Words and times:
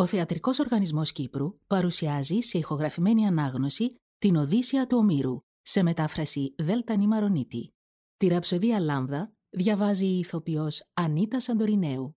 Ο 0.00 0.06
Θεατρικός 0.06 0.58
Οργανισμός 0.58 1.12
Κύπρου 1.12 1.58
παρουσιάζει 1.66 2.40
σε 2.40 2.58
ηχογραφημένη 2.58 3.26
ανάγνωση 3.26 3.94
την 4.18 4.36
Οδύσσια 4.36 4.86
του 4.86 4.96
Ομήρου 4.98 5.38
σε 5.62 5.82
μετάφραση 5.82 6.54
Δέλτα 6.58 6.96
Νημαρονίτη. 6.96 7.72
Τη 8.16 8.26
ραψοδία 8.26 8.80
Λάμδα 8.80 9.32
διαβάζει 9.50 10.06
η 10.06 10.18
ηθοποιός 10.18 10.82
Ανίτα 10.94 11.40
Σαντορινέου. 11.40 12.16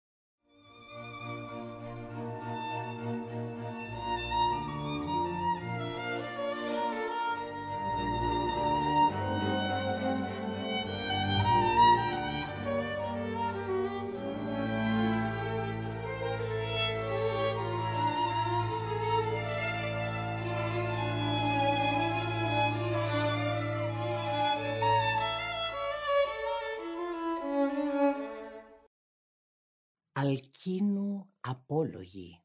Αλκίνου 30.23 31.29
απόλογη. 31.39 32.43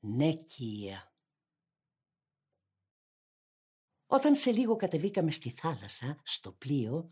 Νέκια. 0.00 1.14
Όταν 4.06 4.34
σε 4.34 4.50
λίγο 4.50 4.76
κατεβήκαμε 4.76 5.30
στη 5.30 5.50
θάλασσα, 5.50 6.20
στο 6.22 6.52
πλοίο, 6.52 7.08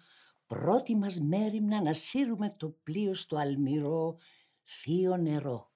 πρώτη 0.47 0.97
μας 0.97 1.21
μέρημνα 1.21 1.83
να 1.83 1.95
σύρουμε 1.95 2.55
το 2.57 2.71
πλοίο 2.71 3.15
στο 3.15 3.37
αλμυρό 3.37 4.19
θείο 4.65 5.17
νερό 5.17 5.73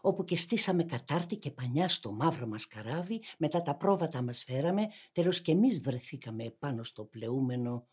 όπου 0.00 0.24
και 0.24 0.36
στήσαμε 0.36 0.84
κατάρτι 0.84 1.36
και 1.36 1.50
πανιά 1.50 1.88
στο 1.88 2.12
μαύρο 2.12 2.46
μας 2.46 2.66
καράβι, 2.66 3.22
μετά 3.38 3.62
τα 3.62 3.76
πρόβατα 3.76 4.22
μας 4.22 4.44
φέραμε, 4.44 4.88
τέλος 5.12 5.40
και 5.40 5.52
εμείς 5.52 5.80
βρεθήκαμε 5.80 6.44
επάνω 6.44 6.82
στο 6.82 7.04
πλεούμενο 7.04 7.88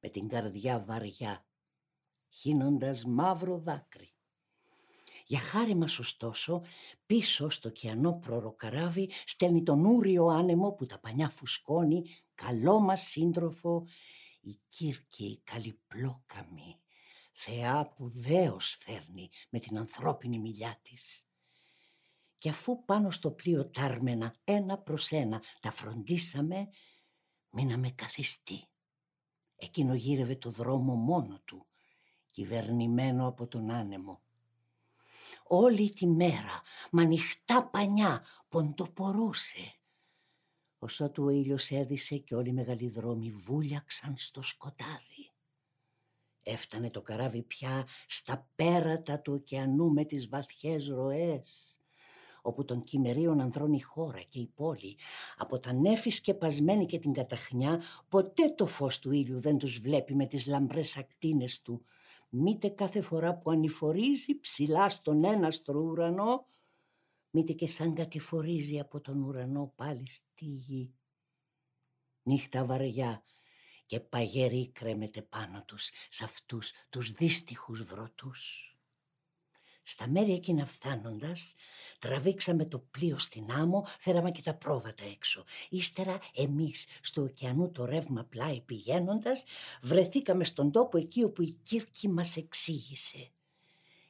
με 0.00 0.08
την 0.08 0.28
καρδιά 0.28 0.78
βαριά 0.78 1.46
χύνοντας 2.28 3.04
μαύρο 3.04 3.58
δάκρυ. 3.58 4.10
Για 5.26 5.38
χάρη 5.38 5.74
μας 5.74 5.98
ωστόσο, 5.98 6.62
πίσω 7.06 7.48
στο 7.48 7.70
κιανό 7.70 8.14
προροκαράβι 8.14 9.10
στέλνει 9.24 9.62
τον 9.62 9.84
ούριο 9.84 10.26
άνεμο 10.26 10.72
που 10.72 10.86
τα 10.86 10.98
πανιά 10.98 11.28
φουσκώνει, 11.28 12.04
καλό 12.34 12.80
μας 12.80 13.02
σύντροφο, 13.02 13.86
η 14.40 14.58
Κύρκη 14.68 15.24
η 15.24 15.40
καλυπλόκαμη, 15.44 16.80
θεά 17.32 17.92
που 17.96 18.08
δέος 18.08 18.76
φέρνει 18.78 19.28
με 19.50 19.58
την 19.58 19.78
ανθρώπινη 19.78 20.38
μιλιά 20.38 20.78
της. 20.82 21.28
Και 22.38 22.48
αφού 22.48 22.84
πάνω 22.84 23.10
στο 23.10 23.30
πλοίο 23.30 23.70
τάρμενα 23.70 24.34
ένα 24.44 24.78
προς 24.78 25.10
ένα 25.10 25.42
τα 25.60 25.70
φροντίσαμε, 25.70 26.68
μείναμε 27.50 27.90
καθιστοί. 27.90 28.68
Εκείνο 29.56 29.94
γύρευε 29.94 30.36
το 30.36 30.50
δρόμο 30.50 30.94
μόνο 30.94 31.40
του, 31.44 31.66
κυβερνημένο 32.36 33.26
από 33.26 33.46
τον 33.46 33.70
άνεμο. 33.70 34.20
Όλη 35.46 35.92
τη 35.92 36.06
μέρα, 36.06 36.62
μα 36.90 37.02
ανοιχτά 37.02 37.64
πανιά, 37.64 38.24
ποντοπορούσε. 38.48 39.74
Όσο 40.78 41.10
του 41.10 41.24
ο 41.24 41.28
ήλιος 41.28 41.70
έδισε 41.70 42.16
και 42.16 42.34
όλοι 42.34 42.48
οι 42.48 42.52
μεγάλοι 42.52 42.88
δρόμοι 42.88 43.30
βούλιαξαν 43.30 44.16
στο 44.16 44.42
σκοτάδι. 44.42 45.30
Έφτανε 46.42 46.90
το 46.90 47.02
καράβι 47.02 47.42
πια 47.42 47.86
στα 48.06 48.48
πέρατα 48.54 49.20
του 49.20 49.32
ωκεανού 49.32 49.92
με 49.92 50.04
τις 50.04 50.28
βαθιές 50.28 50.88
ροές 50.88 51.80
όπου 52.42 52.64
των 52.64 52.82
κυμερίων 52.82 53.40
ανδρών 53.40 53.72
η 53.72 53.80
χώρα 53.80 54.20
και 54.20 54.38
η 54.38 54.46
πόλη, 54.54 54.96
από 55.36 55.58
τα 55.58 55.72
νέφης 55.72 56.16
σκεπασμένη 56.16 56.86
και 56.86 56.98
την 56.98 57.12
καταχνιά, 57.12 57.82
ποτέ 58.08 58.50
το 58.50 58.66
φως 58.66 58.98
του 58.98 59.12
ήλιου 59.12 59.40
δεν 59.40 59.58
τους 59.58 59.78
βλέπει 59.78 60.14
με 60.14 60.26
τις 60.26 60.46
λαμπρές 60.46 60.96
ακτίνες 60.96 61.62
του, 61.62 61.84
μήτε 62.28 62.68
κάθε 62.68 63.00
φορά 63.00 63.38
που 63.38 63.50
ανηφορίζει 63.50 64.40
ψηλά 64.40 64.88
στον 64.88 65.24
έναστρο 65.24 65.80
ουρανό, 65.80 66.46
μήτε 67.30 67.52
και 67.52 67.66
σαν 67.66 67.94
κατηφορίζει 67.94 68.80
από 68.80 69.00
τον 69.00 69.22
ουρανό 69.22 69.72
πάλι 69.76 70.10
στη 70.10 70.44
γη. 70.44 70.94
Νύχτα 72.22 72.64
βαριά 72.64 73.24
και 73.86 74.00
παγερή 74.00 74.70
κρέμεται 74.72 75.22
πάνω 75.22 75.64
τους, 75.64 75.90
σε 76.08 76.24
αυτούς 76.24 76.72
τους 76.88 77.10
δύστιχους 77.10 77.82
βρωτούς. 77.82 78.70
Στα 79.88 80.08
μέρη 80.08 80.32
εκείνα 80.32 80.66
φτάνοντας, 80.66 81.54
τραβήξαμε 81.98 82.64
το 82.64 82.78
πλοίο 82.78 83.18
στην 83.18 83.50
άμμο, 83.50 83.86
φέραμε 83.98 84.30
και 84.30 84.42
τα 84.42 84.54
πρόβατα 84.54 85.04
έξω. 85.04 85.44
Ύστερα 85.68 86.18
εμείς 86.34 86.86
στο 87.00 87.22
ωκεανού 87.22 87.70
το 87.70 87.84
ρεύμα 87.84 88.24
πλάι 88.24 88.60
πηγαίνοντας, 88.60 89.44
βρεθήκαμε 89.82 90.44
στον 90.44 90.70
τόπο 90.70 90.98
εκεί 90.98 91.24
όπου 91.24 91.42
η 91.42 91.56
Κύρκη 91.62 92.08
μας 92.08 92.36
εξήγησε. 92.36 93.30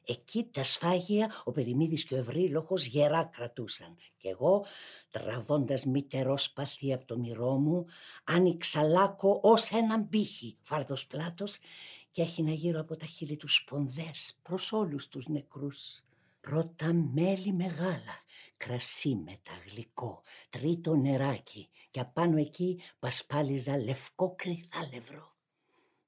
Εκεί 0.09 0.43
τα 0.51 0.63
σφάγια 0.63 1.41
ο 1.43 1.51
Περιμίδης 1.51 2.03
και 2.03 2.13
ο 2.13 2.17
Ευρύλοχος 2.17 2.85
γερά 2.85 3.23
κρατούσαν 3.23 3.95
και 4.17 4.29
εγώ 4.29 4.65
τραβώντας 5.09 5.85
μητερό 5.85 6.37
σπαθί 6.37 6.93
από 6.93 7.05
το 7.05 7.17
μυρό 7.17 7.51
μου 7.51 7.85
άνοιξα 8.23 8.83
λάκκο 8.83 9.39
ως 9.43 9.69
έναν 9.69 10.09
πύχη 10.09 10.57
φάρδος 10.61 11.07
πλάτος 11.07 11.57
και 12.17 12.23
έχινα 12.23 12.51
γύρω 12.51 12.79
από 12.79 12.95
τα 12.95 13.05
χείλη 13.05 13.35
τους 13.37 13.55
σπονδές 13.55 14.39
προς 14.41 14.71
όλους 14.71 15.07
τους 15.07 15.27
νεκρούς. 15.27 16.03
Πρώτα 16.41 16.93
μέλι 16.93 17.53
μεγάλα, 17.53 18.23
κρασί 18.57 19.15
μετά 19.15 19.51
γλυκό, 19.69 20.21
τρίτο 20.49 20.95
νεράκι 20.95 21.69
και 21.91 21.99
απάνω 21.99 22.37
εκεί 22.37 22.79
πασπάλιζα 22.99 23.77
λευκό 23.77 24.35
κρυθάλευρο. 24.37 25.35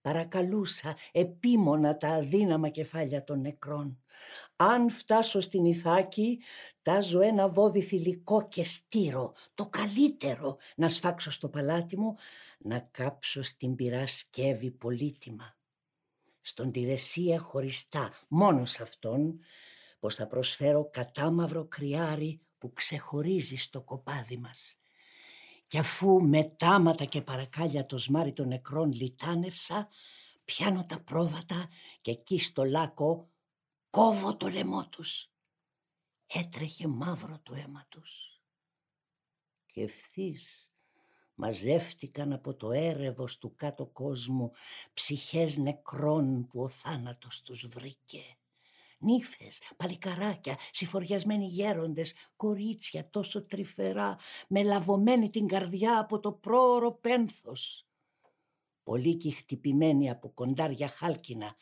Παρακαλούσα 0.02 0.98
επίμονα 1.12 1.98
τα 1.98 2.08
αδύναμα 2.08 2.70
κεφάλια 2.70 3.24
των 3.24 3.42
νεκρών. 3.42 4.04
Αν 4.56 4.90
φτάσω 4.90 5.40
στην 5.40 5.66
Ιθάκη, 5.66 6.40
τάζω 6.82 7.22
ένα 7.22 7.48
βόδι 7.48 7.82
θηλυκό 7.82 8.48
και 8.48 8.64
στήρο, 8.64 9.34
το 9.56 9.66
καλύτερο, 9.66 10.58
να 10.76 10.90
σφάξω 10.90 11.32
στο 11.32 11.50
παλάτι 11.50 11.98
μου, 11.98 12.16
να 12.60 12.80
κάψω 12.80 13.42
στην 13.42 13.76
πυρά 13.76 14.08
σκεύη 14.08 14.72
πολύτιμα 14.72 15.58
στον 16.42 16.72
Τηρεσία 16.72 17.40
χωριστά, 17.40 18.14
μόνο 18.28 18.66
σε 18.66 18.84
αυτόν, 18.84 19.40
πως 20.00 20.16
θα 20.16 20.28
προσφέρω 20.28 20.90
κατάμαυρο 20.90 21.68
κρυάρι 21.68 22.42
που 22.58 22.74
ξεχωρίζει 22.74 23.56
στο 23.56 23.82
κοπάδι 23.82 24.38
μας. 24.38 24.80
Κι 25.68 25.78
αφού 25.78 26.22
μετάματα 26.22 27.06
και 27.06 27.22
παρακάλια 27.22 27.86
το 27.86 27.98
σμάρι 27.98 28.34
των 28.34 28.48
νεκρών 28.48 28.92
λιτάνευσα, 28.92 29.88
πιάνω 30.46 30.86
τα 30.86 31.00
πρόβατα 31.00 31.70
και 32.02 32.12
εκεί 32.12 32.40
στο 32.40 32.64
λάκκο 32.64 33.30
κόβω 33.90 34.38
το 34.38 34.48
λαιμό 34.48 34.90
τους. 34.90 35.32
Έτρεχε 36.28 36.88
μαύρο 36.88 37.40
το 37.44 37.54
αίμα 37.56 37.86
τους. 37.90 38.42
Και 39.66 39.82
ευθύς 39.82 40.69
μαζεύτηκαν 41.42 42.34
από 42.34 42.56
το 42.56 42.72
έρευος 42.72 43.38
του 43.38 43.56
κάτω 43.56 43.86
κόσμου 43.86 44.52
ψυχές 44.94 45.58
νεκρών 45.58 46.48
που 46.48 46.62
ο 46.62 46.70
θάνατος 46.70 47.42
τους 47.42 47.68
βρήκε. 47.68 48.38
Νύφες, 49.00 49.62
παλικαράκια, 49.78 50.58
συφοριασμένοι 50.72 51.46
γέροντες, 51.46 52.14
κορίτσια 52.36 53.10
τόσο 53.10 53.46
τρυφερά, 53.46 54.18
με 54.48 54.64
λαβωμένη 54.64 55.30
την 55.30 55.48
καρδιά 55.48 56.00
από 56.00 56.20
το 56.20 56.32
πρόωρο 56.32 56.92
πένθος. 56.92 57.86
Πολύκοι 58.84 59.32
χτυπημένοι 59.32 60.10
από 60.10 60.30
κοντάρια 60.30 60.88
χάλκινα, 60.88 61.56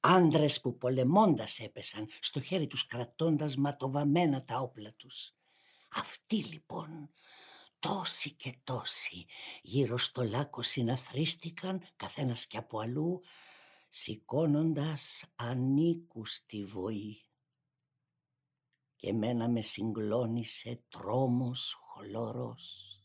άντρες 0.00 0.60
που 0.60 0.78
πολεμώντας 0.78 1.58
έπεσαν, 1.58 2.08
στο 2.20 2.40
χέρι 2.40 2.66
τους 2.66 2.86
κρατώντας 2.86 3.56
ματοβαμένα 3.56 4.44
τα 4.44 4.58
όπλα 4.58 4.92
τους. 4.96 5.32
Αυτοί 5.88 6.36
λοιπόν 6.36 7.10
τόσοι 7.78 8.30
και 8.30 8.58
τόσοι 8.64 9.26
γύρω 9.62 9.98
στο 9.98 10.22
λάκκο 10.22 10.62
συναθρίστηκαν 10.62 11.82
καθένας 11.96 12.46
και 12.46 12.56
από 12.56 12.78
αλλού 12.78 13.20
σηκώνοντας 13.88 15.24
ανήκου 15.36 16.24
στη 16.24 16.64
βοή. 16.64 17.22
Και 18.96 19.12
μένα 19.12 19.48
με 19.48 19.62
συγκλώνησε 19.62 20.82
τρόμος 20.88 21.78
χλωρός. 21.80 22.97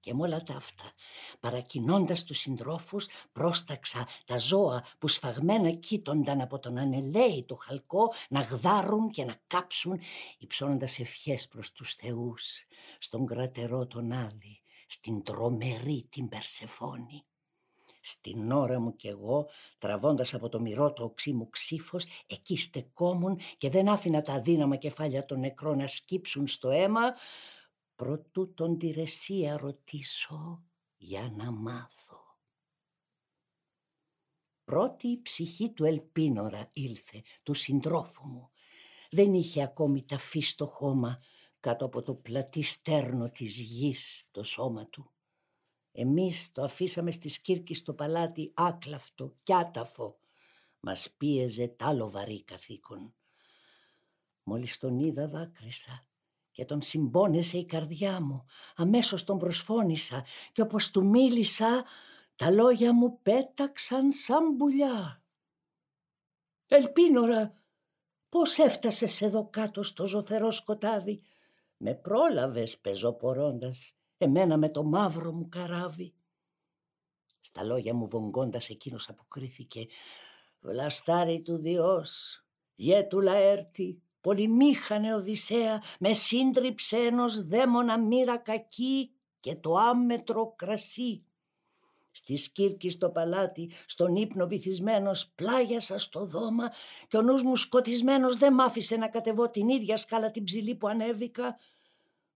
Και 0.00 0.14
με 0.14 0.22
όλα 0.22 0.42
τα 0.42 0.54
αυτά, 0.54 0.92
παρακινώντας 1.40 2.24
τους 2.24 2.38
συντρόφους, 2.38 3.06
πρόσταξα 3.32 4.08
τα 4.24 4.38
ζώα 4.38 4.84
που 4.98 5.08
σφαγμένα 5.08 5.70
κοίτονταν 5.70 6.40
από 6.40 6.58
τον 6.58 6.78
ανελαίητο 6.78 7.54
χαλκό 7.54 8.12
να 8.28 8.40
γδάρουν 8.40 9.10
και 9.10 9.24
να 9.24 9.34
κάψουν, 9.46 10.00
υψώνοντας 10.38 10.98
ευχές 10.98 11.48
προς 11.48 11.72
τους 11.72 11.94
θεούς, 11.94 12.64
στον 12.98 13.26
κρατερό 13.26 13.86
τον 13.86 14.12
Άδη, 14.12 14.60
στην 14.86 15.22
τρομερή 15.22 16.06
την 16.10 16.28
Περσεφόνη. 16.28 17.24
Στην 18.02 18.52
ώρα 18.52 18.80
μου 18.80 18.96
κι 18.96 19.08
εγώ, 19.08 19.48
τραβώντας 19.78 20.34
από 20.34 20.48
το 20.48 20.60
μυρό 20.60 20.92
το 20.92 21.04
οξύ 21.04 21.32
μου 21.32 21.48
ξύφος, 21.50 22.06
εκεί 22.26 22.56
στεκόμουν 22.56 23.40
και 23.58 23.70
δεν 23.70 23.88
άφηνα 23.88 24.22
τα 24.22 24.32
αδύναμα 24.32 24.76
κεφάλια 24.76 25.24
των 25.24 25.40
νεκρών 25.40 25.78
να 25.78 25.86
σκύψουν 25.86 26.46
στο 26.46 26.70
αίμα, 26.70 27.14
προτού 28.00 28.54
τον 28.54 28.78
τη 28.78 28.90
ρεσία 28.90 29.56
ρωτήσω 29.56 30.64
για 30.96 31.34
να 31.36 31.50
μάθω. 31.50 32.38
Πρώτη 34.64 35.08
η 35.08 35.22
ψυχή 35.22 35.72
του 35.72 35.84
ελπίνορα 35.84 36.70
ήλθε, 36.72 37.22
του 37.42 37.54
συντρόφου 37.54 38.26
μου. 38.28 38.50
Δεν 39.10 39.34
είχε 39.34 39.62
ακόμη 39.62 40.04
ταφεί 40.04 40.40
στο 40.40 40.66
χώμα 40.66 41.22
κάτω 41.60 41.84
από 41.84 42.02
το 42.02 42.14
πλατή 42.14 42.62
στέρνο 42.62 43.30
της 43.30 43.58
γης 43.58 44.28
το 44.30 44.42
σώμα 44.42 44.86
του. 44.86 45.10
Εμείς 45.92 46.52
το 46.52 46.62
αφήσαμε 46.62 47.10
στη 47.10 47.28
σκύρκη 47.28 47.74
στο 47.74 47.94
παλάτι 47.94 48.52
άκλαυτο 48.54 49.36
κι 49.42 49.54
άταφο. 49.54 50.18
Μας 50.80 51.10
πίεζε 51.10 51.68
τ' 51.68 51.82
άλλο 51.82 52.10
βαρύ 52.10 52.44
καθήκον. 52.44 53.14
Μόλις 54.42 54.78
τον 54.78 54.98
είδα 54.98 55.28
δάκρυσα 55.28 56.09
και 56.50 56.64
τον 56.64 56.82
συμπόνεσε 56.82 57.58
η 57.58 57.64
καρδιά 57.64 58.20
μου. 58.20 58.44
Αμέσως 58.76 59.24
τον 59.24 59.38
προσφώνησα 59.38 60.24
και 60.52 60.62
όπως 60.62 60.90
του 60.90 61.06
μίλησα 61.06 61.84
τα 62.36 62.50
λόγια 62.50 62.94
μου 62.94 63.20
πέταξαν 63.22 64.12
σαν 64.12 64.56
πουλιά. 64.56 65.22
Ελπίνορα, 66.66 67.52
πώς 68.28 68.58
έφτασες 68.58 69.22
εδώ 69.22 69.48
κάτω 69.50 69.82
στο 69.82 70.06
ζωφερό 70.06 70.50
σκοτάδι; 70.50 71.22
Με 71.76 71.94
πρόλαβες 71.94 72.78
πεζοπορώντας, 72.78 73.92
εμένα 74.18 74.56
με 74.56 74.68
το 74.68 74.82
μαύρο 74.82 75.32
μου 75.32 75.48
καράβι. 75.48 76.14
Στα 77.40 77.64
λόγια 77.64 77.94
μου 77.94 78.08
βογγώντας 78.08 78.68
εκείνος 78.68 79.08
αποκρίθηκε 79.08 79.86
«Βλαστάρι 80.60 81.42
του 81.42 81.56
Διός, 81.56 82.44
γέτου 82.74 83.20
λαέρτη, 83.20 84.02
πολυμήχανε 84.20 85.14
Οδυσσέα, 85.14 85.82
με 85.98 86.12
σύντριψε 86.12 86.96
ενός 86.96 87.46
δαίμονα 87.46 87.98
μοίρα 87.98 88.36
κακή 88.36 89.10
και 89.40 89.56
το 89.56 89.74
άμετρο 89.74 90.52
κρασί. 90.56 91.24
Στη 92.10 92.36
σκύρκη 92.36 92.90
στο 92.90 93.10
παλάτι, 93.10 93.70
στον 93.86 94.16
ύπνο 94.16 94.46
βυθισμένος, 94.46 95.28
πλάγιασα 95.34 95.98
στο 95.98 96.24
δώμα 96.24 96.72
και 97.08 97.16
ο 97.16 97.22
νους 97.22 97.42
μου 97.42 97.56
σκοτισμένος 97.56 98.36
δεν 98.36 98.52
μ' 98.52 98.60
άφησε 98.60 98.96
να 98.96 99.08
κατεβώ 99.08 99.50
την 99.50 99.68
ίδια 99.68 99.96
σκάλα 99.96 100.30
την 100.30 100.44
ψηλή 100.44 100.74
που 100.74 100.88
ανέβηκα. 100.88 101.58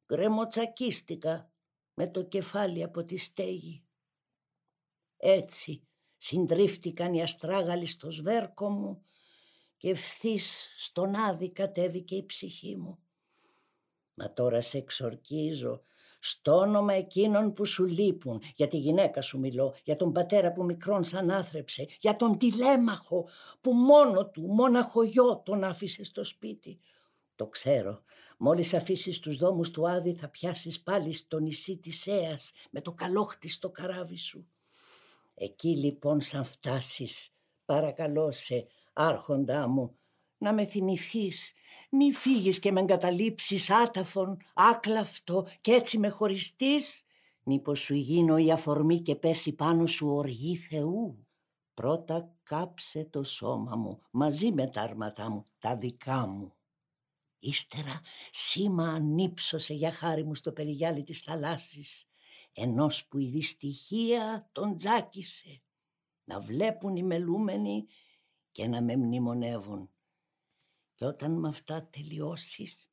Γκρεμοτσακίστηκα 0.07 1.51
με 1.95 2.07
το 2.07 2.23
κεφάλι 2.23 2.83
από 2.83 3.05
τη 3.05 3.17
στέγη. 3.17 3.83
Έτσι 5.17 5.83
συντρίφτηκαν 6.17 7.15
οι 7.15 7.23
αστράγαλοι 7.23 7.87
στο 7.87 8.11
σβέρκο 8.11 8.71
μου 8.71 9.03
και 9.85 9.91
ευθύς 9.91 10.69
στον 10.77 11.15
άδει 11.15 11.51
κατέβηκε 11.51 12.17
η 12.17 12.27
ψυχή 12.27 12.77
μου. 12.77 12.99
Μα 14.15 14.33
τώρα 14.33 14.61
σε 14.61 14.79
εξορκίζω 14.79 15.83
στο 16.21 16.57
όνομα 16.57 16.93
εκείνων 16.93 17.53
που 17.53 17.65
σου 17.65 17.85
λείπουν, 17.85 18.43
για 18.57 18.69
τη 18.69 18.77
γυναίκα 18.77 19.21
σου 19.21 19.39
μιλώ, 19.39 19.75
για 19.85 19.97
τον 19.97 20.13
πατέρα 20.13 20.53
που 20.53 20.65
μικρόν 20.65 21.05
σαν 21.05 21.31
άθρεψε, 21.31 21.87
για 22.01 22.17
τον 22.17 22.39
τηλέμαχο 22.39 23.29
που 23.61 23.73
μόνο 23.73 24.27
του, 24.27 24.43
μόναχο 24.43 25.03
γιο 25.03 25.43
τον 25.45 25.65
άφησε 25.65 26.05
στο 26.05 26.25
σπίτι. 26.25 26.81
Το 27.37 27.47
ξέρω, 27.47 28.03
μόλις 28.39 28.75
αφήσεις 28.75 29.19
τους 29.19 29.37
δόμους 29.37 29.71
του 29.71 29.89
Άδη 29.89 30.15
θα 30.15 30.29
πιάσεις 30.29 30.83
πάλι 30.83 31.13
στο 31.13 31.39
νησί 31.39 31.77
της 31.77 32.07
Έας 32.07 32.53
με 32.71 32.81
το 32.81 32.93
καλόχτη 32.93 33.49
στο 33.49 33.71
καράβι 33.71 34.17
σου. 34.17 34.47
Εκεί 35.35 35.77
λοιπόν 35.77 36.21
σαν 36.21 36.45
φτάσεις, 36.45 37.29
παρακαλώ 37.65 38.33
σε, 38.33 38.67
άρχοντά 38.95 39.69
μου, 39.69 39.99
να 40.39 40.53
με 40.53 40.65
θυμηθείς, 40.65 41.53
μη 41.91 42.13
φύγεις 42.13 42.59
και 42.59 42.73
με 42.73 42.81
εγκαταλείψεις 42.81 43.71
άταφον, 43.71 44.37
άκλαυτο 44.55 45.47
και 45.61 45.73
έτσι 45.73 45.99
με 45.99 46.09
χωριστείς, 46.09 47.05
μήπως 47.43 47.81
σου 47.81 47.95
γίνω 47.95 48.37
η 48.37 48.53
αφορμή 48.53 49.01
και 49.01 49.17
πέσει 49.17 49.53
πάνω 49.53 49.87
σου 49.87 50.09
οργή 50.09 50.57
Θεού; 50.57 51.27
Πρώτα 51.75 52.35
κάψε 52.43 53.05
το 53.05 53.23
σώμα 53.23 53.77
μου 53.77 54.01
μαζί 54.11 54.53
με 54.53 54.67
τα 54.67 54.81
άρματά 54.83 55.31
μου, 55.31 55.45
τα 55.59 55.77
δικά 55.77 56.27
μου. 56.27 56.55
Ύστερα 57.39 58.01
σήμα 58.31 58.89
ανύψωσε 58.89 59.75
για 59.75 59.93
χάρη 59.93 60.25
μου 60.25 60.35
στο 60.35 60.53
περιγιάλι 60.53 61.03
της 61.03 61.21
θαλάσσης, 61.21 62.09
ενός 62.53 63.07
που 63.07 63.19
η 63.19 63.27
δυστυχία 63.27 64.49
τον 64.53 64.77
τζάκισε, 64.77 65.63
να 66.25 66.41
βλέπουν 66.41 66.97
οι 66.97 67.03
μελούμενοι 67.03 67.87
και 68.55 68.67
να 68.67 68.83
με 68.83 68.97
μνημονεύουν. 68.97 69.91
Και 70.95 71.05
όταν 71.05 71.39
με 71.39 71.49
αυτά 71.49 71.89
τελειώσεις, 71.93 72.91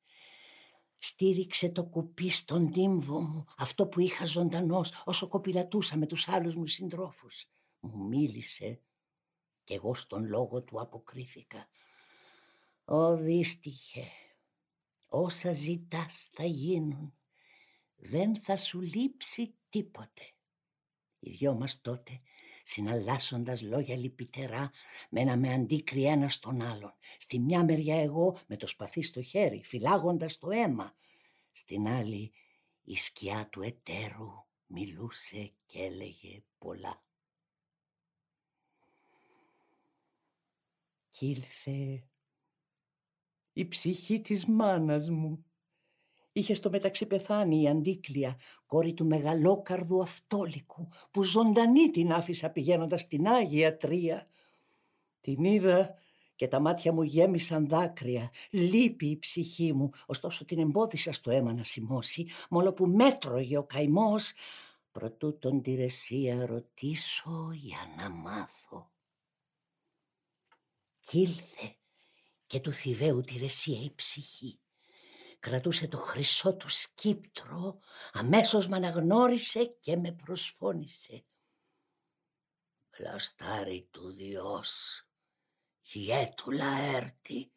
στήριξε 0.97 1.69
το 1.69 1.85
κουπί 1.85 2.29
στον 2.29 2.71
τύμβο 2.71 3.21
μου, 3.21 3.45
αυτό 3.57 3.87
που 3.87 3.99
είχα 3.99 4.25
ζωντανός 4.25 5.03
όσο 5.05 5.27
κοπηλατούσα 5.27 5.97
με 5.97 6.05
τους 6.05 6.27
άλλους 6.27 6.55
μου 6.55 6.65
συντρόφους. 6.65 7.45
Μου 7.79 8.07
μίλησε 8.07 8.81
και 9.63 9.73
εγώ 9.73 9.93
στον 9.93 10.25
λόγο 10.25 10.61
του 10.61 10.81
αποκρίθηκα. 10.81 11.67
«Ω 12.85 13.15
δύστιχε, 13.15 14.07
όσα 15.07 15.53
ζητάς 15.53 16.29
θα 16.33 16.43
γίνουν, 16.43 17.13
δεν 17.95 18.43
θα 18.43 18.57
σου 18.57 18.81
λείψει 18.81 19.55
τίποτε». 19.69 20.21
Οι 21.19 21.29
δυο 21.29 21.53
μας 21.53 21.81
τότε 21.81 22.21
συναλλάσσοντας 22.63 23.61
λόγια 23.61 23.97
λυπητερά, 23.97 24.71
μέναμε 25.09 25.53
αντίκρι 25.53 26.05
ένα 26.05 26.29
στον 26.29 26.61
άλλον. 26.61 26.93
Στη 27.17 27.39
μια 27.39 27.63
μεριά 27.63 28.01
εγώ 28.01 28.37
με 28.47 28.55
το 28.55 28.67
σπαθί 28.67 29.01
στο 29.01 29.21
χέρι, 29.21 29.61
φυλάγοντας 29.63 30.37
το 30.37 30.49
αίμα. 30.49 30.95
Στην 31.51 31.87
άλλη 31.87 32.31
η 32.83 32.95
σκιά 32.95 33.47
του 33.51 33.61
εταίρου 33.61 34.45
μιλούσε 34.65 35.53
και 35.65 35.79
έλεγε 35.79 36.43
πολλά. 36.57 37.03
Κι 41.09 41.27
ήλθε 41.27 42.05
η 43.53 43.67
ψυχή 43.67 44.21
της 44.21 44.45
μάνας 44.45 45.09
μου 45.09 45.45
Είχε 46.31 46.53
στο 46.53 46.69
μεταξύ 46.69 47.05
πεθάνει 47.05 47.61
η 47.61 47.67
Αντίκλια, 47.67 48.39
κόρη 48.65 48.93
του 48.93 49.05
μεγαλόκαρδου 49.05 50.01
αυτόλικου, 50.01 50.87
που 51.11 51.23
ζωντανή 51.23 51.89
την 51.89 52.11
άφησα 52.11 52.49
πηγαίνοντας 52.49 53.01
στην 53.01 53.27
Άγια 53.27 53.77
Τρία. 53.77 54.27
Την 55.21 55.43
είδα 55.43 55.95
και 56.35 56.47
τα 56.47 56.59
μάτια 56.59 56.93
μου 56.93 57.03
γέμισαν 57.03 57.67
δάκρυα. 57.67 58.31
Λείπει 58.49 59.07
η 59.07 59.17
ψυχή 59.17 59.73
μου, 59.73 59.89
ωστόσο 60.05 60.45
την 60.45 60.59
εμπόδισα 60.59 61.11
στο 61.11 61.31
αίμα 61.31 61.53
να 61.53 61.63
σημώσει, 61.63 62.27
μόλο 62.49 62.73
που 62.73 62.87
μέτρωγε 62.87 63.57
ο 63.57 63.63
καημός, 63.63 64.33
προτού 64.91 65.37
τον 65.39 65.61
τη 65.61 65.75
ρεσία 65.75 66.45
ρωτήσω 66.45 67.49
για 67.53 67.93
να 67.97 68.09
μάθω. 68.09 68.91
Κι 70.99 71.19
ήλθε 71.19 71.75
και 72.47 72.59
του 72.59 72.73
Θηβαίου 72.73 73.21
τη 73.21 73.37
ρεσία 73.37 73.81
η 73.81 73.91
ψυχή 73.95 74.60
κρατούσε 75.41 75.87
το 75.87 75.97
χρυσό 75.97 76.55
του 76.55 76.69
σκύπτρο, 76.69 77.79
αμέσως 78.11 78.67
με 78.67 78.75
αναγνώρισε 78.75 79.65
και 79.65 79.97
με 79.97 80.11
προσφώνησε. 80.11 81.25
Πλαστάρι 82.89 83.87
του 83.91 84.11
Διός, 84.11 85.03
του 86.35 86.51
Λαέρτη, 86.51 87.51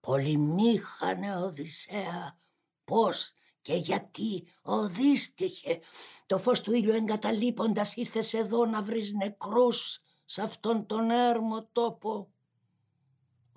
πολυμήχανε 0.00 1.36
Οδυσσέα, 1.36 2.38
πώς 2.84 3.32
και 3.62 3.74
γιατί 3.74 4.46
οδύστυχε. 4.62 5.80
Το 6.26 6.38
φως 6.38 6.60
του 6.60 6.72
ήλιου 6.72 6.94
εγκαταλείποντας 6.94 7.96
ήρθες 7.96 8.34
εδώ 8.34 8.66
να 8.66 8.82
βρεις 8.82 9.12
νεκρούς 9.12 10.00
σε 10.24 10.42
αυτόν 10.42 10.86
τον 10.86 11.10
έρμο 11.10 11.64
τόπο. 11.72 12.34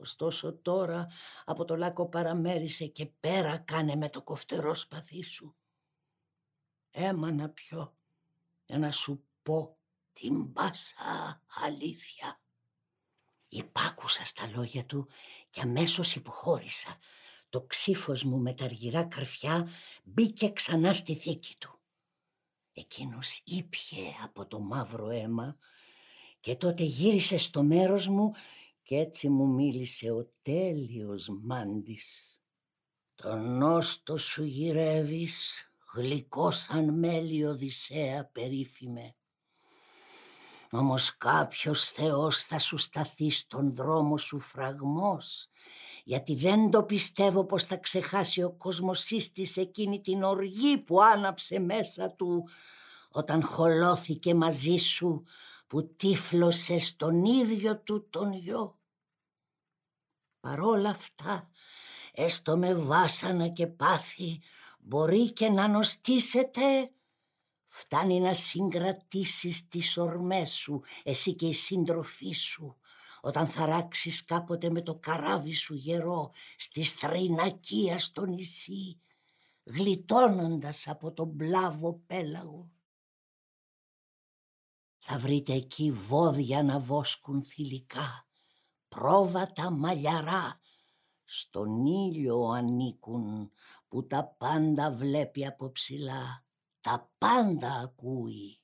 Ωστόσο 0.03 0.53
τώρα 0.53 1.07
από 1.45 1.65
το 1.65 1.75
λάκκο 1.75 2.09
παραμέρισε 2.09 2.85
και 2.85 3.05
πέρα 3.05 3.57
κάνε 3.57 3.95
με 3.95 4.09
το 4.09 4.21
κοφτερό 4.21 4.73
σπαθί 4.75 5.21
σου. 5.21 5.55
Έμανα 6.91 7.49
πιο 7.49 7.95
για 8.65 8.77
να 8.77 8.91
σου 8.91 9.23
πω 9.43 9.77
την 10.13 10.43
μπάσα 10.43 11.41
αλήθεια. 11.65 12.41
Υπάκουσα 13.47 14.25
στα 14.25 14.47
λόγια 14.47 14.85
του 14.85 15.07
και 15.49 15.61
αμέσως 15.61 16.15
υποχώρησα. 16.15 16.97
Το 17.49 17.61
ξύφος 17.61 18.23
μου 18.23 18.37
με 18.37 18.53
τα 18.53 18.63
αργυρά 18.65 19.03
καρφιά 19.03 19.67
μπήκε 20.03 20.49
ξανά 20.49 20.93
στη 20.93 21.15
θήκη 21.15 21.55
του. 21.57 21.79
Εκείνος 22.73 23.41
ήπιε 23.45 24.13
από 24.23 24.47
το 24.47 24.59
μαύρο 24.59 25.09
αίμα 25.09 25.57
και 26.39 26.55
τότε 26.55 26.83
γύρισε 26.83 27.37
στο 27.37 27.63
μέρος 27.63 28.07
μου 28.07 28.33
κι 28.83 28.95
έτσι 28.95 29.29
μου 29.29 29.47
μίλησε 29.47 30.11
ο 30.11 30.31
τέλειος 30.41 31.29
μάντης. 31.41 32.41
«Τον 33.15 33.57
νόστο 33.57 34.17
σου 34.17 34.43
γυρεύεις, 34.43 35.67
γλυκό 35.93 36.51
σαν 36.51 36.99
μέλι 36.99 37.45
Οδυσσέα 37.45 38.25
περίφημε. 38.25 39.15
Όμως 40.71 41.17
κάποιος 41.17 41.89
Θεός 41.89 42.41
θα 42.41 42.59
σου 42.59 42.77
σταθεί 42.77 43.29
στον 43.29 43.75
δρόμο 43.75 44.17
σου 44.17 44.39
φραγμός 44.39 45.49
γιατί 46.03 46.35
δεν 46.35 46.69
το 46.69 46.83
πιστεύω 46.83 47.45
πως 47.45 47.63
θα 47.63 47.77
ξεχάσει 47.77 48.43
ο 48.43 48.51
κοσμοσύστης 48.51 49.57
εκείνη 49.57 50.01
την 50.01 50.23
οργή 50.23 50.77
που 50.77 51.01
άναψε 51.01 51.59
μέσα 51.59 52.09
του 52.09 52.47
όταν 53.09 53.43
χολώθηκε 53.43 54.35
μαζί 54.35 54.75
σου 54.75 55.23
που 55.73 55.95
τύφλωσε 55.95 56.77
στον 56.77 57.25
ίδιο 57.25 57.79
του 57.79 58.09
τον 58.09 58.33
γιο. 58.33 58.79
Παρόλα 60.39 60.89
αυτά, 60.89 61.49
έστω 62.13 62.57
με 62.57 62.73
βάσανα 62.73 63.47
και 63.47 63.67
πάθη, 63.67 64.41
μπορεί 64.79 65.31
και 65.31 65.49
να 65.49 65.67
νοστήσετε, 65.67 66.91
φτάνει 67.65 68.19
να 68.19 68.33
συγκρατήσεις 68.33 69.67
τις 69.67 69.97
ορμές 69.97 70.51
σου, 70.51 70.81
εσύ 71.03 71.33
και 71.35 71.47
η 71.47 71.53
σύντροφή 71.53 72.31
σου, 72.31 72.77
όταν 73.21 73.47
θα 73.47 73.65
ράξεις 73.65 74.25
κάποτε 74.25 74.69
με 74.69 74.81
το 74.81 74.95
καράβι 74.95 75.53
σου 75.53 75.73
γερό 75.73 76.31
στη 76.57 76.83
στρινακία 76.83 77.97
στο 77.97 78.25
νησί, 78.25 78.99
γλιτώνοντας 79.63 80.87
από 80.87 81.11
τον 81.11 81.35
πλάβο 81.35 82.01
πέλαγο. 82.07 82.71
Θα 85.05 85.17
βρείτε 85.17 85.53
εκεί 85.53 85.91
βόδια 85.91 86.63
να 86.63 86.79
βόσκουν 86.79 87.43
θηλυκά, 87.43 88.27
πρόβατα 88.87 89.71
μαλλιαρά, 89.71 90.59
στον 91.23 91.85
ήλιο 91.85 92.47
ανήκουν 92.47 93.51
που 93.87 94.07
τα 94.07 94.25
πάντα 94.37 94.91
βλέπει 94.91 95.45
από 95.45 95.71
ψηλά, 95.71 96.43
τα 96.81 97.11
πάντα 97.17 97.71
ακούει. 97.73 98.59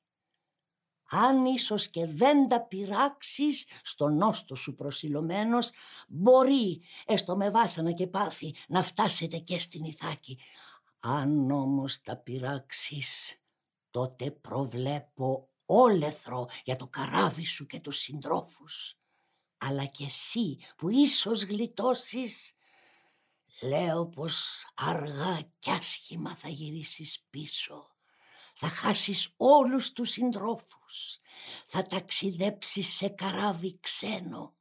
Αν 1.10 1.46
ίσως 1.46 1.89
και 1.89 2.05
δεν 2.05 2.48
τα 2.48 2.62
πειράξεις 2.62 3.67
στον 3.84 4.17
νόστο 4.17 4.55
σου 4.55 4.75
προσιλωμένος, 4.75 5.72
μπορεί, 6.08 6.81
έστω 7.05 7.36
με 7.36 7.50
βάσανα 7.50 7.91
και 7.91 8.08
πάθη, 8.08 8.55
να 8.67 8.81
φτάσετε 8.81 9.38
και 9.38 9.60
στην 9.60 9.84
Ιθάκη. 9.84 10.39
Αν 11.00 11.51
όμως 11.51 12.01
τα 12.01 12.17
πειράξεις, 12.17 13.41
τότε 13.89 14.31
προβλέπω 14.31 15.50
όλεθρο 15.71 16.47
για 16.63 16.75
το 16.75 16.88
καράβι 16.88 17.45
σου 17.45 17.65
και 17.65 17.79
τους 17.79 17.97
συντρόφους. 17.97 18.97
Αλλά 19.57 19.85
και 19.85 20.03
εσύ 20.03 20.57
που 20.77 20.89
ίσως 20.89 21.43
γλιτώσεις, 21.43 22.53
λέω 23.61 24.07
πως 24.07 24.65
αργά 24.75 25.41
κι 25.59 25.71
άσχημα 25.71 26.35
θα 26.35 26.49
γυρίσεις 26.49 27.25
πίσω. 27.29 27.95
Θα 28.55 28.67
χάσεις 28.67 29.33
όλους 29.38 29.91
τους 29.91 30.09
συντρόφους. 30.09 31.19
Θα 31.65 31.83
ταξιδέψεις 31.83 32.95
σε 32.95 33.07
καράβι 33.07 33.79
ξένο 33.79 34.59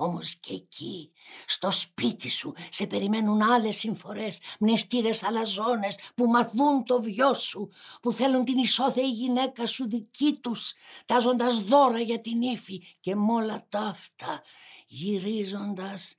όμως 0.00 0.34
και 0.34 0.54
εκεί, 0.54 1.10
στο 1.46 1.70
σπίτι 1.70 2.28
σου, 2.30 2.54
σε 2.68 2.86
περιμένουν 2.86 3.42
άλλες 3.42 3.76
συμφορές, 3.76 4.38
μνηστήρες 4.60 5.22
αλαζόνες 5.22 5.98
που 6.14 6.26
μαθούν 6.26 6.84
το 6.84 7.02
βιό 7.02 7.34
σου, 7.34 7.70
που 8.02 8.12
θέλουν 8.12 8.44
την 8.44 8.58
ισόθεη 8.58 9.10
γυναίκα 9.10 9.66
σου 9.66 9.88
δική 9.88 10.38
τους, 10.42 10.72
τάζοντας 11.06 11.58
δώρα 11.58 12.00
για 12.00 12.20
την 12.20 12.42
ύφη 12.42 12.82
και 13.00 13.14
με 13.14 13.32
όλα 13.32 13.66
τα 13.68 13.80
αυτά, 13.80 14.42
γυρίζοντας, 14.86 16.14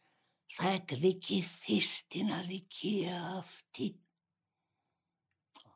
θα 0.48 0.70
εκδικηθείς 0.70 2.04
την 2.08 2.32
αδικία 2.32 3.36
αυτή. 3.38 3.96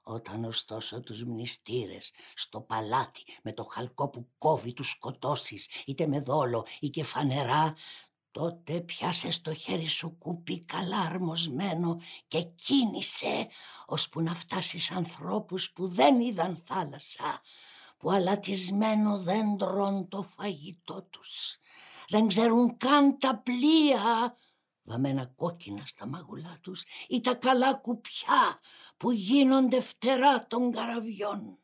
Όταν 0.08 0.44
ωστόσο 0.44 1.00
τους 1.00 1.24
μνηστήρες 1.24 2.12
στο 2.36 2.62
παλάτι 2.62 3.24
με 3.44 3.54
το 3.54 3.64
χαλκό 3.64 4.10
που 4.10 4.28
κόβει 4.38 4.74
τους 4.74 4.90
σκοτώσεις 4.90 5.70
είτε 5.86 6.08
με 6.08 6.20
δόλο 6.20 6.66
ή 6.80 6.90
και 6.90 7.04
φανερά 7.04 7.76
τότε 8.32 8.82
πιάσε 8.82 9.32
στο 9.32 9.54
χέρι 9.54 9.88
σου 9.88 10.18
κούπι 10.18 10.66
καλά 10.66 11.00
αρμοσμένο 11.00 12.02
και 12.28 12.42
κίνησε 12.42 13.48
ώσπου 13.86 14.22
να 14.22 14.36
φτάσεις 14.36 14.92
ανθρώπους 14.92 15.72
που 15.72 15.88
δεν 15.88 16.20
είδαν 16.20 16.58
θάλασσα 16.66 17.42
που 17.98 18.12
αλατισμένο 18.12 19.20
δεν 19.20 19.58
τρών 19.58 20.08
το 20.08 20.22
φαγητό 20.22 21.02
τους. 21.10 21.58
Δεν 22.10 22.28
ξέρουν 22.28 22.78
καν 22.78 23.20
τα 23.20 23.38
πλοία 23.38 24.38
βαμμένα 24.86 25.26
κόκκινα 25.36 25.86
στα 25.86 26.08
μάγουλά 26.08 26.58
τους 26.62 26.84
ή 27.08 27.22
τα 27.22 27.34
καλά 27.34 27.74
κουπιά 27.74 28.60
που 28.98 29.12
γίνονται 29.12 29.82
φτερά 29.82 30.48
των 30.48 30.72
καραβιών. 30.72 31.58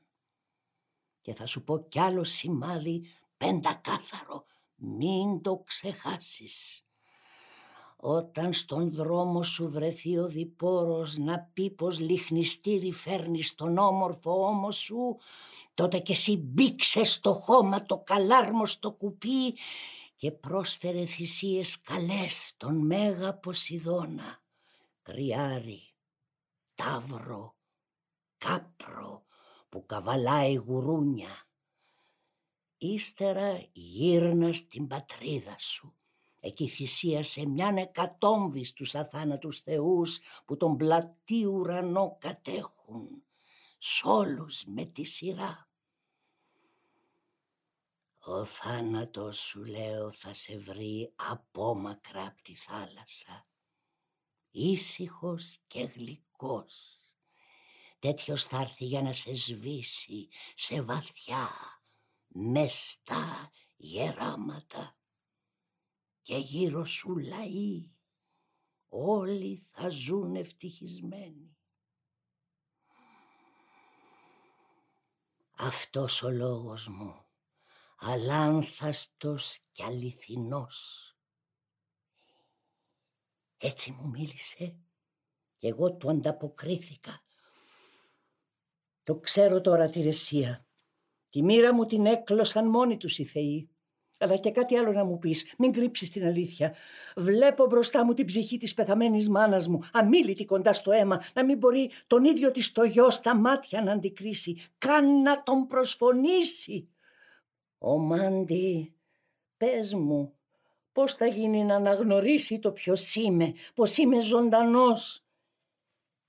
Και 1.22 1.34
θα 1.34 1.46
σου 1.46 1.64
πω 1.64 1.80
κι 1.80 2.00
άλλο 2.00 2.24
σημάδι 2.24 3.06
πεντακάθαρο, 3.38 4.46
μην 4.76 5.42
το 5.42 5.64
ξεχάσεις. 5.66 6.86
Όταν 8.04 8.54
στον 8.54 8.92
δρόμο 8.92 9.44
σου 9.44 9.70
βρεθεί 9.70 10.18
ο 10.18 10.28
διπόρος 10.28 11.18
να 11.18 11.50
πει 11.54 11.70
πως 11.70 12.00
λιχνιστήρι 12.00 12.92
φέρνεις 12.92 13.48
στον 13.48 13.78
όμορφο 13.78 14.46
ώμο 14.46 14.72
σου, 14.72 15.18
τότε 15.74 16.00
και 16.00 16.12
εσύ 16.12 16.38
μπήξε 16.38 17.04
στο 17.04 17.34
χώμα 17.34 17.82
το 17.82 17.98
καλάρμο 17.98 18.66
στο 18.66 18.92
κουπί 18.92 19.56
και 20.22 20.32
πρόσφερε 20.32 21.06
θυσίες 21.06 21.82
καλές 21.82 22.48
στον 22.48 22.76
Μέγα 22.76 23.34
Ποσειδώνα, 23.34 24.44
κρυάρι, 25.02 25.94
τάβρο, 26.76 27.56
κάπρο 28.38 29.26
που 29.70 29.86
καβαλάει 29.86 30.54
γουρούνια. 30.54 31.48
Ύστερα 32.78 33.68
γύρνα 33.72 34.54
στην 34.54 34.88
πατρίδα 34.88 35.56
σου. 35.60 35.96
Εκεί 36.42 36.68
θυσίασε 36.68 37.46
μιαν 37.46 37.78
εκατόμβη 37.78 38.64
στους 38.64 38.96
αθάνατους 38.96 39.62
θεούς 39.62 40.20
που 40.46 40.58
τον 40.58 40.78
πλατή 40.78 41.46
ουρανό 41.46 42.18
κατέχουν. 42.20 43.24
Σ' 43.78 44.04
όλους 44.04 44.64
με 44.66 44.86
τη 44.86 45.04
σειρά. 45.04 45.71
Ο 48.24 48.46
θάνατος 48.46 49.38
σου 49.38 49.64
λέω 49.64 50.12
θα 50.12 50.34
σε 50.34 50.58
βρει 50.58 51.14
απόμακρα 51.16 52.26
από 52.26 52.42
τη 52.42 52.56
θάλασσα. 52.56 53.48
Ήσυχος 54.52 55.60
και 55.68 55.84
γλυκός. 55.84 57.06
Τέτοιος 58.00 58.44
θα 58.44 58.62
έρθει 58.62 58.86
για 58.86 59.02
να 59.02 59.14
σε 59.14 59.34
σβήσει 59.34 60.28
σε 60.56 60.82
βαθιά, 60.82 61.50
μεστά 62.28 63.52
γεράματα. 63.78 64.98
Και 66.22 66.36
γύρω 66.36 66.86
σου 66.86 67.18
λαοί, 67.18 67.92
όλοι 68.90 69.58
θα 69.58 69.90
ζουν 69.90 70.36
ευτυχισμένοι. 70.36 71.58
Αυτός 75.58 76.22
ο 76.22 76.30
λόγος 76.30 76.88
μου 76.88 77.26
αλάνθαστος 78.04 79.60
και 79.72 79.84
αληθινός. 79.84 81.06
Έτσι 83.58 83.92
μου 83.92 84.10
μίλησε 84.10 84.76
και 85.56 85.68
εγώ 85.68 85.94
του 85.94 86.10
ανταποκρίθηκα. 86.10 87.24
Το 89.04 89.16
ξέρω 89.16 89.62
τώρα 89.62 89.90
τη 89.90 90.02
ρεσία. 90.02 90.66
Τη 91.30 91.44
μοίρα 91.44 91.74
μου 91.74 91.86
την 91.86 92.06
έκλωσαν 92.06 92.68
μόνοι 92.68 92.98
τους 92.98 93.18
οι 93.18 93.24
θεοί. 93.24 93.70
Αλλά 94.18 94.38
και 94.38 94.52
κάτι 94.52 94.78
άλλο 94.78 94.92
να 94.92 95.04
μου 95.04 95.20
πεις, 95.20 95.54
μην 95.58 95.72
κρύψεις 95.72 96.10
την 96.10 96.26
αλήθεια. 96.26 96.76
Βλέπω 97.16 97.66
μπροστά 97.66 98.06
μου 98.06 98.14
την 98.14 98.26
ψυχή 98.26 98.58
της 98.58 98.74
πεθαμένης 98.74 99.30
μάνας 99.30 99.68
μου, 99.68 99.80
αμήλυτη 99.92 100.46
κοντά 100.46 100.74
στο 100.74 100.92
αίμα, 100.92 101.22
να 101.34 101.46
μην 101.46 101.58
μπορεί 101.58 101.92
τον 102.08 102.24
ίδιο 102.24 102.52
της 102.52 102.72
το 102.72 102.84
γιο 102.84 103.10
στα 103.10 103.36
μάτια 103.36 103.82
να 103.82 103.92
αντικρίσει, 103.92 104.62
καν 104.78 105.22
να 105.22 105.44
τον 105.44 105.68
προσφωνήσει. 105.68 106.91
Ο 107.84 107.98
Μάντι, 107.98 108.96
πες 109.58 109.94
μου, 109.94 110.38
πώς 110.92 111.14
θα 111.16 111.26
γίνει 111.26 111.64
να 111.64 111.76
αναγνωρίσει 111.76 112.60
το 112.60 112.72
ποιος 112.72 113.16
είμαι, 113.16 113.54
πως 113.74 113.98
είμαι 113.98 114.20
ζωντανός. 114.20 115.24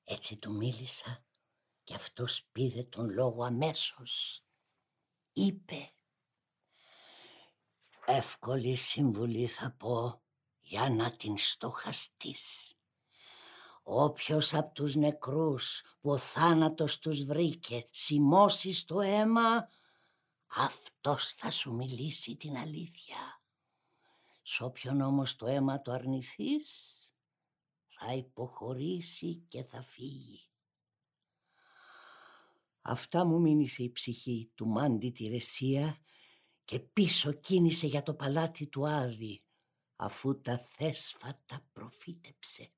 Έτσι 0.04 0.36
του 0.36 0.52
μίλησα 0.52 1.24
και 1.84 1.94
αυτός 1.94 2.44
πήρε 2.52 2.82
τον 2.82 3.10
λόγο 3.10 3.44
αμέσως. 3.44 4.42
Είπε, 5.32 5.90
εύκολη 8.06 8.76
συμβουλή 8.76 9.46
θα 9.46 9.74
πω 9.78 10.22
για 10.60 10.90
να 10.90 11.16
την 11.16 11.38
στοχαστείς. 11.38 12.76
Όποιος 13.82 14.54
από 14.54 14.74
τους 14.74 14.94
νεκρούς 14.94 15.82
που 16.00 16.10
ο 16.10 16.16
θάνατος 16.16 16.98
τους 16.98 17.24
βρήκε 17.24 17.86
σημώσει 17.90 18.72
στο 18.72 19.00
αίμα, 19.00 19.68
αυτός 20.56 21.32
θα 21.32 21.50
σου 21.50 21.74
μιλήσει 21.74 22.36
την 22.36 22.56
αλήθεια. 22.56 23.42
Σ' 24.42 24.60
όποιον 24.60 25.00
όμως 25.00 25.36
το 25.36 25.46
αίμα 25.46 25.82
το 25.82 25.92
αρνηθείς, 25.92 26.96
θα 27.88 28.14
υποχωρήσει 28.14 29.44
και 29.48 29.62
θα 29.62 29.82
φύγει. 29.82 30.46
Αυτά 32.82 33.24
μου 33.24 33.40
μείνησε 33.40 33.82
η 33.82 33.92
ψυχή 33.92 34.50
του 34.54 34.66
Μάντι 34.66 35.10
τη 35.10 35.28
Ρεσία 35.28 35.98
και 36.64 36.80
πίσω 36.80 37.32
κίνησε 37.32 37.86
για 37.86 38.02
το 38.02 38.14
παλάτι 38.14 38.66
του 38.66 38.88
Άδη 38.88 39.42
αφού 39.96 40.40
τα 40.40 40.58
θέσφατα 40.58 41.66
προφήτεψε. 41.72 42.72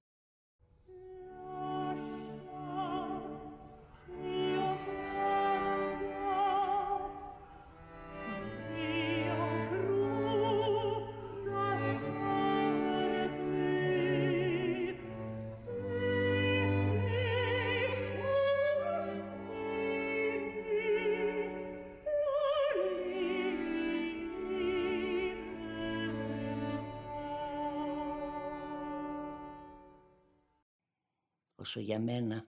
Όσο 31.74 31.86
για 31.86 32.00
μένα 32.00 32.46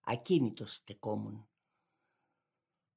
ακίνητος 0.00 0.74
στεκόμουν. 0.74 1.48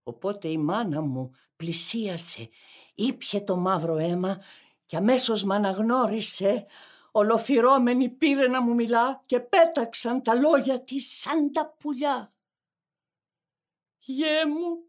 Οπότε 0.03 0.47
η 0.47 0.57
μάνα 0.57 1.01
μου 1.01 1.31
πλησίασε, 1.55 2.49
ήπιε 2.95 3.41
το 3.41 3.55
μαύρο 3.55 3.97
αίμα 3.97 4.43
και 4.85 4.97
αμέσως 4.97 5.43
μ' 5.43 5.51
αναγνώρισε, 5.51 6.65
ολοφυρώμενη 7.11 8.09
πήρε 8.09 8.47
να 8.47 8.61
μου 8.61 8.73
μιλά 8.73 9.23
και 9.25 9.39
πέταξαν 9.39 10.23
τα 10.23 10.33
λόγια 10.33 10.83
της 10.83 11.19
σαν 11.19 11.51
τα 11.51 11.75
πουλιά. 11.79 12.33
«Γέ 13.99 14.45
μου, 14.45 14.87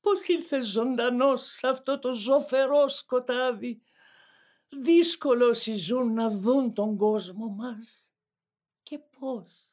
πώς 0.00 0.28
ήρθες 0.28 0.66
ζωντανός 0.66 1.46
σε 1.46 1.68
αυτό 1.68 1.98
το 1.98 2.12
ζωφερό 2.12 2.88
σκοτάδι, 2.88 3.82
δύσκολος 4.68 5.62
ζουν 5.62 6.12
να 6.12 6.28
δουν 6.30 6.72
τον 6.72 6.96
κόσμο 6.96 7.48
μας 7.48 8.15
και 8.86 8.98
πώς; 8.98 9.72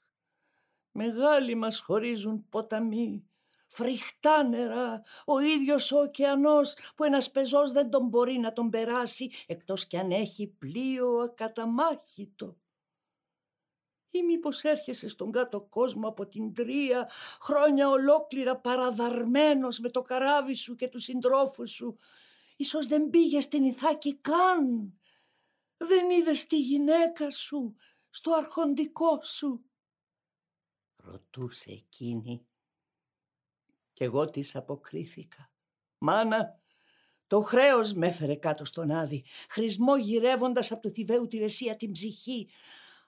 Μεγάλοι 0.91 1.55
μας 1.55 1.79
χωρίζουν 1.79 2.49
ποταμοί, 2.49 3.27
φρικτά 3.67 4.43
νερά, 4.43 5.01
ο 5.25 5.39
ίδιος 5.39 5.91
ο 5.91 5.97
ωκεανός 5.97 6.75
που 6.95 7.03
ένας 7.03 7.31
πεζός 7.31 7.71
δεν 7.71 7.89
τον 7.89 8.07
μπορεί 8.07 8.37
να 8.37 8.53
τον 8.53 8.69
περάσει 8.69 9.31
εκτός 9.47 9.87
κι 9.87 9.97
αν 9.97 10.11
έχει 10.11 10.47
πλοίο 10.47 11.17
ακαταμάχητο. 11.17 12.57
Ή 14.09 14.23
μήπως 14.23 14.63
έρχεσαι 14.63 15.07
στον 15.07 15.31
κάτω 15.31 15.61
κόσμο 15.61 16.07
από 16.07 16.27
την 16.27 16.53
τρία, 16.53 17.09
χρόνια 17.41 17.89
ολόκληρα 17.89 18.57
παραδαρμένος 18.57 19.79
με 19.79 19.89
το 19.89 20.01
καράβι 20.01 20.55
σου 20.55 20.75
και 20.75 20.87
τους 20.87 21.03
συντρόφους 21.03 21.71
σου. 21.71 21.97
Ίσως 22.55 22.87
δεν 22.87 23.09
πήγες 23.09 23.43
στην 23.43 23.63
Ιθάκη 23.63 24.15
καν. 24.15 24.93
Δεν 25.77 26.09
είδες 26.09 26.45
τη 26.45 26.59
γυναίκα 26.59 27.29
σου, 27.29 27.75
στο 28.15 28.31
αρχοντικό 28.33 29.21
σου. 29.21 29.63
Ρωτούσε 30.95 31.71
εκείνη 31.71 32.45
και 33.93 34.03
εγώ 34.03 34.29
της 34.29 34.55
αποκρίθηκα. 34.55 35.51
Μάνα, 35.97 36.59
το 37.27 37.41
χρέος 37.41 37.93
με 37.93 38.07
έφερε 38.07 38.35
κάτω 38.35 38.65
στον 38.65 38.91
Άδη, 38.91 39.23
χρησμό 39.49 39.97
γυρεύοντας 39.97 40.71
από 40.71 40.81
το 40.81 40.89
θηβαίου 40.89 41.27
τη 41.27 41.37
ρεσία 41.37 41.75
την 41.75 41.91
ψυχή. 41.91 42.47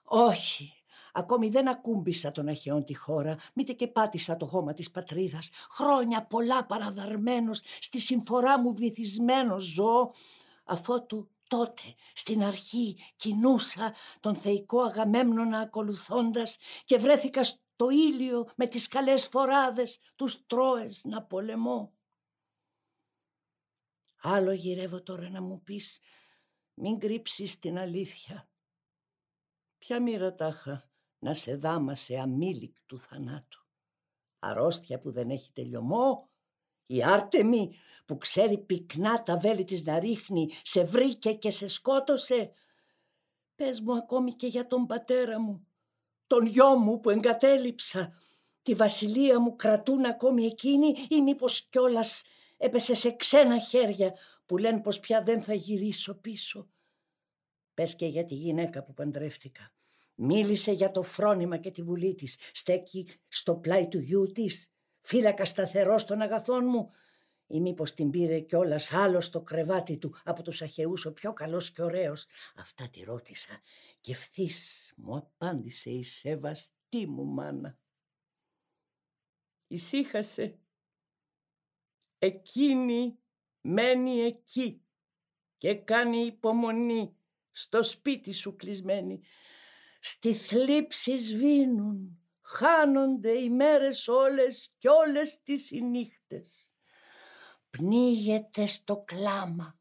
Όχι, 0.02 0.72
ακόμη 1.12 1.48
δεν 1.48 1.68
ακούμπησα 1.68 2.30
τον 2.30 2.48
Αχαιόν 2.48 2.84
τη 2.84 2.94
χώρα, 2.94 3.38
μήτε 3.54 3.72
και 3.72 3.86
πάτησα 3.86 4.36
το 4.36 4.46
χώμα 4.46 4.72
της 4.72 4.90
πατρίδας. 4.90 5.50
Χρόνια 5.70 6.26
πολλά 6.26 6.66
παραδαρμένος, 6.66 7.62
στη 7.80 8.00
συμφορά 8.00 8.60
μου 8.60 8.74
βυθισμένος 8.74 9.64
ζω, 9.64 10.10
αφότου 10.64 11.28
Τότε 11.48 11.82
στην 12.14 12.42
αρχή 12.42 12.98
κινούσα 13.16 13.94
τον 14.20 14.34
θεϊκό 14.34 14.80
αγαμέμνονα 14.80 15.58
ακολουθώντας 15.58 16.56
και 16.84 16.98
βρέθηκα 16.98 17.44
στο 17.44 17.88
ήλιο 17.90 18.50
με 18.56 18.66
τις 18.66 18.88
καλές 18.88 19.26
φοράδες 19.28 19.98
τους 20.16 20.46
τρώες 20.46 21.04
να 21.04 21.22
πολεμώ. 21.22 21.94
Άλλο 24.20 24.52
γυρεύω 24.52 25.02
τώρα 25.02 25.30
να 25.30 25.42
μου 25.42 25.62
πεις 25.62 26.00
μην 26.74 26.98
κρύψεις 26.98 27.58
την 27.58 27.78
αλήθεια. 27.78 28.48
Ποια 29.78 30.02
μοίρα 30.02 30.34
τάχα 30.34 30.90
να 31.18 31.34
σε 31.34 31.56
δάμασε 31.56 32.18
αμήλικτου 32.18 32.98
θανάτου. 32.98 33.66
Αρρώστια 34.38 35.00
που 35.00 35.10
δεν 35.10 35.30
έχει 35.30 35.52
τελειωμό 35.52 36.30
η 36.86 37.02
Άρτεμη 37.02 37.70
που 38.06 38.18
ξέρει 38.18 38.58
πυκνά 38.58 39.22
τα 39.22 39.36
βέλη 39.36 39.64
της 39.64 39.84
να 39.84 39.98
ρίχνει, 39.98 40.50
σε 40.62 40.84
βρήκε 40.84 41.32
και 41.32 41.50
σε 41.50 41.66
σκότωσε. 41.68 42.52
Πες 43.56 43.80
μου 43.80 43.96
ακόμη 43.96 44.32
και 44.32 44.46
για 44.46 44.66
τον 44.66 44.86
πατέρα 44.86 45.40
μου, 45.40 45.66
τον 46.26 46.46
γιο 46.46 46.76
μου 46.76 47.00
που 47.00 47.10
εγκατέλειψα. 47.10 48.12
Τη 48.62 48.74
βασιλεία 48.74 49.40
μου 49.40 49.56
κρατούν 49.56 50.04
ακόμη 50.04 50.44
εκείνοι 50.44 50.94
ή 51.08 51.22
μήπως 51.22 51.68
κιόλας 51.68 52.22
έπεσε 52.56 52.94
σε 52.94 53.10
ξένα 53.10 53.58
χέρια 53.58 54.14
που 54.46 54.56
λένε 54.56 54.80
πως 54.80 55.00
πια 55.00 55.22
δεν 55.22 55.42
θα 55.42 55.54
γυρίσω 55.54 56.14
πίσω. 56.14 56.68
Πες 57.74 57.94
και 57.94 58.06
για 58.06 58.24
τη 58.24 58.34
γυναίκα 58.34 58.82
που 58.82 58.94
παντρεύτηκα. 58.94 59.72
Μίλησε 60.14 60.72
για 60.72 60.90
το 60.90 61.02
φρόνημα 61.02 61.56
και 61.56 61.70
τη 61.70 61.82
βουλή 61.82 62.14
της. 62.14 62.38
Στέκει 62.52 63.08
στο 63.28 63.54
πλάι 63.56 63.88
του 63.88 63.98
γιού 63.98 64.32
της 64.32 64.75
φύλακα 65.06 65.44
σταθερός 65.44 66.04
των 66.04 66.20
αγαθών 66.20 66.64
μου 66.64 66.90
ή 67.46 67.60
μήπως 67.60 67.94
την 67.94 68.10
πήρε 68.10 68.40
κιόλας 68.40 68.92
άλλος 68.92 69.24
στο 69.24 69.40
κρεβάτι 69.40 69.98
του 69.98 70.14
από 70.24 70.42
τους 70.42 70.62
αχαιούς 70.62 71.04
ο 71.04 71.12
πιο 71.12 71.32
καλός 71.32 71.70
και 71.70 71.82
ωραίος. 71.82 72.26
Αυτά 72.56 72.88
τη 72.88 73.02
ρώτησα 73.02 73.60
και 74.00 74.12
ευθύς 74.12 74.92
μου 74.96 75.16
απάντησε 75.16 75.90
η 75.90 76.02
σεβαστή 76.02 77.06
μου 77.06 77.24
μάνα. 77.24 77.78
Ησύχασε. 79.66 80.58
Εκείνη 82.18 83.18
μένει 83.60 84.20
εκεί 84.20 84.82
και 85.56 85.74
κάνει 85.74 86.18
υπομονή 86.18 87.16
στο 87.50 87.82
σπίτι 87.82 88.32
σου 88.32 88.56
κλεισμένη. 88.56 89.20
Στη 90.00 90.34
θλίψη 90.34 91.18
σβήνουν 91.18 92.20
χάνονται 92.46 93.30
οι 93.30 93.50
μέρες 93.50 94.08
όλες 94.08 94.74
κι 94.78 94.88
όλες 94.88 95.42
τις 95.42 95.70
οι 95.70 95.80
νύχτες. 95.80 96.72
Πνίγεται 97.70 98.66
στο 98.66 99.02
κλάμα 99.06 99.78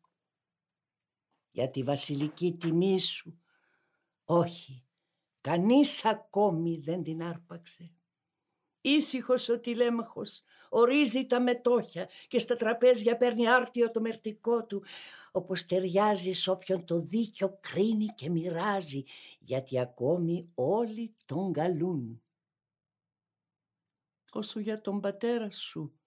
για 1.51 1.69
τη 1.69 1.83
βασιλική 1.83 2.57
τιμή 2.59 2.99
σου. 2.99 3.39
Όχι, 4.25 4.85
κανείς 5.41 6.05
ακόμη 6.05 6.77
δεν 6.77 7.03
την 7.03 7.23
άρπαξε. 7.23 7.89
Ήσυχος 8.81 9.49
ο 9.49 9.59
τηλέμαχος, 9.59 10.43
ορίζει 10.69 11.25
τα 11.25 11.41
μετόχια 11.41 12.09
και 12.27 12.39
στα 12.39 12.55
τραπέζια 12.55 13.17
παίρνει 13.17 13.47
άρτιο 13.47 13.91
το 13.91 14.01
μερτικό 14.01 14.65
του, 14.65 14.83
όπως 15.31 15.65
ταιριάζει 15.65 16.31
σ' 16.31 16.47
όποιον 16.47 16.85
το 16.85 16.99
δίκιο 16.99 17.57
κρίνει 17.61 18.05
και 18.05 18.29
μοιράζει, 18.29 19.03
γιατί 19.39 19.79
ακόμη 19.79 20.51
όλοι 20.53 21.15
τον 21.25 21.53
καλούν 21.53 22.24
όσο 24.35 24.59
για 24.59 24.81
τον 24.81 24.99
πατέρα 24.99 25.51
σου. 25.51 25.99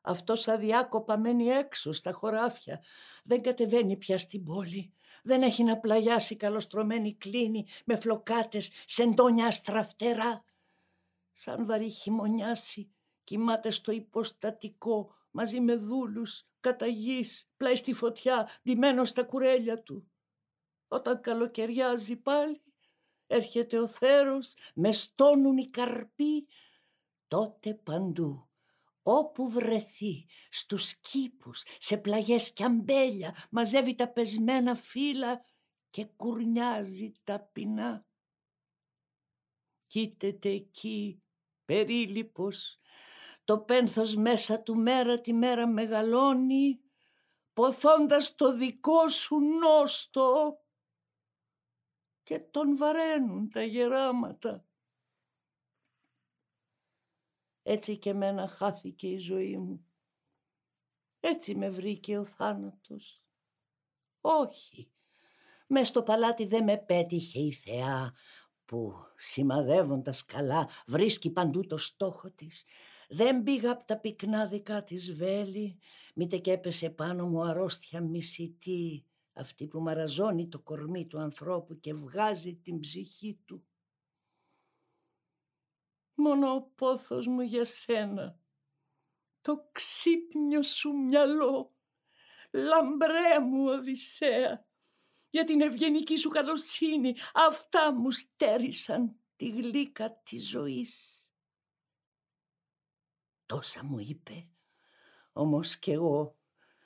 Αυτός 0.00 0.48
αδιάκοπα 0.48 1.18
μένει 1.18 1.46
έξω 1.46 1.92
στα 1.92 2.12
χωράφια. 2.12 2.82
Δεν 3.24 3.42
κατεβαίνει 3.42 3.96
πια 3.96 4.18
στην 4.18 4.44
πόλη. 4.44 4.92
Δεν 5.22 5.42
έχει 5.42 5.64
να 5.64 5.78
πλαγιάσει 5.78 6.36
καλοστρωμένη 6.36 7.14
κλίνη 7.14 7.66
με 7.84 7.96
φλοκάτες, 7.96 8.70
σεντόνια 8.84 9.46
αστραφτερά. 9.46 10.44
Σαν 11.32 11.66
βαρύ 11.66 11.90
χειμωνιάσει, 11.90 12.92
κοιμάται 13.24 13.70
στο 13.70 13.92
υποστατικό 13.92 15.14
μαζί 15.30 15.60
με 15.60 15.74
δούλους, 15.74 16.46
κατά 16.60 16.86
γης, 16.86 17.50
πλάι 17.56 17.76
στη 17.76 17.92
φωτιά, 17.92 18.48
ντυμένος 18.62 19.08
στα 19.08 19.24
κουρέλια 19.24 19.82
του. 19.82 20.10
Όταν 20.88 21.20
καλοκαιριάζει 21.20 22.16
πάλι, 22.16 22.62
έρχεται 23.26 23.78
ο 23.78 23.86
θέρος, 23.86 24.54
με 24.74 24.92
στόνουν 24.92 25.56
οι 25.56 25.68
καρποί, 25.68 26.46
τότε 27.32 27.74
παντού, 27.74 28.48
όπου 29.02 29.50
βρεθεί, 29.50 30.26
στους 30.50 30.94
κήπους, 30.94 31.62
σε 31.78 31.96
πλαγιές 31.96 32.52
και 32.52 32.64
αμπέλια, 32.64 33.36
μαζεύει 33.50 33.94
τα 33.94 34.08
πεσμένα 34.08 34.74
φύλλα 34.74 35.44
και 35.90 36.04
κουρνιάζει 36.04 37.12
ταπεινά. 37.24 38.06
Κοίταται 39.86 40.48
εκεί, 40.48 41.22
περίλυπος, 41.64 42.80
το 43.44 43.58
πένθος 43.58 44.14
μέσα 44.14 44.60
του 44.60 44.76
μέρα 44.76 45.20
τη 45.20 45.32
μέρα 45.32 45.66
μεγαλώνει, 45.66 46.80
ποθώντας 47.52 48.34
το 48.34 48.56
δικό 48.56 49.08
σου 49.08 49.38
νόστο 49.40 50.58
και 52.22 52.38
τον 52.38 52.76
βαραίνουν 52.76 53.50
τα 53.50 53.62
γεράματα. 53.62 54.66
Έτσι 57.62 57.98
και 57.98 58.14
μένα 58.14 58.48
χάθηκε 58.48 59.08
η 59.08 59.18
ζωή 59.18 59.56
μου. 59.56 59.86
Έτσι 61.20 61.54
με 61.54 61.70
βρήκε 61.70 62.18
ο 62.18 62.24
θάνατος. 62.24 63.22
Όχι, 64.20 64.90
μες 65.66 65.88
στο 65.88 66.02
παλάτι 66.02 66.46
δεν 66.46 66.64
με 66.64 66.76
πέτυχε 66.78 67.40
η 67.40 67.52
θεά 67.52 68.12
που 68.64 68.94
σημαδεύοντας 69.16 70.24
καλά 70.24 70.68
βρίσκει 70.86 71.30
παντού 71.30 71.66
το 71.66 71.76
στόχο 71.76 72.30
της. 72.30 72.64
Δεν 73.08 73.42
πήγα 73.42 73.70
από 73.70 73.84
τα 73.84 73.98
πυκνά 73.98 74.46
δικά 74.46 74.84
της 74.84 75.12
βέλη, 75.12 75.78
μήτε 76.14 76.38
και 76.38 76.52
έπεσε 76.52 76.90
πάνω 76.90 77.26
μου 77.26 77.42
αρρώστια 77.42 78.00
μισητή, 78.00 79.06
αυτή 79.32 79.66
που 79.66 79.80
μαραζώνει 79.80 80.48
το 80.48 80.60
κορμί 80.60 81.06
του 81.06 81.18
ανθρώπου 81.18 81.80
και 81.80 81.94
βγάζει 81.94 82.54
την 82.54 82.80
ψυχή 82.80 83.40
του. 83.44 83.64
Μόνο 86.14 86.54
ο 86.54 86.62
πόθος 86.62 87.26
μου 87.26 87.40
για 87.40 87.64
σένα, 87.64 88.38
το 89.40 89.68
ξύπνιο 89.72 90.62
σου 90.62 90.92
μυαλό, 90.92 91.74
λαμπρέ 92.50 93.38
μου 93.38 93.64
Οδυσσέα, 93.68 94.66
για 95.30 95.44
την 95.44 95.60
ευγενική 95.60 96.16
σου 96.16 96.28
καλοσύνη, 96.28 97.16
αυτά 97.34 97.92
μου 97.92 98.10
στέρισαν 98.10 99.16
τη 99.36 99.48
γλύκα 99.48 100.20
της 100.22 100.48
ζωής. 100.48 101.26
Τόσα 103.46 103.84
μου 103.84 103.98
είπε, 103.98 104.48
όμως 105.32 105.78
κι 105.78 105.90
εγώ, 105.90 106.36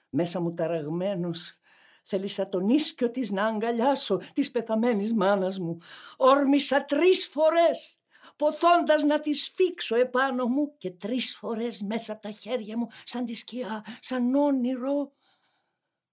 μέσα 0.09 0.41
μου 0.41 0.55
ταραγμένος, 0.55 1.59
θέλησα 2.05 2.49
τον 2.49 2.69
ίσκιο 2.69 3.11
της 3.11 3.31
να 3.31 3.47
αγκαλιάσω 3.47 4.21
της 4.33 4.51
πεθαμένης 4.51 5.13
μάνας 5.13 5.59
μου. 5.59 5.79
Όρμησα 6.17 6.85
τρεις 6.85 7.27
φορές, 7.27 8.01
ποθώντας 8.37 9.03
να 9.03 9.21
τη 9.21 9.33
σφίξω 9.33 9.97
επάνω 9.97 10.47
μου 10.47 10.77
και 10.79 10.91
τρεις 10.91 11.37
φορές 11.37 11.83
μέσα 11.83 12.13
από 12.13 12.23
τα 12.23 12.31
χέρια 12.31 12.79
μου, 12.79 12.89
σαν 13.05 13.25
τη 13.25 13.35
σκιά, 13.35 13.85
σαν 14.01 14.35
όνειρο, 14.35 15.13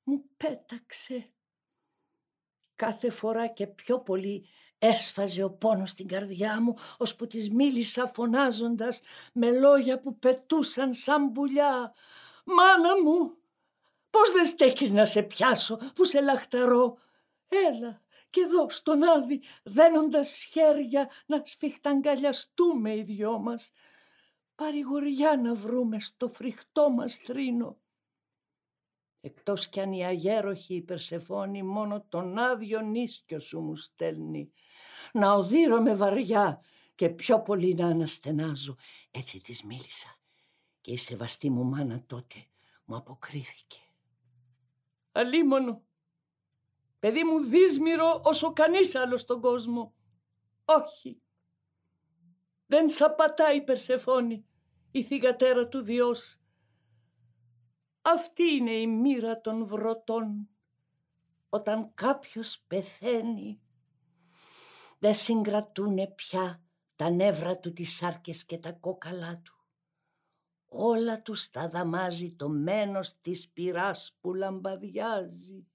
μου 0.03 0.23
πέταξε. 0.37 1.27
Κάθε 2.75 3.09
φορά 3.09 3.47
και 3.47 3.67
πιο 3.67 3.99
πολύ 3.99 4.47
Έσφαζε 4.85 5.43
ο 5.43 5.51
πόνος 5.51 5.89
στην 5.89 6.07
καρδιά 6.07 6.61
μου, 6.61 6.75
ώσπου 6.97 7.27
της 7.27 7.49
μίλησα 7.49 8.07
φωνάζοντας 8.07 9.01
με 9.33 9.51
λόγια 9.51 9.99
που 9.99 10.19
πετούσαν 10.19 10.93
σαν 10.93 11.31
πουλιά. 11.31 11.93
«Μάνα 12.43 13.01
μου, 13.01 13.37
πώς 14.09 14.31
δεν 14.31 14.45
στέκεις 14.45 14.91
να 14.91 15.05
σε 15.05 15.21
πιάσω 15.21 15.79
που 15.95 16.03
σε 16.03 16.21
λαχταρώ; 16.21 16.97
Έλα 17.47 18.01
και 18.33 18.41
εδώ 18.41 18.69
στον 18.69 19.03
άδει 19.03 19.41
δένοντας 19.63 20.43
χέρια 20.43 21.09
να 21.25 21.41
σφιχταγκαλιαστούμε 21.45 22.95
οι 22.95 23.03
δυο 23.03 23.39
μας. 23.39 23.71
Παρηγοριά 24.55 25.37
να 25.37 25.55
βρούμε 25.55 25.99
στο 25.99 26.27
φρικτό 26.27 26.89
μας 26.89 27.15
θρήνο. 27.15 27.77
Εκτός 29.21 29.69
κι 29.69 29.79
αν 29.79 29.91
η 29.91 30.05
αγέροχη 30.05 30.85
η 31.53 31.63
μόνο 31.63 32.05
τον 32.09 32.37
άδειο 32.37 32.81
νίσκιο 32.81 33.39
σου 33.39 33.59
μου 33.59 33.75
στέλνει 33.75 34.51
να 35.13 35.33
οδύρομαι 35.33 35.95
βαριά 35.95 36.61
και 36.95 37.09
πιο 37.09 37.41
πολύ 37.41 37.73
να 37.73 37.87
αναστενάζω. 37.87 38.75
Έτσι 39.11 39.41
της 39.41 39.63
μίλησα 39.63 40.15
και 40.81 40.91
η 40.91 40.97
σεβαστή 40.97 41.49
μου 41.49 41.63
μάνα 41.63 42.03
τότε 42.07 42.45
μου 42.85 42.95
αποκρίθηκε. 42.95 43.79
Αλίμονο, 45.11 45.83
παιδί 47.03 47.23
μου 47.23 47.39
δύσμυρο 47.39 48.21
όσο 48.23 48.53
κανείς 48.53 48.95
άλλος 48.95 49.21
στον 49.21 49.41
κόσμο. 49.41 49.93
Όχι, 50.65 51.21
δεν 52.65 52.89
σαπατάει 52.89 53.57
η 53.57 53.63
Περσεφόνη, 53.63 54.45
η 54.91 55.03
θυγατέρα 55.03 55.67
του 55.67 55.81
Διός. 55.81 56.41
Αυτή 58.01 58.43
είναι 58.43 58.71
η 58.71 58.87
μοίρα 58.87 59.41
των 59.41 59.65
βρωτών. 59.65 60.49
Όταν 61.49 61.91
κάποιος 61.93 62.63
πεθαίνει 62.67 63.61
δεν 64.99 65.13
συγκρατούνε 65.13 66.07
πια 66.07 66.63
τα 66.95 67.09
νεύρα 67.09 67.57
του 67.57 67.73
τις 67.73 67.95
σάρκες 67.95 68.45
και 68.45 68.57
τα 68.57 68.71
κόκαλά 68.71 69.41
του. 69.43 69.65
Όλα 70.67 71.21
τους 71.21 71.49
τα 71.49 71.67
δαμάζει 71.67 72.35
το 72.35 72.49
μένος 72.49 73.19
της 73.21 73.49
πυράς 73.49 74.17
που 74.21 74.33
λαμπαδιάζει. 74.33 75.67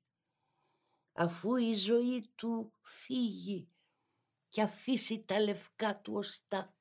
Αφού 1.21 1.57
η 1.57 1.75
ζωή 1.75 2.33
του 2.35 2.73
φύγει 2.83 3.69
και 4.49 4.63
αφήσει 4.63 5.25
τα 5.25 5.41
λευκά 5.41 6.01
του 6.01 6.15
οστά. 6.15 6.77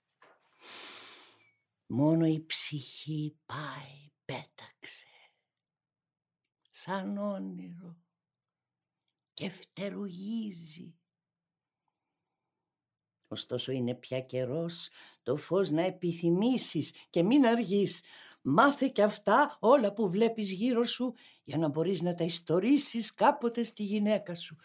Μόνο 1.85 2.25
η 2.25 2.45
ψυχή 2.45 3.39
πάει, 3.45 4.11
πέταξε, 4.25 5.07
σαν 6.69 7.17
όνειρο 7.17 7.97
και 9.33 9.49
φτερουγίζει 9.49 10.97
Ωστόσο 13.27 13.71
είναι 13.71 13.95
πια 13.95 14.21
καιρός 14.21 14.89
το 15.23 15.37
φως 15.37 15.69
να 15.69 15.81
επιθυμήσεις 15.81 16.93
και 17.09 17.23
μην 17.23 17.45
αργείς. 17.45 18.01
Μάθε 18.49 18.87
και 18.87 19.01
αυτά 19.03 19.57
όλα 19.59 19.93
που 19.93 20.09
βλέπεις 20.09 20.51
γύρω 20.51 20.83
σου 20.83 21.13
για 21.43 21.57
να 21.57 21.67
μπορείς 21.67 22.01
να 22.01 22.15
τα 22.15 22.23
ιστορίσεις 22.23 23.13
κάποτε 23.13 23.63
στη 23.63 23.83
γυναίκα 23.83 24.35
σου. 24.35 24.55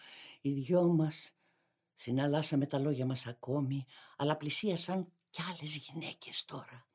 Οι 0.41 0.51
δυο 0.51 0.83
μας 0.83 1.31
συναλλάσσαμε 1.93 2.65
τα 2.65 2.79
λόγια 2.79 3.05
μας 3.05 3.27
ακόμη, 3.27 3.85
αλλά 4.17 4.37
πλησίασαν 4.37 5.11
κι 5.29 5.41
άλλες 5.41 5.75
γυναίκες 5.75 6.45
τώρα. 6.45 6.87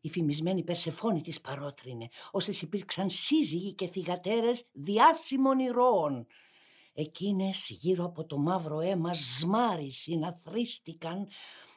Η 0.00 0.08
φημισμένη 0.08 0.62
Περσεφόνη 0.62 1.20
της 1.20 1.40
παρότρινε, 1.40 2.08
όσες 2.30 2.62
υπήρξαν 2.62 3.10
σύζυγοι 3.10 3.72
και 3.72 3.88
θυγατέρες 3.88 4.64
διάσημων 4.72 5.58
ηρώων. 5.58 6.26
Εκείνες 6.96 7.70
γύρω 7.70 8.04
από 8.04 8.24
το 8.24 8.38
μαύρο 8.38 8.80
αίμα 8.80 9.14
σμάρισι 9.14 10.16
να 10.16 10.32
θρίστηκαν 10.32 11.28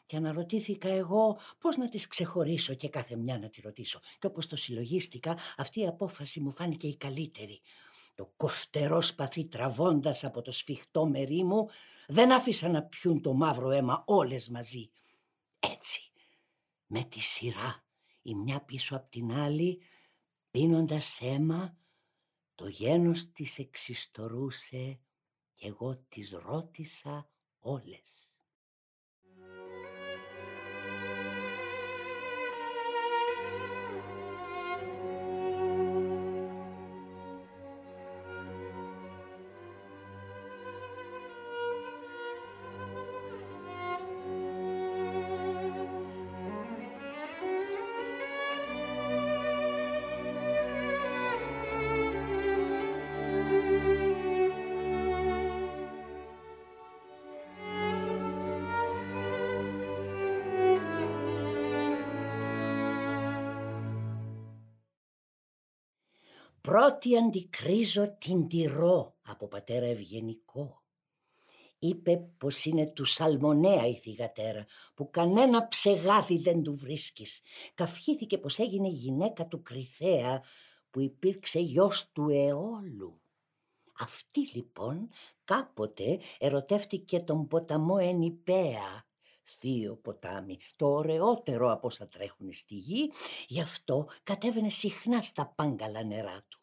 και 0.05 0.15
αναρωτήθηκα 0.15 0.89
εγώ 0.89 1.39
πώς 1.59 1.77
να 1.77 1.89
τις 1.89 2.07
ξεχωρίσω 2.07 2.73
και 2.73 2.89
κάθε 2.89 3.15
μια 3.15 3.39
να 3.39 3.49
τη 3.49 3.61
ρωτήσω. 3.61 3.99
Και 4.19 4.27
όπως 4.27 4.47
το 4.47 4.55
συλλογίστηκα 4.55 5.37
αυτή 5.57 5.79
η 5.79 5.87
απόφαση 5.87 6.39
μου 6.39 6.51
φάνηκε 6.51 6.87
η 6.87 6.97
καλύτερη. 6.97 7.61
Το 8.15 8.33
κοφτερό 8.37 9.01
σπαθί 9.01 9.45
τραβώντας 9.45 10.23
από 10.23 10.41
το 10.41 10.51
σφιχτό 10.51 11.05
μερί 11.05 11.43
μου 11.43 11.69
δεν 12.07 12.31
άφησα 12.31 12.69
να 12.69 12.83
πιούν 12.83 13.21
το 13.21 13.33
μαύρο 13.33 13.69
αίμα 13.69 14.03
όλες 14.05 14.49
μαζί. 14.49 14.89
Έτσι, 15.59 16.11
με 16.85 17.03
τη 17.03 17.19
σειρά, 17.19 17.83
η 18.21 18.35
μια 18.35 18.61
πίσω 18.61 18.95
από 18.95 19.09
την 19.09 19.31
άλλη, 19.31 19.81
πίνοντας 20.51 21.19
αίμα, 21.21 21.77
το 22.55 22.67
γένος 22.67 23.31
της 23.31 23.59
εξιστορούσε 23.59 24.99
και 25.57 25.67
εγώ 25.67 25.95
τις 26.09 26.31
ρώτησα 26.31 27.29
όλες. 27.59 28.36
Πρώτη 66.77 67.17
αντικρίζω 67.17 68.17
την 68.17 68.47
τυρό 68.47 69.15
από 69.21 69.47
πατέρα 69.47 69.85
ευγενικό. 69.85 70.83
Είπε 71.79 72.17
πως 72.37 72.65
είναι 72.65 72.85
του 72.85 73.05
Σαλμονέα 73.05 73.87
η 73.87 73.95
θυγατέρα, 73.95 74.65
που 74.93 75.09
κανένα 75.09 75.67
ψεγάδι 75.67 76.37
δεν 76.37 76.63
του 76.63 76.75
βρίσκεις. 76.75 77.41
Καυχήθηκε 77.73 78.37
πως 78.37 78.59
έγινε 78.59 78.87
γυναίκα 78.87 79.45
του 79.45 79.61
Κρυθέα, 79.61 80.43
που 80.89 80.99
υπήρξε 80.99 81.59
γιος 81.59 82.11
του 82.11 82.29
Εόλου. 82.29 83.21
Αυτή 83.99 84.49
λοιπόν 84.53 85.09
κάποτε 85.43 86.19
ερωτεύτηκε 86.39 87.19
τον 87.19 87.47
ποταμό 87.47 87.97
Ενιπέα, 87.99 89.05
θείο 89.43 89.95
ποτάμι, 89.95 90.57
το 90.75 90.87
ωραιότερο 90.87 91.71
από 91.71 91.87
όσα 91.87 92.07
τρέχουν 92.07 92.53
στη 92.53 92.75
γη, 92.75 93.11
γι' 93.47 93.61
αυτό 93.61 94.07
κατέβαινε 94.23 94.69
συχνά 94.69 95.21
στα 95.21 95.53
πάγκαλα 95.55 96.03
νερά 96.03 96.45
του. 96.47 96.56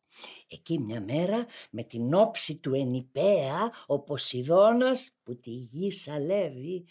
Εκεί 0.48 0.78
μια 0.78 1.00
μέρα 1.00 1.46
με 1.70 1.82
την 1.82 2.14
όψη 2.14 2.56
του 2.56 2.74
ενιπέα 2.74 3.72
ο 3.86 4.00
Ποσειδώνας 4.00 5.16
που 5.22 5.36
τη 5.40 5.50
γη 5.50 5.90
σαλεύει 5.90 6.84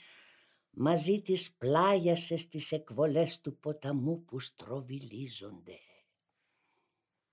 μαζί 0.69 1.21
της 1.21 1.53
πλάγιασε 1.53 2.37
στις 2.37 2.71
εκβολές 2.71 3.41
του 3.41 3.57
ποταμού 3.57 4.23
που 4.23 4.39
στροβιλίζονται. 4.39 5.77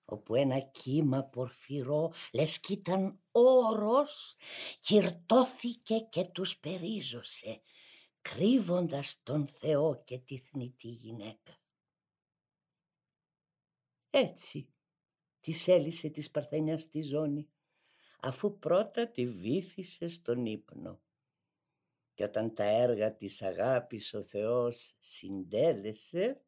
όπου 0.05 0.35
ένα 0.35 0.61
κύμα 0.61 1.25
πορφυρό 1.25 2.13
λες 2.33 2.61
κι 2.61 2.73
ήταν 2.73 3.21
όρος 3.31 4.37
κυρτώθηκε 4.81 5.99
και 5.99 6.25
τους 6.25 6.59
περίζωσε 6.59 7.63
κρύβοντας 8.23 9.21
τον 9.23 9.47
Θεό 9.47 10.03
και 10.05 10.19
τη 10.19 10.39
θνητή 10.39 10.89
γυναίκα. 10.89 11.59
Έτσι 14.11 14.69
της 15.41 15.69
έλυσε 15.69 16.09
της 16.09 16.31
Παρθένιας 16.31 16.83
στη 16.83 17.03
ζώνη 17.03 17.49
αφού 18.21 18.59
πρώτα 18.59 19.09
τη 19.09 19.27
βήθησε 19.27 20.09
στον 20.09 20.47
ύπνο. 20.47 21.01
Και 22.15 22.25
όταν 22.25 22.55
τα 22.55 22.65
έργα 22.65 23.15
της 23.15 23.43
αγάπης 23.43 24.15
ο 24.15 24.23
Θεός 24.23 24.95
συντέλεσε, 24.99 26.41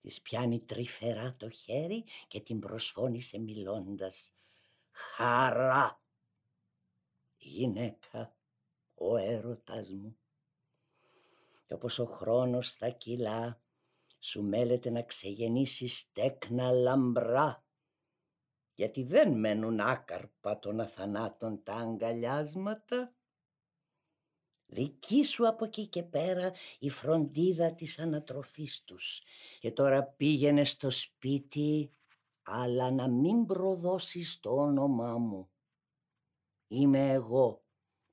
της 0.00 0.20
πιάνει 0.20 0.60
τρυφερά 0.60 1.34
το 1.36 1.50
χέρι 1.50 2.04
και 2.28 2.40
την 2.40 2.60
προσφώνησε 2.60 3.38
μιλώντας 3.38 4.34
«Χαρά, 4.90 6.02
γυναίκα, 7.36 8.36
ο 8.94 9.16
έρωτας 9.16 9.90
μου». 9.90 10.18
Και 11.66 11.74
όπως 11.74 11.98
ο 11.98 12.04
χρόνος 12.04 12.72
θα 12.72 12.88
κυλά, 12.88 13.62
σου 14.20 14.42
μέλεται 14.42 14.90
να 14.90 15.02
ξεγεννήσεις 15.02 16.12
τέκνα 16.12 16.70
λαμπρά 16.70 17.64
γιατί 18.80 19.02
δεν 19.02 19.38
μένουν 19.38 19.80
άκαρπα 19.80 20.58
των 20.58 20.80
αθανάτων 20.80 21.62
τα 21.62 21.74
αγκαλιάσματα. 21.74 23.14
Δική 24.66 25.24
σου 25.24 25.48
από 25.48 25.64
εκεί 25.64 25.86
και 25.86 26.02
πέρα 26.02 26.52
η 26.78 26.90
φροντίδα 26.90 27.74
της 27.74 27.98
ανατροφής 27.98 28.82
τους. 28.84 29.22
Και 29.58 29.70
τώρα 29.70 30.04
πήγαινε 30.04 30.64
στο 30.64 30.90
σπίτι, 30.90 31.92
αλλά 32.42 32.90
να 32.90 33.08
μην 33.08 33.46
προδώσεις 33.46 34.40
το 34.40 34.50
όνομά 34.50 35.18
μου. 35.18 35.50
Είμαι 36.66 37.10
εγώ, 37.10 37.64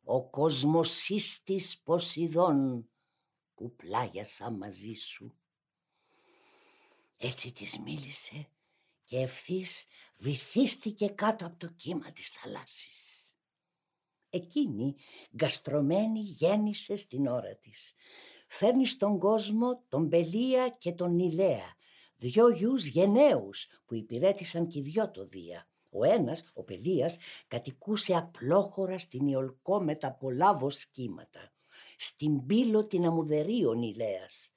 ο 0.03 0.29
κοσμοσύστης 0.29 1.81
Ποσειδών, 1.81 2.89
που 3.55 3.75
πλάγιασα 3.75 4.51
μαζί 4.51 4.93
σου. 4.93 5.37
Έτσι 7.17 7.51
της 7.51 7.79
μίλησε 7.79 8.49
και 9.03 9.17
ευθύς 9.17 9.85
βυθίστηκε 10.17 11.07
κάτω 11.07 11.45
από 11.45 11.57
το 11.57 11.67
κύμα 11.67 12.11
της 12.11 12.29
θαλάσσης. 12.29 13.35
Εκείνη, 14.29 14.95
γκαστρωμένη, 15.35 16.19
γέννησε 16.19 16.95
στην 16.95 17.27
ώρα 17.27 17.55
της. 17.55 17.93
Φέρνει 18.47 18.85
στον 18.85 19.19
κόσμο 19.19 19.83
τον 19.89 20.09
Πελία 20.09 20.69
και 20.69 20.91
τον 20.91 21.15
Νιλέα, 21.15 21.75
δυο 22.15 22.49
γιους 22.49 22.85
γενναίους 22.85 23.67
που 23.85 23.95
υπηρέτησαν 23.95 24.67
και 24.67 24.81
δυο 24.81 25.11
το 25.11 25.25
Δία. 25.25 25.69
Ο 25.89 26.03
ένας, 26.03 26.43
ο 26.53 26.63
Πελίας, 26.63 27.17
κατοικούσε 27.47 28.15
απλόχωρα 28.15 28.99
στην 28.99 29.27
Ιολκό 29.27 29.81
με 29.81 29.95
τα 29.95 30.11
πολλά 30.11 30.55
βοσκήματα. 30.55 31.53
Στην 31.97 32.45
πύλο 32.45 32.85
την 32.85 33.05
αμουδερή 33.05 33.65
ο 33.65 33.73
Νιλέας. 33.73 34.56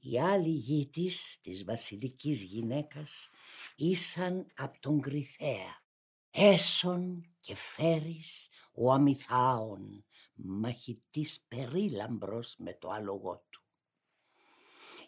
Η 0.00 0.20
άλλη 0.20 0.48
γη 0.48 0.86
της, 0.86 1.38
της 1.40 1.64
βασιλικής 1.64 2.42
γυναίκας, 2.42 3.30
ήσαν 3.76 4.46
απ' 4.56 4.78
τον 4.80 5.00
Κρυθέα. 5.00 5.82
Έσον 6.30 7.26
και 7.40 7.54
φέρεις 7.54 8.48
ο 8.72 8.92
αμυθάων, 8.92 10.04
μαχητής 10.34 11.40
περίλαμπρος 11.48 12.54
με 12.58 12.74
το 12.74 12.88
άλογό 12.88 13.46
του. 13.50 13.62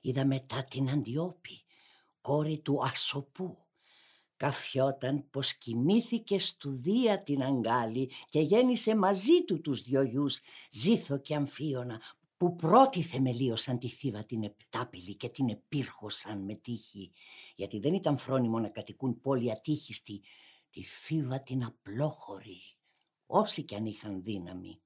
Είδα 0.00 0.24
μετά 0.24 0.64
την 0.64 0.90
Αντιόπη, 0.90 1.64
κόρη 2.20 2.58
του 2.58 2.84
Ασοπού, 2.84 3.58
καφιόταν 4.36 5.30
πως 5.30 5.54
κοιμήθηκε 5.54 6.38
στου 6.38 6.70
Δία 6.70 7.22
την 7.22 7.42
αγκάλη 7.42 8.10
και 8.28 8.40
γέννησε 8.40 8.96
μαζί 8.96 9.44
του 9.44 9.60
τους 9.60 9.82
δυο 9.82 10.02
γιους, 10.02 10.40
Ζήθο 10.70 11.18
και 11.18 11.34
Αμφίωνα, 11.34 12.00
που 12.40 12.56
πρώτοι 12.56 13.02
θεμελίωσαν 13.02 13.78
τη 13.78 13.88
θύβα 13.88 14.24
την 14.24 14.42
επτάπηλη 14.42 15.14
και 15.14 15.28
την 15.28 15.48
επίρχωσαν 15.48 16.44
με 16.44 16.54
τύχη, 16.54 17.12
γιατί 17.56 17.78
δεν 17.78 17.94
ήταν 17.94 18.18
φρόνιμο 18.18 18.58
να 18.58 18.68
κατοικούν 18.68 19.20
πόλη 19.20 19.50
ατύχιστη, 19.50 20.22
τη 20.70 20.82
θύβα 20.82 21.42
την 21.42 21.64
απλόχωρη, 21.64 22.60
όσοι 23.26 23.62
κι 23.62 23.74
αν 23.74 23.86
είχαν 23.86 24.22
δύναμη. 24.22 24.80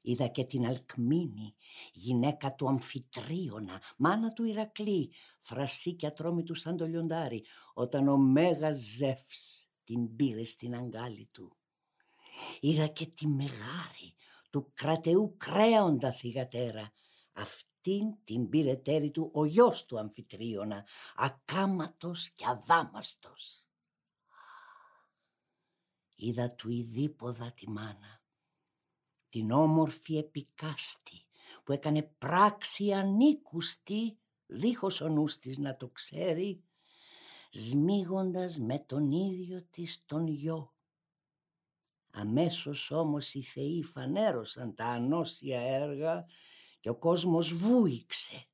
Είδα 0.00 0.26
και 0.26 0.44
την 0.44 0.66
Αλκμίνη, 0.66 1.54
γυναίκα 1.92 2.54
του 2.54 2.68
Αμφιτρίωνα, 2.68 3.82
μάνα 3.96 4.32
του 4.32 4.44
Ηρακλή, 4.44 5.12
φρασί 5.40 5.94
και 5.94 6.06
ατρόμητου 6.06 6.54
σαν 6.54 6.76
το 6.76 6.86
λιοντάρι, 6.86 7.44
όταν 7.74 8.08
ο 8.08 8.16
Μέγας 8.16 8.76
Ζεύς 8.78 9.68
την 9.84 10.16
πήρε 10.16 10.44
στην 10.44 10.74
αγκάλη 10.74 11.28
του. 11.32 11.56
Είδα 12.60 12.86
και 12.86 13.06
τη 13.06 13.26
Μεγάρη, 13.26 14.14
του 14.52 14.72
κρατεού 14.74 15.36
κρέοντα 15.36 16.12
θυγατέρα. 16.12 16.92
Αυτήν 17.32 18.24
την 18.24 18.48
πήρε 18.48 18.76
τέρι 18.76 19.10
του 19.10 19.30
ο 19.34 19.44
γιος 19.44 19.84
του 19.84 19.98
αμφιτρίωνα, 19.98 20.86
ακάματος 21.16 22.30
και 22.30 22.44
αδάμαστος. 22.46 23.66
Είδα 26.14 26.50
του 26.50 26.70
ειδίποδα 26.70 27.52
τη 27.52 27.70
μάνα, 27.70 28.22
την 29.28 29.50
όμορφη 29.50 30.16
επικάστη 30.16 31.24
που 31.64 31.72
έκανε 31.72 32.02
πράξη 32.02 32.92
ανήκουστη, 32.92 34.18
δίχως 34.46 35.00
ο 35.00 35.08
νους 35.08 35.38
της 35.38 35.58
να 35.58 35.76
το 35.76 35.88
ξέρει, 35.88 36.64
σμίγοντας 37.50 38.58
με 38.58 38.78
τον 38.78 39.10
ίδιο 39.10 39.66
της 39.70 40.04
τον 40.06 40.26
γιο 40.26 40.71
Αμέσως 42.14 42.90
όμως 42.90 43.34
οι 43.34 43.42
θεοί 43.42 43.82
φανέρωσαν 43.82 44.74
τα 44.74 44.84
ανώσια 44.84 45.60
έργα 45.60 46.24
και 46.80 46.88
ο 46.88 46.94
κόσμος 46.94 47.54
βούηξε. 47.54 48.46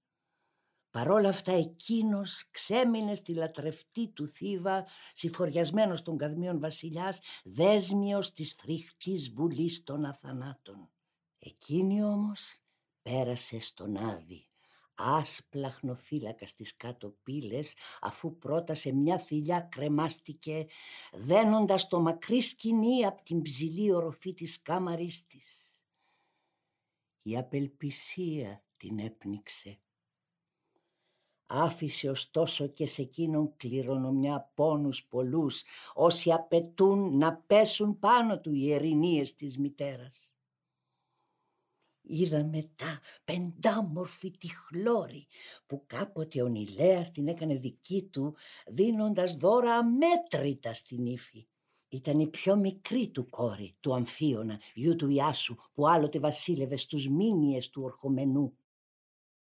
Παρόλα 0.91 1.29
αυτά 1.29 1.53
εκείνος 1.53 2.49
ξέμεινε 2.51 3.15
στη 3.15 3.35
λατρευτή 3.35 4.09
του 4.09 4.29
θύβα, 4.29 4.87
συφοριασμένος 5.13 6.03
των 6.03 6.17
καδμίων 6.17 6.61
βασιλιάς, 6.61 7.21
δέσμιος 7.45 8.33
της 8.33 8.55
φρικτής 8.59 9.33
βουλής 9.33 9.83
των 9.83 10.05
αθανάτων. 10.05 10.91
Εκείνη 11.39 12.03
όμως 12.03 12.59
πέρασε 13.03 13.59
στον 13.59 13.97
Άδη 13.97 14.48
άσπλα 14.99 15.71
χνοφύλακα 15.71 16.47
στις 16.47 16.77
κάτω 16.77 17.15
πύλες 17.23 17.75
αφού 18.01 18.39
πρώτα 18.39 18.75
σε 18.75 18.93
μια 18.93 19.19
θηλιά 19.19 19.61
κρεμάστηκε 19.61 20.67
δένοντας 21.13 21.89
το 21.89 22.01
μακρύ 22.01 22.41
σκηνή 22.41 23.07
από 23.07 23.23
την 23.23 23.43
ψηλή 23.43 23.93
οροφή 23.93 24.35
της 24.35 24.63
κάμαρης 24.63 25.27
της. 25.27 25.83
Η 27.23 27.37
απελπισία 27.37 28.65
την 28.77 28.99
έπνιξε. 28.99 29.79
Άφησε 31.47 32.11
ωστόσο 32.11 32.67
και 32.67 32.87
σε 32.87 33.03
εκείνον 33.03 33.57
κληρονομιά 33.57 34.51
πόνους 34.55 35.05
πολλούς 35.05 35.63
όσοι 35.95 36.33
απαιτούν 36.33 37.17
να 37.17 37.37
πέσουν 37.37 37.99
πάνω 37.99 38.41
του 38.41 38.55
οι 38.55 38.73
ερηνίες 38.73 39.35
της 39.35 39.59
μητέρας. 39.59 40.38
Είδα 42.11 42.45
μετά 42.45 43.01
πεντάμορφη 43.25 44.31
τη 44.31 44.49
χλώρη 44.49 45.27
που 45.67 45.85
κάποτε 45.87 46.43
ο 46.43 46.47
Νιλέας 46.47 47.11
την 47.11 47.29
έκανε 47.29 47.55
δική 47.55 48.03
του 48.03 48.37
δίνοντας 48.67 49.37
δώρα 49.37 49.75
αμέτρητα 49.75 50.75
στην 50.75 51.07
ύφη. 51.07 51.47
Ήταν 51.89 52.21
η 52.21 52.27
πιο 52.27 52.57
μικρή 52.57 53.09
του 53.09 53.29
κόρη, 53.29 53.77
του 53.81 53.95
Αμφίωνα, 53.95 54.61
γιου 54.75 54.97
του 54.97 55.09
Ιάσου, 55.09 55.57
που 55.75 55.89
άλλοτε 55.89 56.19
βασίλευε 56.19 56.77
στους 56.77 57.09
μήνυες 57.09 57.69
του 57.69 57.83
ορχομενού. 57.83 58.57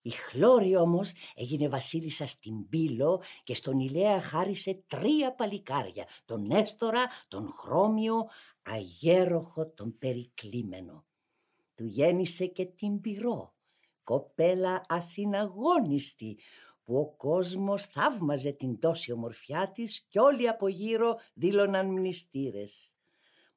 Η 0.02 0.10
Χλώρη 0.10 0.76
όμως 0.76 1.12
έγινε 1.36 1.70
βασίλισσα 1.70 2.28
στην 2.28 2.70
Πύλο 2.70 3.22
και 3.44 3.54
στον 3.54 3.80
Ηλέα 3.80 4.22
χάρισε 4.22 4.84
τρία 4.88 5.34
παλικάρια, 5.34 6.08
τον 6.26 6.46
Νέστορα, 6.48 7.08
τον 7.28 7.50
Χρώμιο, 7.50 8.28
αγέροχο 8.62 9.68
τον 9.68 9.98
Περικλήμενο. 9.98 11.09
Του 11.80 11.86
γέννησε 11.86 12.46
και 12.46 12.66
την 12.66 13.02
πυρό, 13.02 13.56
κοπέλα 14.04 14.86
ασυναγώνιστη, 14.88 16.38
που 16.84 16.98
ο 16.98 17.16
κόσμος 17.16 17.86
θαύμαζε 17.86 18.52
την 18.52 18.80
τόση 18.80 19.12
ομορφιά 19.12 19.72
της 19.72 20.06
και 20.10 20.20
όλοι 20.20 20.48
από 20.48 20.68
γύρω 20.68 21.20
δήλωναν 21.34 21.88
μνηστήρες. 21.88 22.96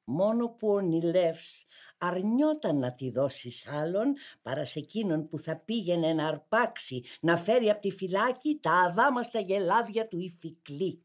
Μόνο 0.03 0.49
που 0.49 0.67
ο 0.67 0.79
Νιλεύς 0.79 1.65
αρνιόταν 1.97 2.79
να 2.79 2.93
τη 2.93 3.11
δώσει 3.11 3.49
σ' 3.49 3.67
άλλον 3.67 4.13
παρά 4.41 4.65
σε 4.65 4.79
εκείνον 4.79 5.27
που 5.27 5.39
θα 5.39 5.57
πήγαινε 5.57 6.13
να 6.13 6.27
αρπάξει, 6.27 7.03
να 7.21 7.37
φέρει 7.37 7.69
από 7.69 7.81
τη 7.81 7.91
φυλάκη 7.91 8.59
τα 8.61 8.71
αδάμαστα 8.71 9.39
γελάδια 9.39 10.07
του 10.07 10.19
Ιφικλή 10.19 11.03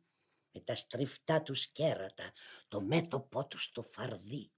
με 0.53 0.61
τα 0.61 0.75
στριφτά 0.75 1.43
τους 1.43 1.67
κέρατα, 1.67 2.33
το 2.69 2.81
μέτωπό 2.81 3.47
του 3.47 3.59
στο 3.59 3.83
φαρδί. 3.83 4.51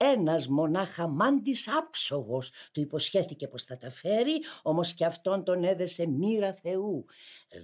Ένας 0.00 0.48
μονάχα 0.48 1.08
μάντης 1.08 1.68
άψογος 1.68 2.52
του 2.72 2.80
υποσχέθηκε 2.80 3.48
πως 3.48 3.64
θα 3.64 3.78
τα 3.78 3.90
φέρει, 3.90 4.40
όμως 4.62 4.94
και 4.94 5.04
αυτόν 5.04 5.44
τον 5.44 5.64
έδεσε 5.64 6.06
μοίρα 6.06 6.54
Θεού. 6.54 7.04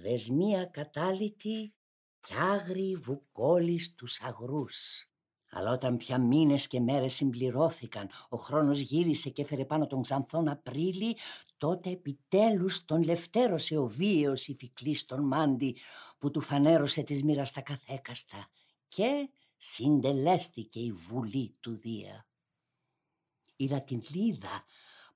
Δεσμία 0.01 0.65
κατάλητη 0.65 1.73
κι 2.19 2.33
άγριοι 2.53 2.95
βουκόλοι 2.95 3.79
στους 3.79 4.21
αγρούς. 4.21 5.09
Αλλά 5.49 5.71
όταν 5.71 5.97
πια 5.97 6.19
μήνες 6.19 6.67
και 6.67 6.79
μέρες 6.79 7.13
συμπληρώθηκαν, 7.13 8.09
ο 8.29 8.37
χρόνος 8.37 8.79
γύρισε 8.79 9.29
και 9.29 9.41
έφερε 9.41 9.65
πάνω 9.65 9.87
τον 9.87 10.01
Ξανθόν 10.01 10.47
Απρίλη, 10.47 11.17
τότε 11.57 11.89
επιτέλους 11.89 12.85
τον 12.85 13.03
λευτέρωσε 13.03 13.77
ο 13.77 13.87
βίαιος 13.87 14.47
ηφικλής 14.47 15.05
τον 15.05 15.27
Μάντι 15.27 15.77
που 16.17 16.31
του 16.31 16.41
φανέρωσε 16.41 17.03
της 17.03 17.23
μοίρας 17.23 17.51
τα 17.51 17.61
καθέκαστα 17.61 18.47
και 18.87 19.29
συντελέστηκε 19.57 20.79
η 20.79 20.91
βουλή 20.91 21.55
του 21.59 21.75
Δία. 21.75 22.27
Είδα 23.55 23.81
την 23.81 24.01
Λίδα 24.09 24.63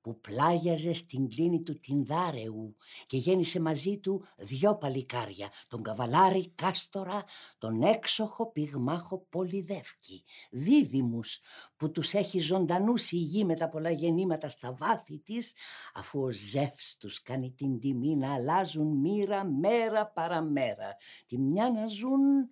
που 0.01 0.19
πλάγιαζε 0.19 0.93
στην 0.93 1.29
κλίνη 1.29 1.61
του 1.61 1.79
Τινδάρεου 1.79 2.75
και 3.07 3.17
γέννησε 3.17 3.59
μαζί 3.59 3.97
του 3.97 4.25
δυο 4.37 4.77
παλικάρια, 4.77 5.51
τον 5.67 5.83
καβαλάρι 5.83 6.51
Κάστορα, 6.55 7.23
τον 7.57 7.81
έξοχο 7.81 8.51
πυγμάχο 8.51 9.25
Πολυδεύκη, 9.29 10.23
δίδυμους 10.51 11.39
που 11.77 11.91
τους 11.91 12.13
έχει 12.13 12.39
ζωντανούς 12.39 13.11
η 13.11 13.17
γη 13.17 13.45
με 13.45 13.55
τα 13.55 13.69
πολλά 13.69 13.91
γεννήματα 13.91 14.49
στα 14.49 14.73
βάθη 14.73 15.19
της, 15.19 15.53
αφού 15.93 16.21
ο 16.21 16.31
Ζεύς 16.31 16.97
τους 16.97 17.21
κάνει 17.21 17.51
την 17.51 17.79
τιμή 17.79 18.15
να 18.15 18.33
αλλάζουν 18.33 18.97
μοίρα 18.97 19.45
μέρα 19.45 20.07
παραμέρα, 20.07 20.95
τη 21.27 21.37
μια 21.37 21.69
να 21.69 21.87
ζουν, 21.87 22.49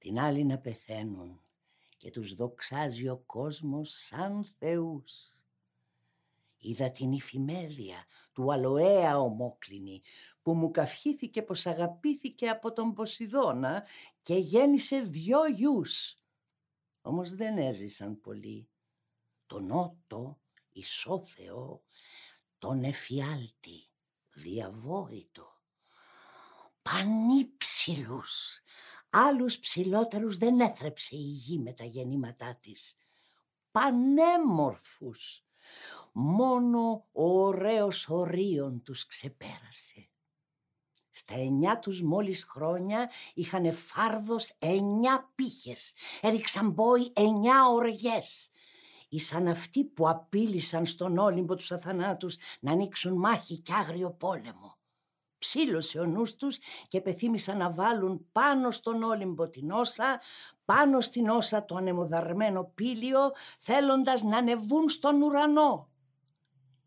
την 0.00 0.18
άλλη 0.18 0.44
να 0.44 0.58
πεθαίνουν 0.58 1.40
και 1.96 2.10
τους 2.10 2.34
δοξάζει 2.34 3.08
ο 3.08 3.22
κόσμος 3.26 3.90
σαν 3.90 4.44
θεούς. 4.58 5.44
Είδα 6.58 6.90
την 6.90 7.12
υφημέλεια 7.12 8.06
του 8.32 8.52
αλοέα 8.52 9.18
ομόκλινη 9.18 10.02
που 10.42 10.54
μου 10.54 10.70
καυχήθηκε 10.70 11.42
πως 11.42 11.66
αγαπήθηκε 11.66 12.48
από 12.48 12.72
τον 12.72 12.92
Ποσειδώνα 12.94 13.86
και 14.22 14.34
γέννησε 14.34 15.00
δυο 15.00 15.46
γιους. 15.46 16.16
Όμως 17.00 17.34
δεν 17.34 17.58
έζησαν 17.58 18.20
πολύ. 18.20 18.68
Τον 19.46 19.70
Ότο, 19.70 20.40
Ισόθεο, 20.72 21.82
τον 22.58 22.84
Εφιάλτη, 22.84 23.88
διαβόητο. 24.32 25.58
Πανύψηλους, 26.82 28.60
άλλους 29.10 29.58
ψηλότερους 29.58 30.36
δεν 30.36 30.60
έθρεψε 30.60 31.16
η 31.16 31.18
γη 31.18 31.58
με 31.58 31.72
τα 31.72 31.84
γεννήματά 31.84 32.58
της. 32.60 32.96
Πανέμορφους, 33.70 35.44
μόνο 36.12 37.06
ο 37.12 37.40
ωραίος 37.40 38.08
ορίων 38.08 38.82
τους 38.82 39.06
ξεπέρασε. 39.06 40.08
Στα 41.10 41.34
εννιά 41.34 41.78
τους 41.78 42.02
μόλις 42.02 42.44
χρόνια 42.44 43.10
είχαν 43.34 43.72
φάρδος 43.72 44.54
εννιά 44.58 45.32
πύχες, 45.34 45.94
έριξαν 46.20 46.70
μπόι 46.70 47.12
εννιά 47.12 47.68
οργές. 47.68 48.50
Ήσαν 49.08 49.48
αυτοί 49.48 49.84
που 49.84 50.08
απείλησαν 50.08 50.86
στον 50.86 51.18
Όλυμπο 51.18 51.54
τους 51.54 51.72
αθανάτους 51.72 52.36
να 52.60 52.72
ανοίξουν 52.72 53.18
μάχη 53.18 53.58
και 53.58 53.72
άγριο 53.72 54.10
πόλεμο. 54.10 54.79
Ψήλωσε 55.40 55.98
ο 55.98 56.04
νους 56.04 56.34
τους 56.34 56.58
και 56.88 57.00
πεθύμησαν 57.00 57.56
να 57.56 57.70
βάλουν 57.70 58.26
πάνω 58.32 58.70
στον 58.70 59.02
Όλυμπο 59.02 59.48
την 59.48 59.70
όσα, 59.70 60.20
πάνω 60.64 61.00
στην 61.00 61.28
όσα 61.28 61.64
το 61.64 61.74
ανεμοδαρμένο 61.74 62.72
πύλιο, 62.74 63.30
θέλοντας 63.58 64.22
να 64.22 64.36
ανεβούν 64.36 64.88
στον 64.88 65.22
ουρανό. 65.22 65.88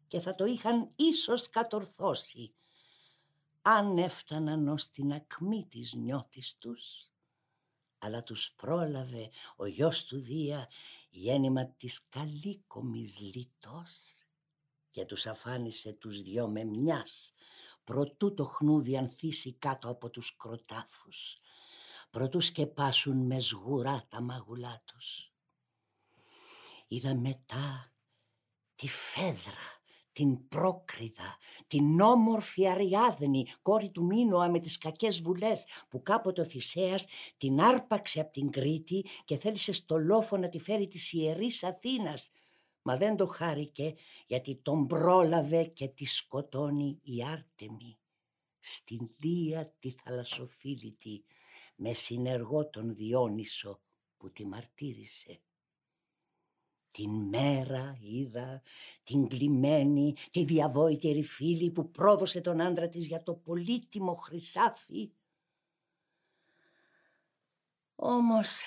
Και 0.07 0.19
θα 0.19 0.35
το 0.35 0.45
είχαν 0.45 0.91
ίσως 0.95 1.49
κατορθώσει 1.49 2.53
αν 3.61 3.97
έφταναν 3.97 4.67
ως 4.67 4.89
την 4.89 5.13
ακμή 5.13 5.67
της 5.69 5.93
νιώτης 5.93 6.55
τους. 6.57 7.11
Αλλά 7.97 8.23
τους 8.23 8.51
πρόλαβε 8.55 9.29
ο 9.55 9.65
γιος 9.65 10.03
του 10.05 10.19
Δία 10.19 10.69
γέννημα 11.09 11.67
της 11.67 12.05
καλύκομης 12.09 13.19
λιτός 13.19 14.23
και 14.91 15.05
τους 15.05 15.25
αφάνισε 15.25 15.91
τους 15.91 16.21
δυο 16.21 16.47
με 16.47 16.63
μιας 16.63 17.33
προτού 17.84 18.34
το 18.34 18.43
χνούδι 18.43 18.98
ανθίσει 18.98 19.54
κάτω 19.54 19.89
από 19.89 20.10
τους 20.10 20.36
κροτάφους 20.36 21.38
προτού 22.13 22.39
σκεπάσουν 22.39 23.26
με 23.26 23.39
σγουρά 23.39 24.06
τα 24.10 24.22
μαγουλά 24.22 24.82
τους. 24.86 25.32
Είδα 26.88 27.15
μετά 27.15 27.93
τη 28.76 28.88
φέδρα 28.88 29.82
την 30.12 30.48
πρόκριδα, 30.48 31.38
την 31.67 32.00
όμορφη 32.02 32.67
Αριάδνη, 32.67 33.46
κόρη 33.62 33.89
του 33.89 34.06
Μίνωα 34.06 34.50
με 34.50 34.60
τις 34.60 34.78
κακές 34.78 35.22
βουλές, 35.22 35.65
που 35.89 36.02
κάποτε 36.02 36.41
ο 36.41 36.46
Θησέας 36.46 37.06
την 37.38 37.62
άρπαξε 37.62 38.19
από 38.19 38.32
την 38.32 38.52
Κρήτη 38.52 39.06
και 39.26 39.38
θέλησε 39.38 39.72
στο 39.72 39.98
λόφο 39.98 40.38
να 40.38 40.50
τη 40.50 40.60
φέρει 40.60 40.88
της 40.88 41.13
Ιερής 41.13 41.63
Αθήνας. 41.63 42.32
Μα 42.84 42.98
δεν 42.98 43.15
το 43.15 43.26
χάρηκε 43.26 43.96
γιατί 44.28 44.56
τον 44.56 44.88
πρόλαβε 44.88 45.63
και 45.63 45.88
τη 45.88 46.06
σκοτώνει 46.06 47.00
η 47.04 47.24
Άρτεμη. 47.24 47.98
Στην 48.60 49.10
Δία 49.17 49.74
τη 49.80 49.91
θαλασσοφίλητη, 49.91 51.24
με 51.76 51.93
συνεργό 51.93 52.69
τον 52.69 52.96
Διόνυσο 52.96 53.82
που 54.17 54.32
τη 54.32 54.46
μαρτύρησε. 54.46 55.41
Την 56.91 57.10
μέρα 57.10 57.98
είδα 58.02 58.62
την 59.04 59.28
κλειμένη, 59.28 60.15
τη 60.32 60.43
διαβόητη 60.43 61.24
φίλη 61.24 61.72
που 61.72 61.91
πρόδωσε 61.91 62.41
τον 62.41 62.62
άντρα 62.62 62.89
της 62.89 63.06
για 63.08 63.24
το 63.24 63.34
πολύτιμο 63.34 64.13
χρυσάφι. 64.13 65.12
Όμως 67.96 68.65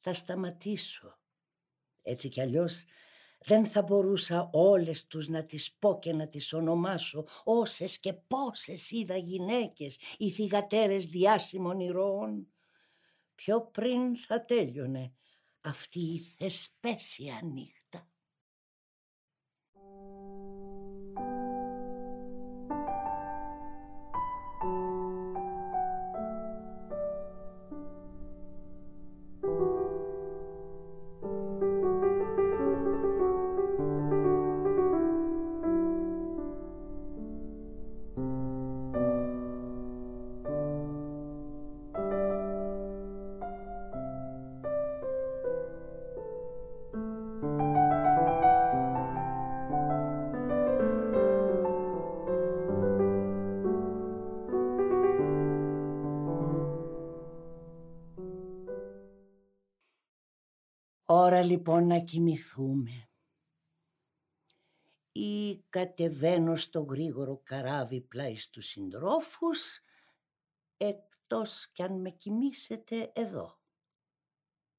θα 0.00 0.14
σταματήσω. 0.14 1.21
Έτσι 2.02 2.28
κι 2.28 2.40
αλλιώς 2.40 2.84
δεν 3.44 3.66
θα 3.66 3.82
μπορούσα 3.82 4.50
όλες 4.52 5.06
τους 5.06 5.28
να 5.28 5.44
τις 5.44 5.72
πω 5.78 5.98
και 5.98 6.12
να 6.12 6.28
τις 6.28 6.52
ονομάσω 6.52 7.24
όσες 7.44 7.98
και 7.98 8.12
πόσες 8.12 8.90
είδα 8.90 9.16
γυναίκες 9.16 9.98
οι 10.18 10.30
θυγατέρες 10.30 11.06
διάσημων 11.06 11.80
ηρώων. 11.80 12.46
Πιο 13.34 13.60
πριν 13.60 14.16
θα 14.16 14.44
τέλειωνε 14.44 15.12
αυτή 15.60 16.00
η 16.00 16.20
θεσπέσια 16.38 17.40
νύχτα. 17.42 17.81
Ώρα 61.14 61.42
λοιπόν 61.42 61.86
να 61.86 61.98
κοιμηθούμε. 61.98 63.08
Ή 65.12 65.62
κατεβαίνω 65.68 66.56
στο 66.56 66.80
γρήγορο 66.80 67.40
καράβι 67.44 68.00
πλάι 68.00 68.36
στους 68.36 68.66
συντρόφους, 68.66 69.80
εκτός 70.76 71.70
κι 71.72 71.82
αν 71.82 72.00
με 72.00 72.10
κοιμήσετε 72.10 73.12
εδώ. 73.14 73.60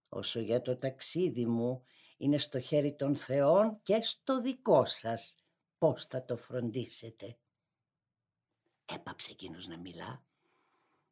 Όσο 0.09 0.39
για 0.39 0.61
το 0.61 0.77
ταξίδι 0.77 1.45
μου 1.45 1.84
είναι 2.17 2.38
στο 2.38 2.59
χέρι 2.59 2.95
των 2.95 3.15
θεών 3.15 3.79
και 3.84 4.01
στο 4.01 4.41
δικό 4.41 4.86
σας 4.86 5.36
πώς 5.77 6.05
θα 6.05 6.25
το 6.25 6.38
φροντίσετε; 6.38 7.38
Έπαψε 8.86 9.31
εκείνος 9.31 9.67
να 9.67 9.77
μιλά 9.77 10.25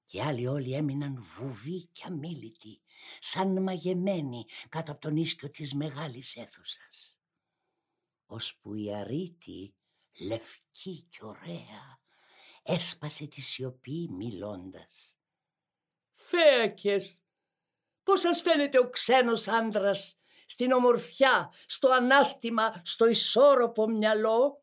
και 0.06 0.24
άλλοι 0.24 0.48
όλοι 0.48 0.74
έμειναν 0.74 1.24
βουβοί 1.24 1.86
και 1.92 2.04
αμήλυτοι, 2.06 2.82
σαν 3.20 3.62
μαγεμένοι 3.62 4.46
κάτω 4.70 4.92
από 4.92 5.02
τον 5.02 5.16
ίσκιο 5.16 5.50
της 5.50 5.74
μεγάλης 5.74 6.36
αίθουσας. 6.36 7.20
Ώσπου 8.26 8.74
η 8.74 8.96
αρήτη, 8.96 9.74
λευκή 10.20 11.08
και 11.10 11.26
ωραία, 11.26 12.00
έσπασε 12.64 13.28
τη 13.28 13.42
σιωπή 13.42 14.10
μιλώντας. 14.12 15.18
«Φέακες, 16.14 17.24
πώς 18.04 18.20
σας 18.20 18.42
φαίνεται 18.42 18.80
ο 18.80 18.90
ξένος 18.90 19.48
άντρας, 19.48 20.18
στην 20.46 20.72
ομορφιά, 20.72 21.54
στο 21.66 21.90
ανάστημα, 21.90 22.82
στο 22.84 23.08
ισόρροπο 23.08 23.88
μυαλό» 23.88 24.61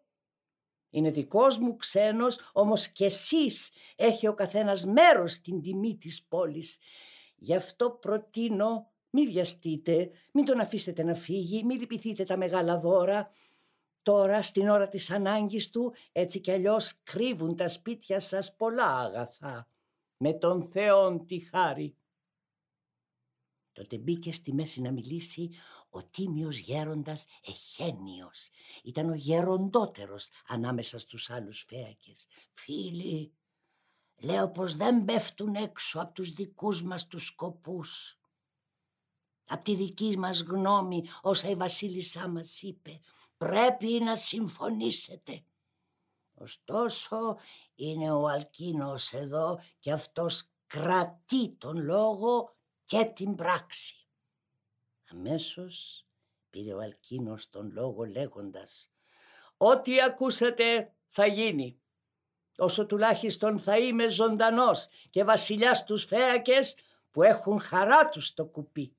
Είναι 0.90 1.10
δικός 1.10 1.58
μου 1.58 1.76
ξένος, 1.76 2.38
όμως 2.52 2.88
κι 2.88 3.04
εσείς 3.04 3.70
έχει 3.96 4.26
ο 4.26 4.34
καθένας 4.34 4.84
μέρος 4.84 5.32
στην 5.32 5.62
τιμή 5.62 5.96
της 5.96 6.24
πόλης. 6.28 6.78
Γι' 7.36 7.54
αυτό 7.54 7.90
προτείνω 7.90 8.90
μη 9.10 9.26
βιαστείτε, 9.26 10.10
μην 10.32 10.44
τον 10.44 10.60
αφήσετε 10.60 11.02
να 11.02 11.14
φύγει, 11.14 11.64
μη 11.64 11.74
λυπηθείτε 11.74 12.24
τα 12.24 12.36
μεγάλα 12.36 12.78
δώρα. 12.78 13.30
Τώρα 14.02 14.42
στην 14.42 14.68
ώρα 14.68 14.88
της 14.88 15.10
ανάγκης 15.10 15.70
του 15.70 15.94
έτσι 16.12 16.40
κι 16.40 16.50
αλλιώς 16.50 17.00
κρύβουν 17.02 17.56
τα 17.56 17.68
σπίτια 17.68 18.20
σας 18.20 18.56
πολλά 18.56 18.96
αγαθά. 18.96 19.68
Με 20.16 20.32
τον 20.32 20.62
Θεόν 20.62 21.26
τη 21.26 21.38
χάρη. 21.38 21.97
Τότε 23.78 23.98
μπήκε 23.98 24.32
στη 24.32 24.52
μέση 24.54 24.80
να 24.80 24.90
μιλήσει 24.90 25.50
ο 25.90 26.04
τίμιος 26.04 26.58
γέροντας 26.58 27.26
Εχένιος. 27.46 28.48
Ήταν 28.82 29.10
ο 29.10 29.14
γεροντότερος 29.14 30.28
ανάμεσα 30.46 30.98
στους 30.98 31.30
άλλους 31.30 31.64
φέακες. 31.68 32.26
Φίλοι, 32.54 33.32
λέω 34.16 34.50
πως 34.50 34.76
δεν 34.76 35.04
πέφτουν 35.04 35.54
έξω 35.54 36.00
από 36.00 36.12
τους 36.12 36.30
δικούς 36.30 36.82
μας 36.82 37.06
τους 37.06 37.26
σκοπούς. 37.26 38.18
Απ' 39.46 39.64
τη 39.64 39.74
δική 39.74 40.18
μας 40.18 40.40
γνώμη 40.40 41.04
όσα 41.22 41.48
η 41.48 41.54
βασίλισσά 41.54 42.28
μας 42.28 42.62
είπε. 42.62 43.00
Πρέπει 43.36 43.86
να 43.86 44.16
συμφωνήσετε. 44.16 45.44
Ωστόσο 46.34 47.36
είναι 47.74 48.12
ο 48.12 48.28
Αλκίνος 48.28 49.12
εδώ 49.12 49.60
και 49.78 49.92
αυτός 49.92 50.50
κρατεί 50.66 51.50
τον 51.50 51.84
λόγο 51.84 52.56
και 52.88 53.04
την 53.04 53.34
πράξη. 53.34 53.94
Αμέσως 55.10 56.06
πήρε 56.50 56.74
ο 56.74 56.78
Αλκίνος 56.78 57.50
τον 57.50 57.70
λόγο 57.72 58.04
λέγοντας 58.04 58.90
«Ό,τι 59.56 60.00
ακούσατε 60.00 60.94
θα 61.08 61.26
γίνει. 61.26 61.80
Όσο 62.56 62.86
τουλάχιστον 62.86 63.58
θα 63.58 63.78
είμαι 63.78 64.08
ζωντανός 64.08 64.88
και 65.10 65.24
βασιλιάς 65.24 65.84
τους 65.84 66.04
φέακες 66.04 66.76
που 67.10 67.22
έχουν 67.22 67.60
χαρά 67.60 68.08
τους 68.08 68.26
στο 68.26 68.46
κουπί. 68.46 68.96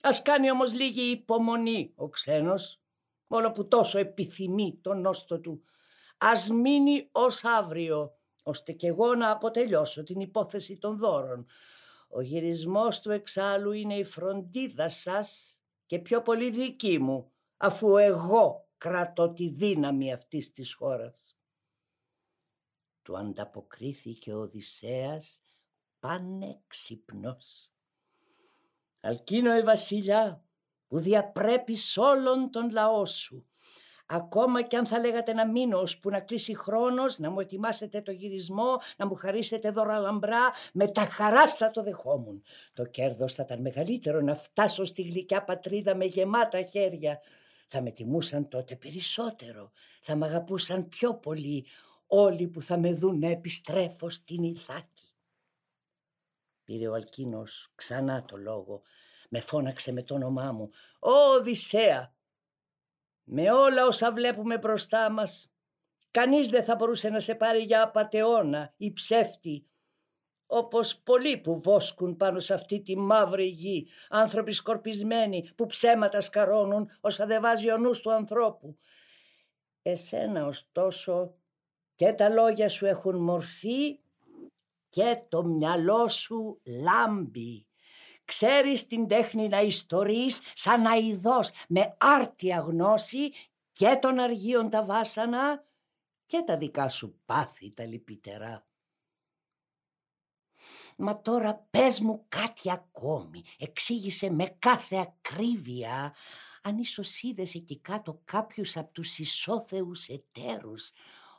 Ας 0.00 0.22
κάνει 0.22 0.50
όμως 0.50 0.74
λίγη 0.74 1.10
υπομονή 1.10 1.92
ο 1.96 2.08
ξένος, 2.08 2.80
μόνο 3.26 3.52
που 3.52 3.68
τόσο 3.68 3.98
επιθυμεί 3.98 4.78
τον 4.82 5.00
νόστο 5.00 5.40
του. 5.40 5.64
Ας 6.18 6.48
μείνει 6.48 7.08
ως 7.12 7.44
αύριο, 7.44 8.18
ώστε 8.42 8.72
κι 8.72 8.86
εγώ 8.86 9.14
να 9.14 9.30
αποτελειώσω 9.30 10.02
την 10.02 10.20
υπόθεση 10.20 10.78
των 10.78 10.98
δώρων. 10.98 11.46
Ο 12.12 12.20
γυρισμός 12.20 13.00
του 13.00 13.10
εξάλλου 13.10 13.72
είναι 13.72 13.98
η 13.98 14.04
φροντίδα 14.04 14.88
σας 14.88 15.58
και 15.86 15.98
πιο 15.98 16.22
πολύ 16.22 16.50
δική 16.50 16.98
μου, 16.98 17.32
αφού 17.56 17.96
εγώ 17.96 18.68
κρατώ 18.78 19.32
τη 19.32 19.48
δύναμη 19.48 20.12
αυτής 20.12 20.52
της 20.52 20.74
χώρας. 20.74 21.38
Του 23.02 23.18
ανταποκρίθηκε 23.18 24.32
ο 24.32 24.40
Οδυσσέας 24.40 25.42
πανεξυπνός. 25.98 27.70
Αλκίνο 29.00 29.56
η 29.56 29.62
βασιλιά 29.62 30.44
που 30.86 30.98
διαπρέπεις 30.98 31.96
όλον 31.96 32.50
τον 32.50 32.70
λαό 32.70 33.06
σου 33.06 33.49
Ακόμα 34.12 34.62
και 34.62 34.76
αν 34.76 34.86
θα 34.86 34.98
λέγατε 34.98 35.32
να 35.32 35.46
μείνω 35.46 35.82
που 36.00 36.10
να 36.10 36.20
κλείσει 36.20 36.56
χρόνος, 36.56 37.18
να 37.18 37.30
μου 37.30 37.40
ετοιμάσετε 37.40 38.00
το 38.00 38.10
γυρισμό, 38.10 38.78
να 38.96 39.06
μου 39.06 39.14
χαρίσετε 39.14 39.70
δώρα 39.70 39.98
λαμπρά, 39.98 40.52
με 40.72 40.88
τα 40.88 41.04
χαρά 41.04 41.46
θα 41.46 41.70
το 41.70 41.82
δεχόμουν. 41.82 42.42
Το 42.72 42.84
κέρδος 42.84 43.34
θα 43.34 43.42
ήταν 43.42 43.60
μεγαλύτερο 43.60 44.20
να 44.20 44.34
φτάσω 44.34 44.84
στη 44.84 45.02
γλυκιά 45.02 45.44
πατρίδα 45.44 45.96
με 45.96 46.04
γεμάτα 46.04 46.62
χέρια. 46.62 47.20
Θα 47.68 47.82
με 47.82 47.90
τιμούσαν 47.90 48.48
τότε 48.48 48.76
περισσότερο, 48.76 49.70
θα 50.02 50.16
με 50.16 50.26
αγαπούσαν 50.26 50.88
πιο 50.88 51.14
πολύ 51.14 51.66
όλοι 52.06 52.46
που 52.48 52.62
θα 52.62 52.78
με 52.78 52.92
δουν 52.92 53.18
να 53.18 53.28
επιστρέφω 53.28 54.10
στην 54.10 54.42
Ιθάκη. 54.42 55.08
Πήρε 56.64 56.88
ο 56.88 56.94
Αλκίνος 56.94 57.72
ξανά 57.74 58.24
το 58.24 58.36
λόγο, 58.36 58.82
με 59.28 59.40
φώναξε 59.40 59.92
με 59.92 60.02
το 60.02 60.14
όνομά 60.14 60.52
μου. 60.52 60.70
«Ω 60.98 61.10
Οδυσσέα, 61.10 62.14
με 63.32 63.50
όλα 63.52 63.86
όσα 63.86 64.12
βλέπουμε 64.12 64.58
μπροστά 64.58 65.10
μας, 65.10 65.52
κανείς 66.10 66.48
δεν 66.48 66.64
θα 66.64 66.74
μπορούσε 66.74 67.08
να 67.08 67.20
σε 67.20 67.34
πάρει 67.34 67.62
για 67.62 67.82
απατεώνα 67.82 68.74
ή 68.76 68.92
ψεύτη, 68.92 69.66
όπως 70.46 70.96
πολλοί 70.96 71.38
που 71.38 71.60
βόσκουν 71.60 72.16
πάνω 72.16 72.40
σε 72.40 72.54
αυτή 72.54 72.82
τη 72.82 72.96
μαύρη 72.96 73.46
γη, 73.46 73.88
άνθρωποι 74.08 74.52
σκορπισμένοι 74.52 75.50
που 75.56 75.66
ψέματα 75.66 76.20
σκαρώνουν 76.20 76.90
όσα 77.00 77.26
δεν 77.26 77.40
βάζει 77.40 77.70
ο 77.70 77.76
νους 77.76 78.00
του 78.00 78.12
ανθρώπου. 78.12 78.78
Εσένα 79.82 80.46
ωστόσο 80.46 81.34
και 81.94 82.12
τα 82.12 82.28
λόγια 82.28 82.68
σου 82.68 82.86
έχουν 82.86 83.16
μορφή 83.16 83.98
και 84.88 85.22
το 85.28 85.44
μυαλό 85.44 86.08
σου 86.08 86.60
λάμπει. 86.64 87.66
Ξέρεις 88.30 88.86
την 88.86 89.08
τέχνη 89.08 89.48
να 89.48 89.60
ιστορείς 89.60 90.40
σαν 90.54 90.82
να 90.82 90.94
ειδός 90.94 91.50
με 91.68 91.96
άρτια 91.98 92.58
γνώση 92.58 93.32
και 93.72 93.98
των 94.00 94.18
αργίων 94.18 94.70
τα 94.70 94.84
βάσανα 94.84 95.64
και 96.26 96.42
τα 96.46 96.56
δικά 96.56 96.88
σου 96.88 97.20
πάθη 97.24 97.72
τα 97.72 97.86
λυπητερά. 97.86 98.66
Μα 100.96 101.20
τώρα 101.20 101.66
πες 101.70 102.00
μου 102.00 102.24
κάτι 102.28 102.70
ακόμη, 102.70 103.42
εξήγησε 103.58 104.30
με 104.30 104.56
κάθε 104.58 104.96
ακρίβεια 104.96 106.14
αν 106.62 106.78
ίσως 106.78 107.22
είδες 107.22 107.54
εκεί 107.54 107.78
κάτω 107.78 108.20
κάποιους 108.24 108.76
από 108.76 108.92
τους 108.92 109.18
ισόθεους 109.18 110.08
εταίρους 110.08 110.90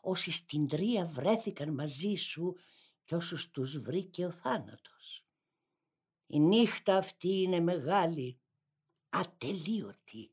όσοι 0.01 0.31
στην 0.31 0.67
τρία 0.67 1.05
βρέθηκαν 1.05 1.73
μαζί 1.73 2.15
σου 2.15 2.55
και 3.03 3.15
όσους 3.15 3.49
τους 3.49 3.77
βρήκε 3.77 4.25
ο 4.25 4.31
θάνατος. 4.31 4.90
Η 6.33 6.39
νύχτα 6.39 6.97
αυτή 6.97 7.41
είναι 7.41 7.59
μεγάλη, 7.59 8.39
ατελείωτη. 9.09 10.31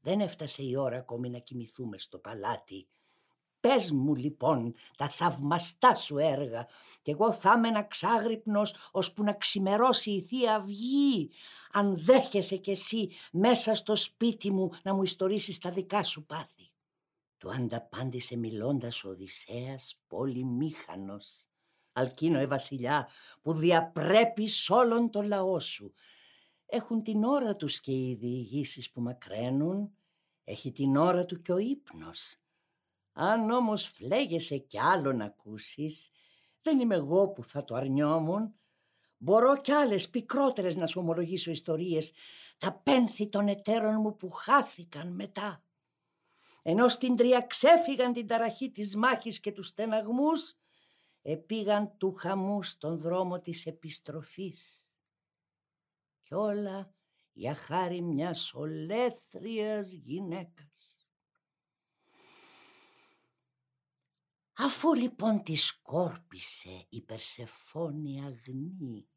Δεν 0.00 0.20
έφτασε 0.20 0.62
η 0.62 0.76
ώρα 0.76 0.96
ακόμη 0.96 1.30
να 1.30 1.38
κοιμηθούμε 1.38 1.98
στο 1.98 2.18
παλάτι. 2.18 2.88
Πες 3.60 3.90
μου 3.90 4.14
λοιπόν 4.14 4.74
τα 4.96 5.08
θαυμαστά 5.08 5.94
σου 5.94 6.18
έργα 6.18 6.68
και 7.02 7.10
εγώ 7.10 7.32
θα 7.32 7.54
είμαι 7.56 7.68
ένα 7.68 7.82
ξάγρυπνος 7.82 8.74
ώσπου 8.90 9.22
να 9.22 9.32
ξημερώσει 9.32 10.10
η 10.10 10.22
Θεία 10.22 10.54
Αυγή 10.54 11.30
αν 11.72 12.04
δέχεσαι 12.04 12.56
κι 12.56 12.70
εσύ 12.70 13.10
μέσα 13.32 13.74
στο 13.74 13.96
σπίτι 13.96 14.50
μου 14.50 14.70
να 14.82 14.94
μου 14.94 15.02
ιστορίσεις 15.02 15.58
τα 15.58 15.70
δικά 15.70 16.02
σου 16.02 16.24
πάθη. 16.24 16.70
Του 17.38 17.50
ανταπάντησε 17.52 18.36
μιλώντας 18.36 19.04
ο 19.04 19.08
Οδυσσέας 19.08 20.00
πολυμήχανος. 20.06 21.49
Αλκίνο 21.92 22.38
ε 22.38 22.46
βασιλιά 22.46 23.08
που 23.42 23.52
διαπρέπεις 23.52 24.70
όλον 24.70 25.10
το 25.10 25.22
λαό 25.22 25.58
σου. 25.58 25.94
Έχουν 26.66 27.02
την 27.02 27.24
ώρα 27.24 27.56
τους 27.56 27.80
και 27.80 27.92
οι 27.92 28.16
διηγήσεις 28.20 28.90
που 28.90 29.00
μακραίνουν, 29.00 29.94
έχει 30.44 30.72
την 30.72 30.96
ώρα 30.96 31.24
του 31.24 31.40
και 31.40 31.52
ο 31.52 31.58
ύπνος. 31.58 32.36
Αν 33.12 33.50
όμως 33.50 33.86
φλέγεσαι 33.86 34.56
κι 34.56 34.80
άλλο 34.80 35.12
να 35.12 35.24
ακούσεις, 35.24 36.10
δεν 36.62 36.80
είμαι 36.80 36.94
εγώ 36.94 37.28
που 37.28 37.44
θα 37.44 37.64
το 37.64 37.74
αρνιόμουν. 37.74 38.54
Μπορώ 39.16 39.60
κι 39.60 39.72
άλλες 39.72 40.10
πικρότερες 40.10 40.76
να 40.76 40.86
σου 40.86 41.00
ομολογήσω 41.00 41.50
ιστορίες, 41.50 42.12
τα 42.58 42.72
πένθη 42.72 43.28
των 43.28 43.48
εταίρων 43.48 44.00
μου 44.00 44.16
που 44.16 44.30
χάθηκαν 44.30 45.14
μετά. 45.14 45.64
Ενώ 46.62 46.88
στην 46.88 47.16
τρία 47.16 47.40
ξέφυγαν 47.40 48.12
την 48.12 48.26
ταραχή 48.26 48.70
της 48.70 48.96
μάχης 48.96 49.40
και 49.40 49.52
τους 49.52 49.66
στεναγμούς, 49.66 50.59
επήγαν 51.22 51.96
του 51.96 52.14
χαμού 52.14 52.62
στον 52.62 52.98
δρόμο 52.98 53.40
της 53.40 53.66
επιστροφής. 53.66 54.92
Κι 56.22 56.34
όλα 56.34 56.94
για 57.32 57.54
χάρη 57.54 58.02
μιας 58.02 58.54
ολέθριας 58.54 59.92
γυναίκας. 59.92 61.08
Αφού 64.52 64.94
λοιπόν 64.94 65.42
της 65.42 65.66
σκόρπισε 65.66 66.86
η 66.88 67.02
Περσεφόνη 67.02 68.24
αγνή, 68.24 69.08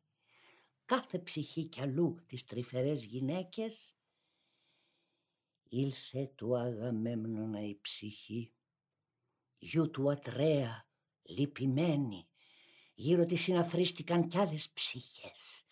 κάθε 0.86 1.20
ψυχή 1.20 1.66
κι 1.66 1.82
αλλού 1.82 2.24
τις 2.28 2.46
τρυφερές 2.46 3.04
γυναίκες, 3.06 3.96
ήλθε 5.64 6.28
του 6.36 6.58
Αγαμέμνονα 6.58 7.62
η 7.62 7.80
ψυχή, 7.82 8.54
γιου 9.58 9.90
του 9.90 10.12
Ατρέα 10.12 10.88
λυπημένοι. 11.24 12.28
Γύρω 12.94 13.26
της 13.26 13.42
συναθρίστηκαν 13.42 14.28
κι 14.28 14.38
άλλες 14.38 14.70
ψυχές. 14.70 15.64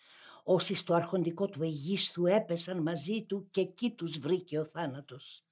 Όσοι 0.44 0.74
στο 0.74 0.94
αρχοντικό 0.94 1.48
του 1.48 1.62
Αιγίσθου 1.62 2.26
έπεσαν 2.26 2.82
μαζί 2.82 3.24
του 3.24 3.48
και 3.50 3.60
εκεί 3.60 3.90
τους 3.90 4.18
βρήκε 4.18 4.58
ο 4.58 4.64
θάνατος. 4.64 5.44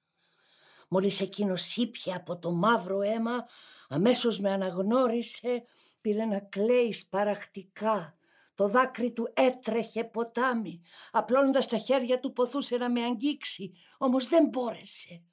Μόλις 0.87 1.21
εκείνος 1.21 1.75
ήπια 1.75 2.15
από 2.15 2.39
το 2.39 2.51
μαύρο 2.51 3.01
αίμα, 3.01 3.45
αμέσως 3.89 4.39
με 4.39 4.51
αναγνώρισε, 4.51 5.63
πήρε 6.01 6.25
να 6.25 6.39
κλαίει 6.39 6.93
σπαραχτικά. 6.93 8.15
Το 8.55 8.67
δάκρυ 8.67 9.11
του 9.11 9.31
έτρεχε 9.33 10.03
ποτάμι, 10.03 10.81
απλώνοντας 11.11 11.67
τα 11.67 11.77
χέρια 11.77 12.19
του 12.19 12.33
ποθούσε 12.33 12.77
να 12.77 12.89
με 12.89 13.03
αγγίξει, 13.03 13.71
όμως 13.97 14.27
δεν 14.27 14.47
μπόρεσε. 14.47 15.23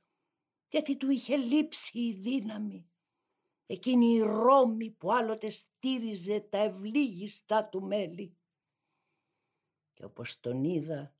γιατί 0.68 0.96
του 0.96 1.10
είχε 1.10 1.36
λείψει 1.36 1.98
η 1.98 2.12
δύναμη. 2.12 2.88
Εκείνη 3.70 4.06
η 4.06 4.20
Ρώμη 4.20 4.90
που 4.90 5.12
άλλοτε 5.12 5.50
στήριζε 5.50 6.40
τα 6.40 6.58
ευλίγιστά 6.58 7.64
του 7.64 7.82
μέλη. 7.82 8.36
Και 9.94 10.04
όπως 10.04 10.40
τον 10.40 10.64
είδα 10.64 11.14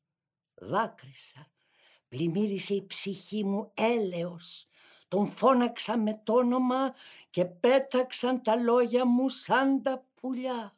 δάκρυσα, 0.54 1.50
πλημμύρισε 2.08 2.74
η 2.74 2.86
ψυχή 2.86 3.44
μου 3.44 3.70
έλεος. 3.74 4.66
Τον 5.08 5.26
φώναξα 5.26 5.98
με 5.98 6.20
το 6.24 6.32
όνομα 6.32 6.94
και 7.30 7.44
πέταξαν 7.44 8.42
τα 8.42 8.56
λόγια 8.56 9.06
μου 9.06 9.28
σαν 9.28 9.82
τα 9.82 10.06
πουλιά. 10.14 10.76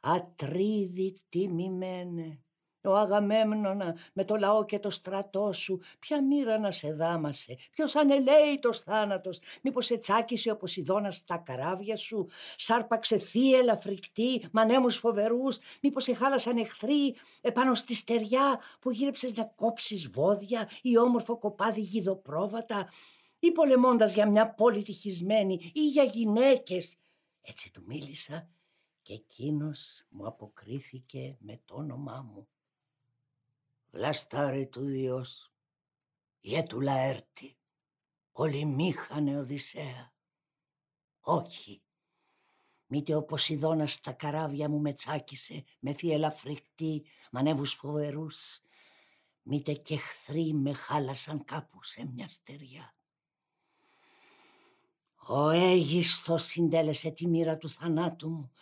Ατρίδη 0.00 1.20
τιμημένε, 1.28 2.44
ο 2.88 2.96
Αγαμέμνονα 2.96 3.96
με 4.12 4.24
το 4.24 4.36
λαό 4.36 4.64
και 4.64 4.78
το 4.78 4.90
στρατό 4.90 5.52
σου, 5.52 5.80
ποια 5.98 6.22
μοίρα 6.22 6.58
να 6.58 6.70
σε 6.70 6.92
δάμασε, 6.92 7.56
ποιος 7.70 7.96
ανελαίητος 7.96 8.80
θάνατος, 8.80 9.40
μήπως 9.62 9.86
σε 9.86 9.96
τσάκισε 9.96 10.50
ο 10.50 10.56
Ποσειδώνας 10.56 11.16
στα 11.16 11.36
καράβια 11.36 11.96
σου, 11.96 12.28
σάρπαξε 12.56 13.18
θύελα 13.18 13.78
φρικτή, 13.78 14.48
μανέμους 14.52 14.96
φοβερούς, 14.96 15.58
μήπως 15.82 16.04
σε 16.04 16.14
χάλασαν 16.14 16.56
εχθροί 16.56 17.14
επάνω 17.40 17.74
στη 17.74 17.94
στεριά 17.94 18.60
που 18.80 18.90
γύρεψες 18.90 19.34
να 19.34 19.44
κόψεις 19.44 20.10
βόδια 20.10 20.68
ή 20.82 20.98
όμορφο 20.98 21.38
κοπάδι 21.38 21.80
γιδοπρόβατα 21.80 22.88
ή 23.38 23.52
πολεμώντας 23.52 24.14
για 24.14 24.30
μια 24.30 24.54
πόλη 24.54 24.82
τυχισμένη 24.82 25.70
ή 25.74 25.88
για 25.88 26.02
γυναίκες. 26.02 26.96
Έτσι 27.40 27.72
του 27.72 27.82
μίλησα 27.86 28.48
και 29.02 29.12
εκείνος 29.12 30.06
μου 30.08 30.26
αποκρίθηκε 30.26 31.36
με 31.40 31.60
το 31.64 31.74
όνομά 31.74 32.26
μου 32.32 32.48
βλαστάρι 33.90 34.66
του 34.66 34.84
Διός, 34.84 35.52
του 36.68 36.80
Λαέρτη, 36.80 37.56
πολυμήχανε 38.32 39.38
Οδυσσέα. 39.38 40.12
Όχι, 41.20 41.82
μήτε 42.86 43.14
ο 43.14 43.22
Ποσειδώνας 43.22 43.92
στα 43.92 44.12
καράβια 44.12 44.68
μου 44.68 44.80
με 44.80 44.92
τσάκισε, 44.92 45.64
με 45.80 45.92
θύελα 45.92 46.30
φρικτή, 46.30 47.04
μανέβους 47.30 47.72
φοβερούς, 47.72 48.60
μήτε 49.42 49.72
και 49.72 49.94
εχθροί 49.94 50.52
με 50.54 50.72
χάλασαν 50.72 51.44
κάπου 51.44 51.82
σε 51.82 52.06
μια 52.06 52.28
στεριά. 52.28 52.94
Ο 55.26 55.48
Αίγιστος 55.48 56.44
συντέλεσε 56.44 57.10
τη 57.10 57.26
μοίρα 57.26 57.56
του 57.56 57.70
θανάτου 57.70 58.30
μου. 58.30 58.52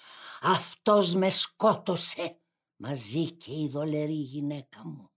Αυτός 0.41 1.15
με 1.15 1.31
σκότωσε 1.31 2.41
μαζί 2.77 3.33
και 3.33 3.53
η 3.53 3.69
δολερή 3.69 4.13
γυναίκα 4.13 4.87
μου 4.87 5.11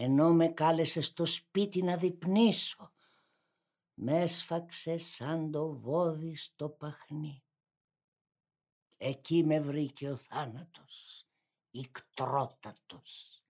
ενώ 0.00 0.32
με 0.32 0.48
κάλεσε 0.48 1.00
στο 1.00 1.24
σπίτι 1.24 1.82
να 1.82 1.96
διπνήσω. 1.96 2.92
Με 3.94 4.20
έσφαξε 4.22 4.98
σαν 4.98 5.50
το 5.50 5.68
βόδι 5.68 6.36
στο 6.36 6.68
παχνί. 6.68 7.42
Εκεί 8.96 9.44
με 9.44 9.60
βρήκε 9.60 10.10
ο 10.10 10.16
θάνατος, 10.16 11.26
ικτρότατος. 11.70 13.42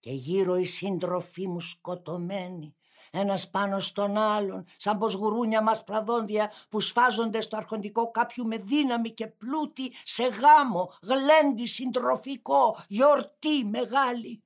Και 0.00 0.10
γύρω 0.10 0.56
η 0.56 0.64
σύντροφή 0.64 1.48
μου 1.48 1.60
σκοτωμένη, 1.60 2.74
ένας 3.10 3.50
πάνω 3.50 3.78
στον 3.78 4.16
άλλον, 4.16 4.64
σαν 4.76 4.98
πως 4.98 5.14
γουρούνια 5.14 5.62
μας 5.62 5.84
πραδόντια 5.84 6.52
που 6.68 6.80
σφάζονται 6.80 7.40
στο 7.40 7.56
αρχοντικό 7.56 8.10
κάποιου 8.10 8.46
με 8.46 8.56
δύναμη 8.56 9.10
και 9.10 9.26
πλούτη 9.26 9.92
σε 10.04 10.24
γάμο, 10.24 10.92
γλέντι 11.02 11.66
συντροφικό, 11.66 12.84
γιορτή 12.88 13.64
μεγάλη. 13.64 14.44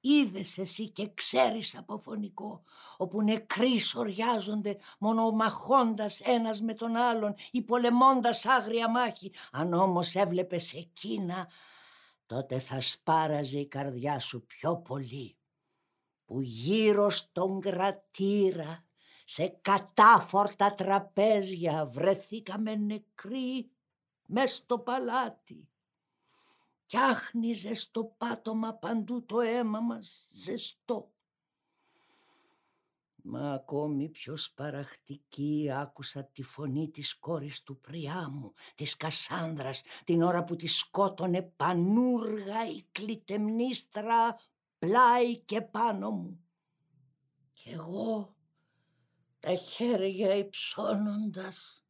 Είδες 0.00 0.58
εσύ 0.58 0.88
και 0.88 1.10
ξέρεις 1.14 1.76
από 1.76 1.98
φωνικό, 1.98 2.62
όπου 2.96 3.22
νεκροί 3.22 3.78
σοριάζονται 3.78 4.76
μονομαχώντας 4.98 6.20
ένας 6.20 6.60
με 6.60 6.74
τον 6.74 6.96
άλλον 6.96 7.34
ή 7.50 7.62
πολεμώντας 7.62 8.46
άγρια 8.46 8.90
μάχη. 8.90 9.32
Αν 9.52 9.72
όμως 9.72 10.14
έβλεπες 10.14 10.74
εκείνα, 10.74 11.48
τότε 12.26 12.58
θα 12.58 12.80
σπάραζε 12.80 13.58
η 13.58 13.66
καρδιά 13.66 14.18
σου 14.18 14.46
πιο 14.46 14.76
πολύ. 14.76 15.36
Που 16.24 16.40
γύρω 16.40 17.10
στον 17.10 17.60
κρατήρα, 17.60 18.84
σε 19.24 19.58
κατάφορτα 19.62 20.74
τραπέζια 20.74 21.86
βρεθήκαμε 21.86 22.74
νεκροί 22.74 23.70
μες 24.26 24.54
στο 24.54 24.78
παλάτι 24.78 25.68
κι 26.88 26.96
άχνιζε 26.96 27.74
στο 27.74 28.04
πάτωμα 28.04 28.74
παντού 28.74 29.24
το 29.24 29.40
αίμα 29.40 29.80
μας 29.80 30.30
ζεστό. 30.32 31.12
Μα 33.22 33.52
ακόμη 33.52 34.08
πιο 34.08 34.36
σπαραχτική 34.36 35.70
άκουσα 35.72 36.24
τη 36.24 36.42
φωνή 36.42 36.90
της 36.90 37.18
κόρης 37.18 37.62
του 37.62 37.80
Πριάμου, 37.80 38.52
της 38.74 38.96
Κασάνδρας, 38.96 39.82
την 40.04 40.22
ώρα 40.22 40.44
που 40.44 40.56
τη 40.56 40.66
σκότωνε 40.66 41.42
πανούργα 41.42 42.70
η 42.70 42.82
κλητεμνίστρα 42.92 44.36
πλάι 44.78 45.38
και 45.38 45.60
πάνω 45.60 46.10
μου. 46.10 46.44
Κι 47.52 47.70
εγώ 47.70 48.36
τα 49.40 49.54
χέρια 49.54 50.34
υψώνοντας 50.34 51.86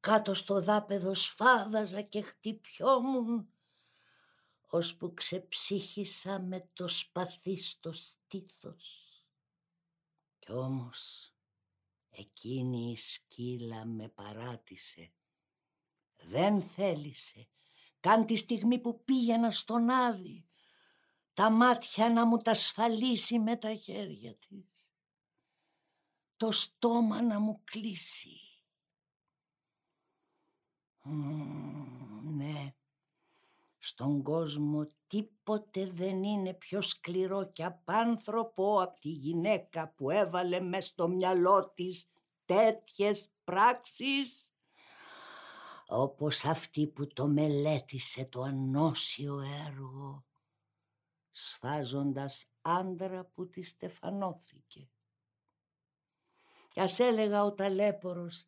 κάτω 0.00 0.34
στο 0.34 0.60
δάπεδο 0.60 1.14
σφάδαζα 1.14 2.00
και 2.00 2.22
χτυπιόμουν 2.22 3.51
ώσπου 4.74 5.14
ξεψύχησα 5.14 6.40
με 6.40 6.68
το 6.72 6.88
σπαθί 6.88 7.56
στο 7.56 7.92
στήθος. 7.92 9.06
Κι 10.38 10.52
όμως 10.52 11.32
εκείνη 12.10 12.90
η 12.90 12.96
σκύλα 12.96 13.84
με 13.84 14.08
παράτησε. 14.08 15.12
Δεν 16.16 16.62
θέλησε, 16.62 17.48
καν 18.00 18.26
τη 18.26 18.36
στιγμή 18.36 18.78
που 18.78 19.04
πήγαινα 19.04 19.50
στον 19.50 19.90
Άδη, 19.90 20.48
τα 21.32 21.50
μάτια 21.50 22.10
να 22.10 22.26
μου 22.26 22.36
τα 22.36 22.54
σφαλίσει 22.54 23.38
με 23.38 23.56
τα 23.56 23.74
χέρια 23.74 24.36
της. 24.36 24.92
Το 26.36 26.50
στόμα 26.50 27.22
να 27.22 27.38
μου 27.38 27.60
κλείσει. 27.64 28.40
ναι, 32.22 32.74
στον 33.84 34.22
κόσμο 34.22 34.86
τίποτε 35.06 35.86
δεν 35.86 36.22
είναι 36.22 36.54
πιο 36.54 36.80
σκληρό 36.80 37.52
και 37.52 37.64
απάνθρωπο 37.64 38.82
από 38.82 39.00
τη 39.00 39.08
γυναίκα 39.08 39.88
που 39.96 40.10
έβαλε 40.10 40.60
μες 40.60 40.86
στο 40.86 41.08
μυαλό 41.08 41.72
της 41.74 42.10
τέτοιες 42.44 43.30
πράξεις 43.44 44.52
όπως 45.86 46.44
αυτή 46.44 46.86
που 46.86 47.06
το 47.06 47.26
μελέτησε 47.26 48.24
το 48.24 48.42
ανώσιο 48.42 49.40
έργο 49.66 50.24
σφάζοντας 51.30 52.46
άντρα 52.60 53.24
που 53.24 53.48
τη 53.48 53.62
στεφανώθηκε. 53.62 54.88
Κι 56.68 56.80
ας 56.80 56.98
έλεγα 56.98 57.44
ο 57.44 57.52
ταλέπορος 57.52 58.46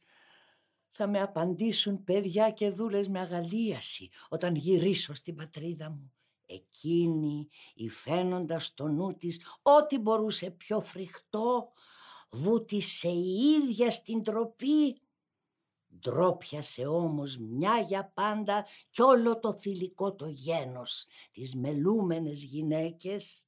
θα 0.96 1.06
με 1.06 1.20
απαντήσουν 1.20 2.04
παιδιά 2.04 2.50
και 2.50 2.70
δούλες 2.70 3.08
με 3.08 3.20
αγαλίαση 3.20 4.10
όταν 4.28 4.54
γυρίσω 4.54 5.14
στην 5.14 5.34
πατρίδα 5.34 5.90
μου. 5.90 6.12
Εκείνη, 6.46 7.48
υφαίνοντας 7.74 8.74
το 8.74 8.88
νου 8.88 9.16
της 9.16 9.40
ό,τι 9.62 9.98
μπορούσε 9.98 10.50
πιο 10.50 10.80
φρικτό, 10.80 11.72
βούτησε 12.30 13.08
η 13.08 13.34
ίδια 13.34 13.90
στην 13.90 14.22
τροπή. 14.22 14.98
Ντρόπιασε 15.98 16.86
όμως 16.86 17.36
μια 17.38 17.78
για 17.78 18.10
πάντα 18.14 18.66
κι 18.90 19.02
όλο 19.02 19.38
το 19.38 19.52
θηλυκό 19.52 20.14
το 20.14 20.26
γένος, 20.26 21.06
τις 21.32 21.54
μελούμενες 21.54 22.42
γυναίκες, 22.42 23.46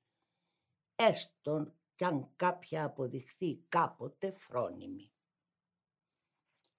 έστω 0.96 1.74
κι 1.94 2.04
αν 2.04 2.28
κάποια 2.36 2.84
αποδειχθεί 2.84 3.64
κάποτε 3.68 4.30
φρόνιμη. 4.30 5.10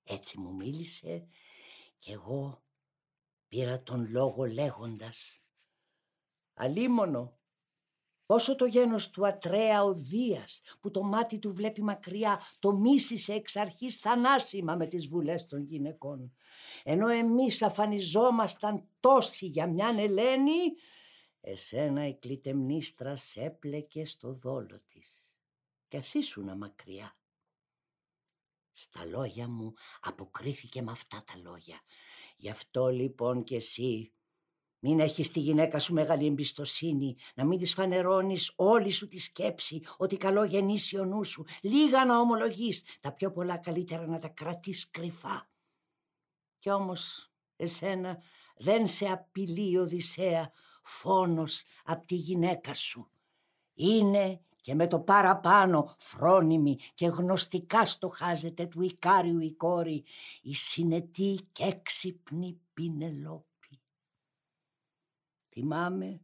Έτσι 0.10 0.40
μου 0.40 0.56
μίλησε 0.56 1.28
και 2.00 2.12
εγώ 2.12 2.64
πήρα 3.48 3.84
τον 3.84 4.10
λόγο 4.10 4.46
λέγοντας 4.46 5.42
«Αλίμονο, 6.54 7.38
πόσο 8.26 8.56
το 8.56 8.66
γένος 8.66 9.10
του 9.10 9.28
Ατρέα 9.28 9.84
ο 9.84 9.94
Δίας 9.94 10.62
που 10.82 10.92
το 10.92 11.04
μάτι 11.04 11.40
του 11.40 11.54
βλέπει 11.54 11.84
μακριά 11.84 12.42
το 12.60 12.72
μίσησε 12.72 13.34
εξ 13.34 13.56
αρχής 13.56 13.96
θανάσιμα 13.96 14.76
με 14.76 14.88
τις 14.88 15.08
βουλές 15.08 15.46
των 15.46 15.64
γυναικών. 15.64 16.36
Ενώ 16.84 17.08
εμείς 17.08 17.62
αφανιζόμασταν 17.62 18.88
τόσοι 19.00 19.46
για 19.46 19.68
μιαν 19.68 19.98
Ελένη, 19.98 20.74
εσένα 21.42 22.08
η 22.08 22.16
κλητεμνίστρας 22.16 23.24
σέπλεκε 23.24 24.06
στο 24.06 24.32
δόλο 24.32 24.82
της. 24.88 25.40
Κι 25.88 25.98
ας 25.98 26.14
ήσουνα 26.14 26.56
μακριά. 26.56 27.17
Στα 28.80 29.06
λόγια 29.06 29.48
μου 29.48 29.74
αποκρίθηκε 30.00 30.82
με 30.82 30.92
αυτά 30.92 31.24
τα 31.24 31.34
λόγια. 31.44 31.82
Γι' 32.38 32.50
αυτό 32.50 32.88
λοιπόν 32.88 33.44
και 33.44 33.56
εσύ 33.56 34.14
Μην 34.80 35.00
έχεις 35.00 35.32
τη 35.32 35.40
γυναίκα 35.40 35.80
σου 35.80 35.94
μεγάλη 35.94 36.26
εμπιστοσύνη, 36.26 37.16
να 37.36 37.46
μην 37.46 37.60
της 37.60 37.74
φανερώνεις 37.74 38.54
όλη 38.56 38.92
σου 38.92 39.08
τη 39.08 39.20
σκέψη, 39.20 39.82
ότι 39.98 40.18
καλό 40.18 40.44
γεννήσει 40.44 41.00
ο 41.00 41.06
νου 41.06 41.24
σου, 41.24 41.46
λίγα 41.62 42.06
να 42.06 42.20
ομολογείς, 42.20 42.84
τα 43.00 43.14
πιο 43.14 43.32
πολλά 43.32 43.58
καλύτερα 43.58 44.08
να 44.08 44.20
τα 44.20 44.28
κρατείς 44.28 44.90
κρυφά. 44.90 45.50
Κι 46.60 46.70
όμως 46.70 47.32
εσένα 47.56 48.22
δεν 48.58 48.88
σε 48.88 49.06
απειλεί 49.06 49.72
η 49.72 49.78
Οδυσσέα 49.78 50.52
φόνος 50.84 51.64
από 51.84 52.06
τη 52.06 52.16
γυναίκα 52.16 52.74
σου. 52.74 53.12
Είναι 53.74 54.42
και 54.68 54.76
με 54.76 54.88
το 54.88 55.00
παραπάνω 55.00 55.96
φρόνιμη 55.98 56.78
και 56.94 57.08
γνωστικά 57.08 57.86
στοχάζεται 57.86 58.66
του 58.66 58.82
Ικάριου 58.82 59.40
η 59.40 59.54
κόρη, 59.54 60.04
η 60.42 60.54
συνετή 60.54 61.40
και 61.52 61.64
έξυπνη 61.64 62.60
Πινελόπη. 62.74 63.82
Θυμάμαι, 65.50 66.22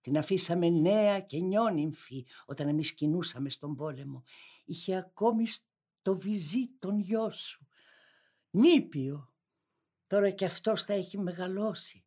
την 0.00 0.18
αφήσαμε 0.18 0.68
νέα 0.68 1.20
και 1.20 1.38
νιόνυμφη 1.38 2.26
όταν 2.46 2.68
εμείς 2.68 2.92
κινούσαμε 2.92 3.50
στον 3.50 3.76
πόλεμο. 3.76 4.24
Είχε 4.64 4.96
ακόμη 4.96 5.46
στο 5.46 6.18
βυζί 6.18 6.68
τον 6.78 6.98
γιο 6.98 7.30
σου, 7.30 7.66
νήπιο. 8.50 9.32
Τώρα 10.06 10.30
και 10.30 10.44
αυτός 10.44 10.84
θα 10.84 10.92
έχει 10.92 11.18
μεγαλώσει 11.18 12.05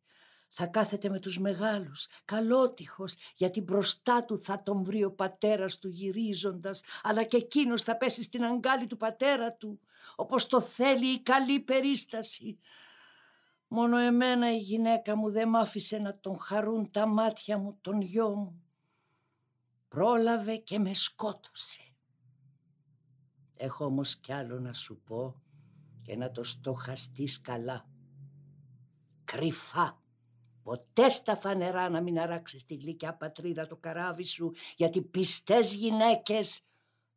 θα 0.50 0.66
κάθεται 0.66 1.08
με 1.08 1.18
τους 1.18 1.38
μεγάλους, 1.38 2.06
καλότυχος, 2.24 3.14
γιατί 3.34 3.60
μπροστά 3.60 4.24
του 4.24 4.38
θα 4.38 4.62
τον 4.62 4.82
βρει 4.82 5.04
ο 5.04 5.12
πατέρας 5.12 5.78
του 5.78 5.88
γυρίζοντας, 5.88 6.82
αλλά 7.02 7.24
και 7.24 7.36
εκείνος 7.36 7.82
θα 7.82 7.96
πέσει 7.96 8.22
στην 8.22 8.44
αγκάλη 8.44 8.86
του 8.86 8.96
πατέρα 8.96 9.52
του, 9.52 9.80
όπως 10.16 10.46
το 10.46 10.60
θέλει 10.60 11.06
η 11.06 11.22
καλή 11.22 11.60
περίσταση. 11.60 12.58
Μόνο 13.68 13.96
εμένα 13.96 14.52
η 14.52 14.58
γυναίκα 14.58 15.16
μου 15.16 15.30
δεν 15.30 15.48
μ' 15.48 15.56
άφησε 15.56 15.98
να 15.98 16.18
τον 16.18 16.38
χαρούν 16.38 16.90
τα 16.90 17.06
μάτια 17.06 17.58
μου 17.58 17.78
τον 17.80 18.00
γιο 18.00 18.34
μου. 18.34 18.62
Πρόλαβε 19.88 20.56
και 20.56 20.78
με 20.78 20.94
σκότωσε. 20.94 21.80
Έχω 23.56 23.84
όμως 23.84 24.16
κι 24.16 24.32
άλλο 24.32 24.60
να 24.60 24.72
σου 24.72 25.00
πω 25.00 25.42
και 26.02 26.16
να 26.16 26.30
το 26.30 26.42
στοχαστείς 26.42 27.40
καλά. 27.40 27.88
Κρυφά 29.24 30.02
Ποτέ 30.62 31.08
στα 31.08 31.36
φανερά 31.36 31.88
να 31.88 32.00
μην 32.00 32.18
αράξεις 32.18 32.64
τη 32.64 32.74
γλυκιά 32.74 33.14
πατρίδα 33.14 33.66
το 33.66 33.76
καράβι 33.76 34.24
σου, 34.24 34.52
γιατί 34.76 35.02
πιστές 35.02 35.72
γυναίκες 35.74 36.62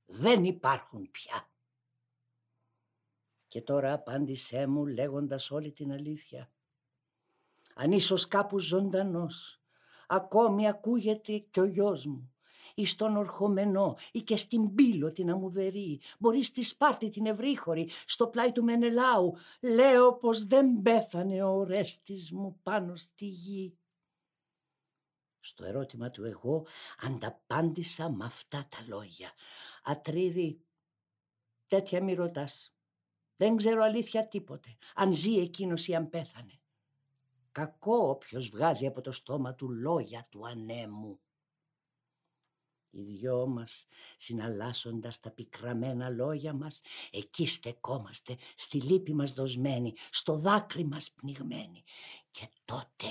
δεν 0.05 0.43
υπάρχουν 0.43 1.11
πια. 1.11 1.49
Και 3.47 3.61
τώρα 3.61 3.93
απάντησέ 3.93 4.67
μου 4.67 4.85
λέγοντας 4.85 5.51
όλη 5.51 5.71
την 5.71 5.91
αλήθεια. 5.91 6.51
Αν 7.75 7.91
ίσως 7.91 8.27
κάπου 8.27 8.59
ζωντανός, 8.59 9.61
ακόμη 10.07 10.67
ακούγεται 10.67 11.37
κι 11.37 11.59
ο 11.59 11.65
γιος 11.65 12.05
μου 12.05 12.32
ή 12.74 12.86
στον 12.86 13.15
Ορχομενό 13.15 13.97
ή 14.11 14.21
και 14.21 14.36
στην 14.36 14.76
Πύλο 14.76 15.11
την 15.11 15.30
Αμουδερή, 15.30 15.99
μπορεί 16.19 16.43
στη 16.43 16.63
Σπάρτη 16.63 17.09
την 17.09 17.26
Ευρύχωρη, 17.26 17.89
στο 18.05 18.28
πλάι 18.28 18.51
του 18.51 18.63
Μενελάου. 18.63 19.36
Λέω 19.61 20.13
πως 20.13 20.43
δεν 20.45 20.82
πέθανε 20.82 21.43
ο 21.43 21.49
Ορέστης 21.49 22.32
μου 22.32 22.59
πάνω 22.63 22.95
στη 22.95 23.26
γη. 23.26 23.78
Στο 25.39 25.65
ερώτημα 25.65 26.09
του 26.09 26.24
εγώ 26.24 26.65
ανταπάντησα 26.99 28.09
με 28.09 28.26
αυτά 28.26 28.67
τα 28.69 28.86
λόγια. 28.88 29.32
Ατρίδη, 29.84 30.65
τέτοια 31.67 32.03
μη 32.03 32.13
ρωτάς. 32.13 32.76
Δεν 33.36 33.55
ξέρω 33.55 33.84
αλήθεια 33.84 34.28
τίποτε, 34.28 34.78
αν 34.95 35.13
ζει 35.13 35.39
εκείνος 35.39 35.88
ή 35.88 35.95
αν 35.95 36.09
πέθανε. 36.09 36.59
Κακό 37.51 38.09
όποιος 38.09 38.49
βγάζει 38.49 38.86
από 38.86 39.01
το 39.01 39.11
στόμα 39.11 39.53
του 39.53 39.69
λόγια 39.69 40.28
του 40.30 40.47
ανέμου 40.47 41.19
οι 42.93 43.01
δυο 43.01 43.47
μας 43.47 43.87
συναλλάσσοντας 44.17 45.19
τα 45.19 45.29
πικραμένα 45.29 46.09
λόγια 46.09 46.53
μας. 46.53 46.81
Εκεί 47.11 47.47
στεκόμαστε 47.47 48.37
στη 48.55 48.81
λύπη 48.81 49.13
μας 49.13 49.33
δοσμένη 49.33 49.93
στο 50.11 50.37
δάκρυ 50.37 50.83
μας 50.83 51.11
πνιγμένη. 51.11 51.83
Και 52.31 52.49
τότε 52.65 53.07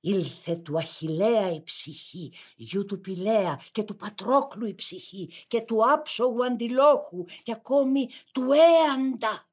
Ήλθε 0.00 0.56
του 0.56 0.78
Αχιλέα 0.78 1.52
η 1.52 1.62
ψυχή, 1.62 2.32
γιου 2.56 2.84
του 2.84 3.00
Πηλέα 3.00 3.60
και 3.72 3.82
του 3.82 3.96
Πατρόκλου 3.96 4.66
η 4.66 4.74
ψυχή 4.74 5.30
και 5.46 5.60
του 5.60 5.92
άψογου 5.92 6.44
Αντιλόχου 6.44 7.24
και 7.42 7.52
ακόμη 7.52 8.08
του 8.32 8.48
Έαντα 8.52 9.48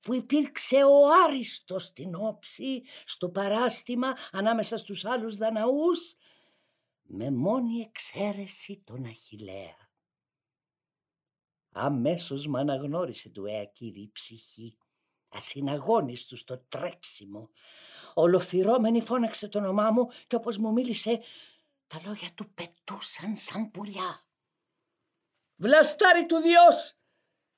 που 0.00 0.14
υπήρξε 0.14 0.76
ο 0.76 1.24
Άριστος 1.26 1.84
στην 1.84 2.14
όψη, 2.14 2.82
στο 3.04 3.28
παράστημα 3.28 4.16
ανάμεσα 4.32 4.76
στους 4.76 5.04
άλλους 5.04 5.36
Δαναούς 5.36 6.16
με 7.14 7.30
μόνη 7.30 7.80
εξαίρεση 7.80 8.82
τον 8.86 9.04
Αχιλέα. 9.04 9.90
Αμέσως 11.72 12.46
μ' 12.46 12.56
αναγνώρισε 12.56 13.28
του 13.28 13.44
Αιακίδη 13.44 14.00
η 14.00 14.10
ψυχή, 14.12 14.78
ασυναγώνιστου 15.28 16.36
στο 16.36 16.58
τρέξιμο. 16.58 17.50
Ολοφυρώμενη 18.14 19.00
φώναξε 19.00 19.48
το 19.48 19.58
όνομά 19.58 19.90
μου 19.90 20.08
και 20.26 20.36
όπως 20.36 20.58
μου 20.58 20.72
μίλησε, 20.72 21.22
τα 21.86 22.00
λόγια 22.04 22.32
του 22.34 22.52
πετούσαν 22.54 23.36
σαν 23.36 23.70
πουλιά. 23.70 24.26
«Βλαστάρι 25.56 26.26
του 26.26 26.36
Διός, 26.36 26.96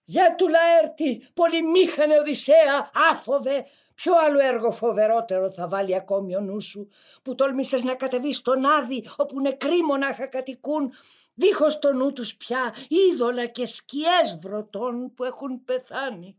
για 0.05 0.35
του 0.35 0.49
Λαέρτη, 0.49 1.29
πολυμήχανε 1.35 2.19
Οδυσσέα, 2.19 2.91
άφοβε, 3.11 3.67
Ποιο 3.95 4.13
άλλο 4.19 4.39
έργο 4.41 4.71
φοβερότερο 4.71 5.51
θα 5.53 5.69
βάλει 5.69 5.95
ακόμη 5.95 6.37
ο 6.37 6.41
νους 6.41 6.65
σου 6.65 6.89
που 7.23 7.35
τόλμησες 7.35 7.83
να 7.83 7.95
κατεβείς 7.95 8.37
στον 8.37 8.65
Άδη 8.65 9.05
όπου 9.17 9.41
νεκροί 9.41 9.83
μονάχα 9.83 10.27
κατοικούν 10.27 10.93
δίχως 11.35 11.79
το 11.79 11.93
νου 11.93 12.13
τους 12.13 12.37
πια 12.37 12.75
είδωλα 12.89 13.47
και 13.47 13.67
σκιές 13.67 14.39
βρωτών 14.43 15.15
που 15.15 15.25
έχουν 15.25 15.65
πεθάνει. 15.65 16.37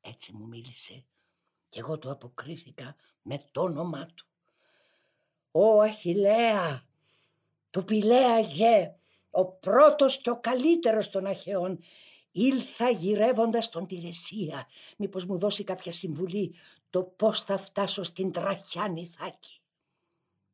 Έτσι 0.00 0.32
μου 0.32 0.46
μίλησε 0.46 1.04
και 1.68 1.80
εγώ 1.80 1.98
του 1.98 2.10
αποκρίθηκα 2.10 2.96
με 3.22 3.44
το 3.52 3.62
όνομά 3.62 4.06
του. 4.06 4.26
«Ω 5.50 5.80
Αχιλέα, 5.80 6.82
του 7.70 7.84
Πηλαία 7.84 8.38
γε, 8.38 8.94
ο 9.30 9.44
πρώτος 9.44 10.18
και 10.18 10.30
ο 10.30 10.40
καλύτερος 10.40 11.10
των 11.10 11.26
Αχαιών, 11.26 11.78
Ήλθα 12.32 12.90
γυρεύοντας 12.90 13.68
τον 13.68 13.86
Τηρεσία, 13.86 14.66
μήπως 14.96 15.24
μου 15.24 15.38
δώσει 15.38 15.64
κάποια 15.64 15.92
συμβουλή 15.92 16.54
το 16.90 17.02
πώς 17.02 17.42
θα 17.42 17.58
φτάσω 17.58 18.02
στην 18.02 18.32
τραχιά 18.32 18.88
νηθάκη. 18.88 19.60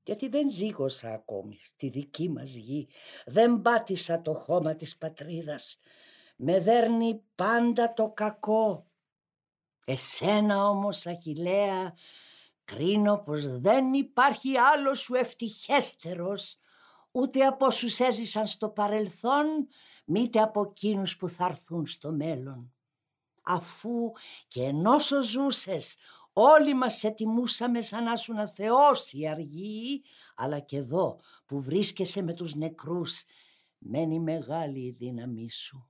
Γιατί 0.02 0.28
δεν 0.28 0.50
ζήγωσα 0.50 1.08
ακόμη 1.08 1.58
στη 1.62 1.88
δική 1.88 2.28
μας 2.28 2.54
γη, 2.54 2.88
δεν 3.26 3.60
πάτησα 3.60 4.22
το 4.22 4.34
χώμα 4.34 4.74
της 4.74 4.96
πατρίδας. 4.96 5.78
Με 6.36 6.60
δέρνει 6.60 7.22
πάντα 7.34 7.92
το 7.92 8.10
κακό. 8.10 8.86
Εσένα 9.84 10.68
όμως, 10.68 11.06
Αχιλέα, 11.06 11.96
κρίνω 12.64 13.18
πως 13.18 13.58
δεν 13.58 13.92
υπάρχει 13.92 14.56
άλλος 14.56 14.98
σου 14.98 15.14
ευτυχέστερος, 15.14 16.58
ούτε 17.10 17.46
από 17.46 17.66
όσους 17.66 18.00
έζησαν 18.00 18.46
στο 18.46 18.68
παρελθόν, 18.68 19.68
μήτε 20.10 20.40
από 20.40 20.62
εκείνους 20.62 21.16
που 21.16 21.28
θα 21.28 21.46
έρθουν 21.46 21.86
στο 21.86 22.12
μέλλον. 22.12 22.72
Αφού 23.42 24.12
και 24.48 24.62
ενώσο 24.62 25.22
ζούσες, 25.22 25.96
όλοι 26.32 26.74
μας 26.74 27.04
ετοιμούσαμε 27.04 27.82
σαν 27.82 28.04
να 28.04 28.16
σου 28.16 28.32
να 28.32 28.48
θεός 28.48 29.12
η 29.12 29.28
αργή, 29.28 30.02
αλλά 30.34 30.60
και 30.60 30.76
εδώ 30.76 31.20
που 31.46 31.60
βρίσκεσαι 31.60 32.22
με 32.22 32.32
τους 32.32 32.54
νεκρούς, 32.54 33.24
μένει 33.78 34.20
μεγάλη 34.20 34.80
η 34.80 34.90
δύναμή 34.90 35.50
σου. 35.50 35.88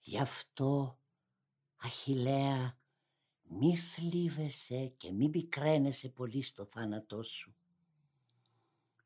Γι' 0.00 0.18
αυτό, 0.18 0.98
Αχιλέα, 1.76 2.78
μη 3.42 3.76
θλίβεσαι 3.76 4.92
και 4.96 5.12
μη 5.12 5.28
πικραίνεσαι 5.28 6.08
πολύ 6.08 6.42
στο 6.42 6.64
θάνατό 6.64 7.22
σου. 7.22 7.56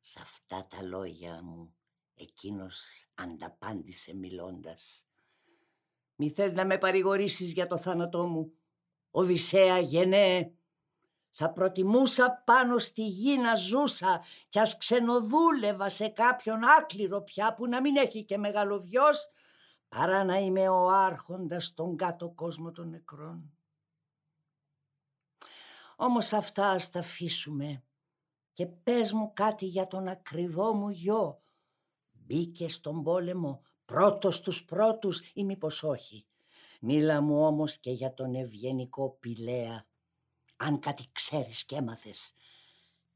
Σ' 0.01 0.17
αυτά 0.17 0.67
τα 0.67 0.81
λόγια 0.81 1.43
μου 1.43 1.73
Εκείνος 2.21 3.05
ανταπάντησε 3.15 4.15
μιλώντας. 4.15 5.05
«Μη 6.15 6.29
θες 6.29 6.53
να 6.53 6.65
με 6.65 6.77
παρηγορήσεις 6.77 7.51
για 7.53 7.67
το 7.67 7.77
θάνατό 7.77 8.27
μου, 8.27 8.53
Οδυσσέα 9.11 9.79
γενναίε. 9.79 10.51
Θα 11.31 11.51
προτιμούσα 11.51 12.43
πάνω 12.45 12.77
στη 12.77 13.07
γη 13.07 13.37
να 13.37 13.55
ζούσα 13.55 14.23
κι 14.49 14.59
ας 14.59 14.77
ξενοδούλευα 14.77 15.89
σε 15.89 16.07
κάποιον 16.07 16.63
άκληρο 16.63 17.21
πια 17.21 17.53
που 17.53 17.67
να 17.67 17.81
μην 17.81 17.95
έχει 17.95 18.23
και 18.23 18.37
μεγαλοβιός 18.37 19.29
παρά 19.87 20.23
να 20.23 20.37
είμαι 20.37 20.69
ο 20.69 20.87
άρχοντας 20.89 21.65
στον 21.65 21.97
κάτω 21.97 22.29
κόσμο 22.29 22.71
των 22.71 22.89
νεκρών. 22.89 23.57
Όμως 25.95 26.33
αυτά 26.33 26.69
ας 26.69 26.89
τα 26.89 26.99
αφήσουμε 26.99 27.83
και 28.53 28.65
πες 28.65 29.11
μου 29.11 29.33
κάτι 29.33 29.65
για 29.65 29.87
τον 29.87 30.07
ακριβό 30.07 30.73
μου 30.73 30.89
γιο 30.89 31.40
Μπήκε 32.31 32.67
στον 32.67 33.03
πόλεμο 33.03 33.61
πρώτος 33.85 34.41
τους 34.41 34.65
πρώτους 34.65 35.31
ή 35.33 35.43
μήπως 35.43 35.83
όχι. 35.83 36.25
Μίλα 36.81 37.21
μου 37.21 37.45
όμως 37.45 37.77
και 37.77 37.91
για 37.91 38.13
τον 38.13 38.35
ευγενικό 38.35 39.17
Πηλαία. 39.19 39.85
αν 40.57 40.79
κάτι 40.79 41.09
ξέρεις 41.11 41.65
και 41.65 41.75
έμαθες. 41.75 42.33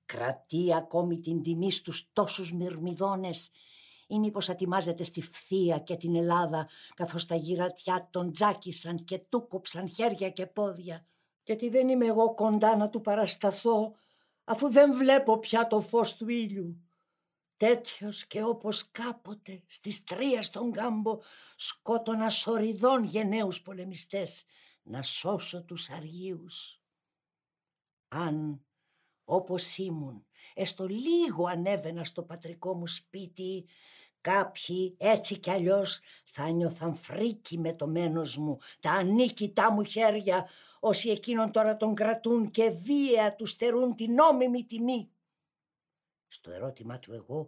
Κρατεί 0.06 0.74
ακόμη 0.76 1.20
την 1.20 1.42
τιμή 1.42 1.72
στους 1.72 2.10
τόσους 2.14 2.54
μυρμιδόνες 2.54 3.50
ή 4.08 4.20
μήπως 4.20 4.50
ατιμάζεται 4.50 5.04
στη 5.04 5.22
Φθία 5.22 5.80
και 5.80 5.96
την 5.96 6.16
Ελλάδα 6.16 6.70
καθώς 6.96 7.26
τα 7.26 7.36
γυρατιά 7.36 8.08
τον 8.12 8.32
τζάκισαν 8.32 9.04
και 9.04 9.20
του 9.20 9.48
κόψαν 9.48 9.90
χέρια 9.90 10.30
και 10.30 10.46
πόδια. 10.46 11.06
Γιατί 11.44 11.70
δεν 11.70 11.90
είμαι 11.90 12.06
εγώ 12.06 12.34
κοντά 12.34 12.76
να 12.76 12.90
του 12.90 13.02
παρασταθώ 13.02 13.94
αφού 14.44 14.72
δεν 14.72 14.96
βλέπω 14.96 15.40
πια 15.40 15.68
το 15.68 15.82
φως 15.82 16.16
του 16.16 16.30
ήλιου. 16.30 16.85
Τέτοιος 17.58 18.28
και 18.28 18.44
όπως 18.44 18.92
κάποτε 18.92 19.64
στις 19.68 20.04
τρία 20.04 20.42
στον 20.42 20.72
κάμπο 20.72 21.20
σκότωνα 21.56 22.30
σοριδών 22.30 23.04
γενναίους 23.04 23.62
πολεμιστές 23.62 24.46
να 24.84 25.02
σώσω 25.02 25.64
τους 25.64 25.90
αργίους. 25.90 26.82
Αν 28.08 28.66
όπως 29.24 29.78
ήμουν 29.78 30.26
έστω 30.54 30.88
λίγο 30.88 31.48
ανέβαινα 31.48 32.04
στο 32.04 32.24
πατρικό 32.24 32.74
μου 32.74 32.88
σπίτι 32.88 33.66
Κάποιοι 34.26 34.96
έτσι 35.00 35.40
κι 35.40 35.50
αλλιώς 35.50 36.00
θα 36.26 36.50
νιώθαν 36.50 36.96
φρίκι 36.96 37.58
με 37.58 37.74
το 37.74 37.88
μένος 37.88 38.38
μου, 38.38 38.58
τα 38.80 38.92
ανίκητά 38.92 39.72
μου 39.72 39.84
χέρια, 39.84 40.50
όσοι 40.80 41.10
εκείνον 41.10 41.52
τώρα 41.52 41.78
τον 41.78 41.96
κρατούν 41.96 42.52
και 42.52 42.70
βία 42.70 43.36
τους 43.36 43.50
στερούν 43.50 43.96
την 43.96 44.14
νόμιμη 44.14 44.66
τιμή. 44.66 45.10
Στο 46.36 46.52
ερώτημα 46.52 47.00
του 47.00 47.14
εγώ 47.14 47.48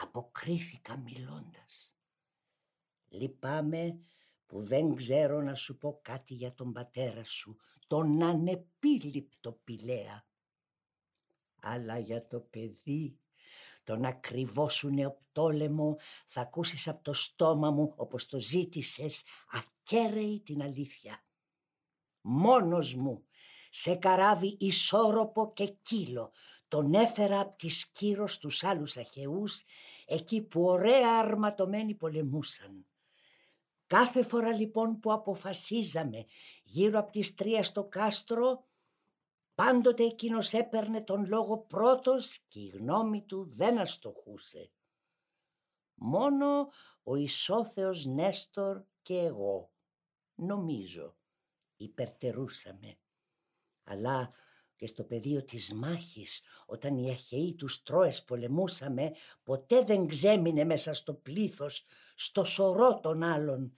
αποκρίθηκα 0.00 0.96
μιλώντας. 0.96 1.96
Λυπάμαι 3.08 3.98
που 4.46 4.60
δεν 4.62 4.94
ξέρω 4.94 5.42
να 5.42 5.54
σου 5.54 5.78
πω 5.78 6.00
κάτι 6.02 6.34
για 6.34 6.54
τον 6.54 6.72
πατέρα 6.72 7.24
σου, 7.24 7.56
τον 7.86 8.22
ανεπίληπτο 8.22 9.52
πηλαία. 9.52 10.26
Αλλά 11.60 11.98
για 11.98 12.26
το 12.26 12.40
παιδί 12.40 13.18
τον 13.84 14.04
ακριβό 14.04 14.68
σου 14.68 14.88
νεοπτόλεμο 14.88 15.96
θα 16.26 16.40
ακούσεις 16.40 16.88
από 16.88 17.02
το 17.02 17.12
στόμα 17.12 17.70
μου 17.70 17.92
όπως 17.96 18.26
το 18.26 18.38
ζήτησες 18.38 19.22
ακέραιη 19.50 20.40
την 20.40 20.62
αλήθεια. 20.62 21.24
Μόνος 22.20 22.94
μου 22.94 23.26
σε 23.70 23.94
καράβι 23.94 24.56
ισόρροπο 24.60 25.52
και 25.52 25.66
κύλο 25.66 26.32
τον 26.68 26.94
έφερα 26.94 27.40
από 27.40 27.56
τη 27.58 27.68
Σκύρος 27.68 28.32
στους 28.32 28.64
άλλους 28.64 28.96
αχαιούς 28.96 29.64
εκεί 30.06 30.42
που 30.42 30.62
ωραία 30.62 31.18
αρματωμένοι 31.18 31.94
πολεμούσαν. 31.94 32.86
Κάθε 33.86 34.22
φορά 34.22 34.52
λοιπόν 34.52 35.00
που 35.00 35.12
αποφασίζαμε 35.12 36.26
γύρω 36.64 36.98
από 36.98 37.12
τις 37.12 37.34
τρία 37.34 37.62
στο 37.62 37.84
κάστρο 37.84 38.68
Πάντοτε 39.58 40.04
εκείνος 40.04 40.52
έπαιρνε 40.52 41.00
τον 41.00 41.26
λόγο 41.26 41.58
πρώτος 41.58 42.38
και 42.38 42.60
η 42.60 42.66
γνώμη 42.66 43.22
του 43.22 43.44
δεν 43.44 43.78
αστοχούσε. 43.78 44.70
Μόνο 45.94 46.68
ο 47.02 47.16
Ισόθεος 47.16 48.06
Νέστορ 48.06 48.82
και 49.02 49.18
εγώ, 49.18 49.70
νομίζω, 50.34 51.16
υπερτερούσαμε. 51.76 52.98
Αλλά 53.84 54.30
και 54.78 54.86
στο 54.86 55.04
πεδίο 55.04 55.44
της 55.44 55.72
μάχης, 55.74 56.40
όταν 56.66 56.96
οι 56.96 57.10
αχαιοί 57.10 57.54
τους 57.54 57.82
Τρόες 57.82 58.22
πολεμούσαμε, 58.22 59.12
ποτέ 59.42 59.82
δεν 59.82 60.06
ξέμεινε 60.06 60.64
μέσα 60.64 60.92
στο 60.92 61.14
πλήθος, 61.14 61.84
στο 62.14 62.44
σωρό 62.44 63.00
των 63.00 63.22
άλλων. 63.22 63.72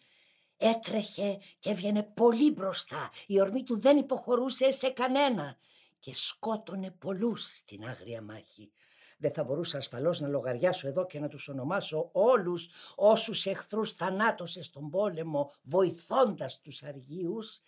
Έτρεχε 0.57 1.39
και 1.59 1.71
έβγαινε 1.71 2.03
πολύ 2.03 2.51
μπροστά, 2.51 3.11
η 3.27 3.41
ορμή 3.41 3.63
του 3.63 3.81
δεν 3.81 3.97
υποχωρούσε 3.97 4.71
σε 4.71 4.89
κανένα 4.89 5.57
και 5.99 6.15
σκότωνε 6.15 6.91
πολλούς 6.91 7.57
στην 7.57 7.85
άγρια 7.85 8.23
μάχη. 8.23 8.73
Δεν 9.19 9.33
θα 9.33 9.45
μπορούσα 9.45 9.77
ασφαλώς 9.77 10.21
να 10.21 10.29
λογαριάσω 10.29 10.89
εδώ 10.89 11.07
και 11.07 11.21
να 11.21 11.29
τους 11.29 11.49
ονομάσω 11.49 12.09
όλους 12.13 12.69
όσους 12.95 13.47
εχθρούς 13.47 13.93
θανάτωσε 13.93 14.63
στον 14.63 14.91
πόλεμο 14.91 15.53
βοηθώντας 15.63 16.61
τους 16.61 16.83
αργίους, 16.83 17.61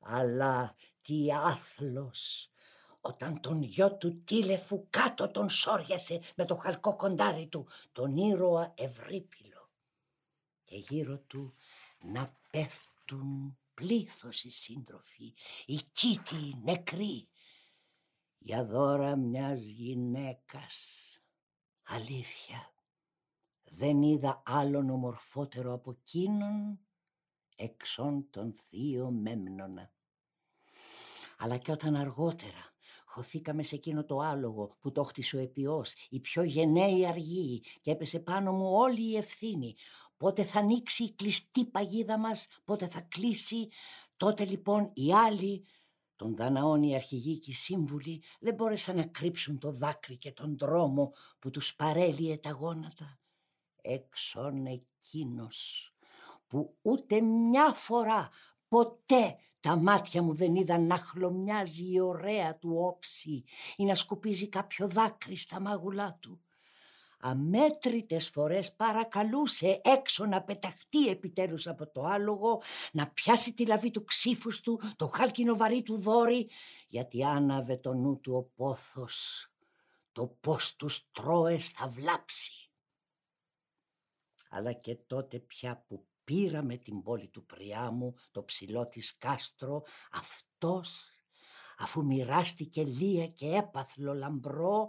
αλλά 0.00 0.74
τι 1.00 1.26
άθλος 1.32 2.48
όταν 3.06 3.40
τον 3.40 3.62
γιο 3.62 3.96
του 3.96 4.22
Τίλεφου 4.24 4.86
κάτω 4.90 5.30
τον 5.30 5.48
σόριασε 5.48 6.20
με 6.36 6.44
το 6.44 6.56
χαλκό 6.56 6.96
κοντάρι 6.96 7.46
του, 7.46 7.66
τον 7.92 8.16
ήρωα 8.16 8.74
Ευρύπηλο. 8.76 9.70
Και 10.64 10.76
γύρω 10.76 11.18
του 11.18 11.54
να 12.00 12.36
πέφτουν 12.50 13.58
πλήθος 13.74 14.44
οι 14.44 14.50
σύντροφοι, 14.50 15.34
οι 15.66 15.80
κήτοι 15.92 16.60
νεκροί, 16.62 17.28
για 18.38 18.64
δώρα 18.64 19.16
μιας 19.16 19.62
γυναίκας. 19.62 21.08
Αλήθεια, 21.82 22.74
δεν 23.64 24.02
είδα 24.02 24.42
άλλον 24.44 24.90
ομορφότερο 24.90 25.72
από 25.72 25.90
εκείνον 25.90 26.80
εξών 27.56 28.30
τον 28.30 28.52
θείο 28.52 29.10
Μέμνονα. 29.10 29.92
Αλλά 31.38 31.56
και 31.56 31.72
όταν 31.72 31.94
αργότερα 31.94 32.73
χωθήκαμε 33.14 33.62
σε 33.62 33.74
εκείνο 33.74 34.04
το 34.04 34.18
άλογο 34.18 34.76
που 34.80 34.92
το 34.92 35.02
χτισε 35.02 35.36
ο 35.36 35.40
επιός, 35.40 35.94
η 36.10 36.20
πιο 36.20 36.42
γενναίη 36.42 37.06
αργή 37.06 37.62
και 37.80 37.90
έπεσε 37.90 38.18
πάνω 38.18 38.52
μου 38.52 38.70
όλη 38.72 39.10
η 39.10 39.16
ευθύνη. 39.16 39.74
Πότε 40.16 40.42
θα 40.44 40.58
ανοίξει 40.58 41.04
η 41.04 41.12
κλειστή 41.12 41.64
παγίδα 41.64 42.18
μας, 42.18 42.46
πότε 42.64 42.88
θα 42.88 43.00
κλείσει, 43.00 43.68
τότε 44.16 44.44
λοιπόν 44.44 44.90
οι 44.94 45.12
άλλοι 45.12 45.64
τον 46.16 46.36
Δαναών 46.36 46.82
οι 46.82 46.94
αρχηγοί 46.94 47.38
και 47.38 47.50
οι 47.50 47.54
σύμβουλοι 47.54 48.22
δεν 48.40 48.54
μπόρεσαν 48.54 48.96
να 48.96 49.06
κρύψουν 49.06 49.58
το 49.58 49.72
δάκρυ 49.72 50.16
και 50.16 50.32
τον 50.32 50.58
δρόμο 50.58 51.12
που 51.38 51.50
τους 51.50 51.74
παρέλυε 51.74 52.36
τα 52.36 52.50
γόνατα. 52.50 53.18
Έξον 53.82 54.66
εκείνος 54.66 55.88
που 56.46 56.76
ούτε 56.82 57.20
μια 57.20 57.72
φορά 57.72 58.30
ποτέ 58.68 59.36
τα 59.64 59.76
μάτια 59.76 60.22
μου 60.22 60.34
δεν 60.34 60.54
είδαν 60.54 60.86
να 60.86 60.96
χλωμιάζει 60.96 61.92
η 61.92 62.00
ωραία 62.00 62.58
του 62.58 62.76
όψη 62.76 63.44
ή 63.76 63.84
να 63.84 63.94
σκουπίζει 63.94 64.48
κάποιο 64.48 64.88
δάκρυ 64.88 65.36
στα 65.36 65.60
μάγουλά 65.60 66.18
του 66.20 66.40
αμέτρητες 67.20 68.28
φορές 68.28 68.74
παρακαλούσε 68.74 69.80
έξω 69.84 70.26
να 70.26 70.42
πεταχτεί 70.42 71.08
επιτέλους 71.08 71.66
από 71.66 71.90
το 71.90 72.04
άλογο, 72.04 72.62
να 72.92 73.10
πιάσει 73.10 73.54
τη 73.54 73.66
λαβή 73.66 73.90
του 73.90 74.04
ξύφους 74.04 74.60
του, 74.60 74.80
το 74.96 75.06
χάλκινο 75.06 75.56
βαρύ 75.56 75.82
του 75.82 75.96
δόρυ, 75.96 76.50
γιατί 76.88 77.24
άναβε 77.24 77.76
το 77.76 77.92
νου 77.92 78.20
του 78.20 78.34
ο 78.34 78.42
πόθος, 78.42 79.48
το 80.12 80.26
πώς 80.40 80.76
τους 80.76 81.10
τρώες 81.12 81.68
θα 81.68 81.88
βλάψει. 81.88 82.70
Αλλά 84.48 84.72
και 84.72 84.94
τότε 84.94 85.38
πια 85.38 85.84
που 85.88 86.06
πήραμε 86.24 86.76
την 86.76 87.02
πόλη 87.02 87.28
του 87.28 87.46
Πριάμου, 87.46 88.14
το 88.30 88.44
ψηλό 88.44 88.88
της 88.88 89.16
κάστρο, 89.18 89.82
αυτός 90.12 91.18
αφού 91.78 92.04
μοιράστηκε 92.04 92.84
λία 92.84 93.26
και 93.26 93.46
έπαθλο 93.46 94.14
λαμπρό, 94.14 94.88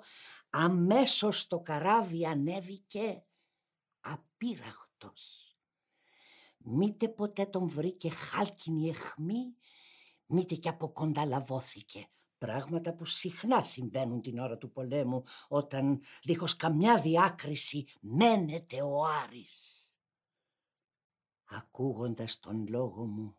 αμέσως 0.49 1.47
το 1.47 1.59
καράβι 1.59 2.25
ανέβηκε 2.25 3.23
απείραχτος. 3.99 5.55
Μήτε 6.57 7.07
ποτέ 7.07 7.45
τον 7.45 7.67
βρήκε 7.67 8.09
χάλκινη 8.09 8.89
εχμή, 8.89 9.55
μήτε 10.25 10.55
και 10.55 10.69
από 10.69 10.91
κοντά 10.91 11.25
λαβώθηκε. 11.25 12.09
Πράγματα 12.37 12.93
που 12.93 13.05
συχνά 13.05 13.63
συμβαίνουν 13.63 14.21
την 14.21 14.39
ώρα 14.39 14.57
του 14.57 14.71
πολέμου, 14.71 15.23
όταν 15.47 16.01
δίχως 16.23 16.55
καμιά 16.55 17.01
διάκριση 17.01 17.85
μένεται 17.99 18.81
ο 18.81 19.05
Άρης. 19.05 19.84
Ακούγοντας 21.45 22.39
τον 22.39 22.67
λόγο 22.67 23.05
μου, 23.05 23.37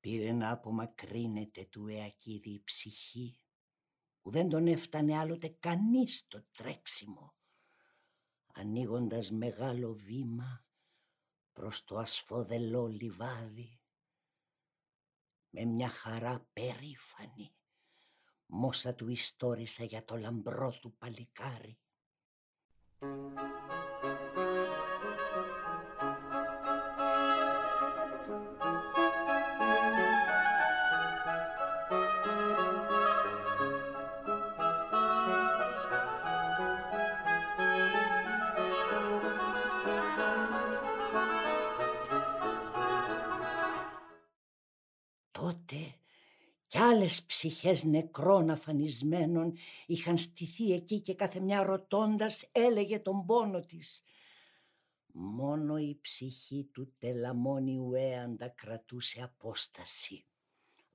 πήρε 0.00 0.32
να 0.32 0.50
απομακρύνεται 0.50 1.64
του 1.64 1.86
Εακίδη 1.88 2.50
η 2.50 2.62
ψυχή 2.64 3.38
που 4.20 4.30
δεν 4.30 4.48
τον 4.48 4.66
έφτανε 4.66 5.18
άλλοτε 5.18 5.48
κανείς 5.48 6.26
το 6.28 6.44
τρέξιμο 6.52 7.34
ανοίγοντας 8.54 9.30
μεγάλο 9.30 9.92
βήμα 9.92 10.64
προς 11.52 11.84
το 11.84 11.98
ασφοδελό 11.98 12.86
λιβάδι 12.86 13.80
με 15.50 15.64
μια 15.64 15.88
χαρά 15.88 16.48
περήφανη 16.52 17.54
μόσα 18.46 18.94
του 18.94 19.08
ιστόρισα 19.08 19.84
για 19.84 20.04
το 20.04 20.16
λαμπρό 20.16 20.78
του 20.80 20.96
παλικάρι. 20.96 21.78
Άλλες 46.94 47.24
ψυχές 47.24 47.84
νεκρών 47.84 48.50
αφανισμένων 48.50 49.52
είχαν 49.86 50.18
στηθεί 50.18 50.72
εκεί 50.72 51.00
και 51.00 51.14
κάθε 51.14 51.40
μια 51.40 51.62
ρωτώντας 51.62 52.48
έλεγε 52.52 52.98
τον 52.98 53.26
πόνο 53.26 53.60
της. 53.60 54.02
Μόνο 55.12 55.76
η 55.76 55.98
ψυχή 56.00 56.68
του 56.72 56.94
τελαμόνιου 56.98 57.92
έαντα 57.94 58.48
κρατούσε 58.48 59.22
απόσταση. 59.22 60.24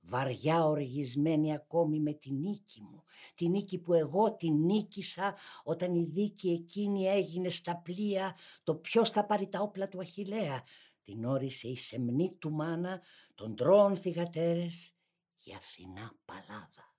Βαριά 0.00 0.64
οργισμένη 0.64 1.54
ακόμη 1.54 2.00
με 2.00 2.12
την 2.12 2.34
νίκη 2.34 2.82
μου, 2.82 3.02
τη 3.34 3.48
νίκη 3.48 3.78
που 3.78 3.94
εγώ 3.94 4.34
την 4.36 4.54
νίκησα 4.54 5.34
όταν 5.64 5.94
η 5.94 6.04
δίκη 6.04 6.48
εκείνη 6.48 7.06
έγινε 7.06 7.48
στα 7.48 7.76
πλοία 7.76 8.36
το 8.62 8.74
ποιος 8.74 9.10
θα 9.10 9.24
πάρει 9.24 9.48
τα 9.48 9.60
όπλα 9.60 9.88
του 9.88 10.00
Αχιλέα. 10.00 10.62
Την 11.02 11.24
όρισε 11.24 11.68
η 11.68 11.76
σεμνή 11.76 12.36
του 12.38 12.50
μάνα, 12.50 13.00
τον 13.34 13.56
τρών 13.56 13.96
θυγατέρες 13.96 14.94
και 15.40 15.54
Αθηνά 15.54 16.12
παλάδα. 16.24 16.94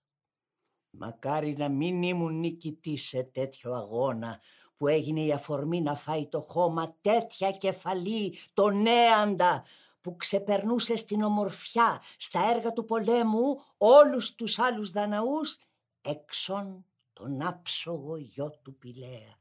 Μακάρι 0.89 1.55
να 1.57 1.69
μην 1.69 2.03
ήμουν 2.03 2.39
νικητή 2.39 2.97
σε 2.97 3.23
τέτοιο 3.23 3.73
αγώνα 3.73 4.39
που 4.77 4.87
έγινε 4.87 5.21
η 5.21 5.31
αφορμή 5.31 5.81
να 5.81 5.95
φάει 5.95 6.27
το 6.27 6.39
χώμα 6.39 6.95
τέτοια 7.01 7.51
κεφαλή, 7.51 8.37
το 8.53 8.69
νέαντα, 8.69 9.65
που 10.01 10.15
ξεπερνούσε 10.15 10.95
στην 10.95 11.21
ομορφιά, 11.21 12.01
στα 12.17 12.49
έργα 12.49 12.73
του 12.73 12.85
πολέμου, 12.85 13.61
όλους 13.77 14.35
τους 14.35 14.59
άλλους 14.59 14.91
δαναούς, 14.91 15.57
εξών 16.01 16.85
τον 17.13 17.41
άψογο 17.41 18.17
γιο 18.17 18.51
του 18.63 18.77
Πηλαία. 18.77 19.39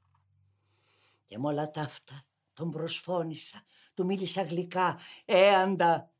Και 1.26 1.38
με 1.38 1.46
όλα 1.46 1.70
ταύτα 1.70 2.24
τον 2.52 2.70
προσφώνησα, 2.70 3.62
του 3.94 4.04
μίλησα 4.04 4.42
γλυκά, 4.42 4.98
έαντα, 5.24 6.10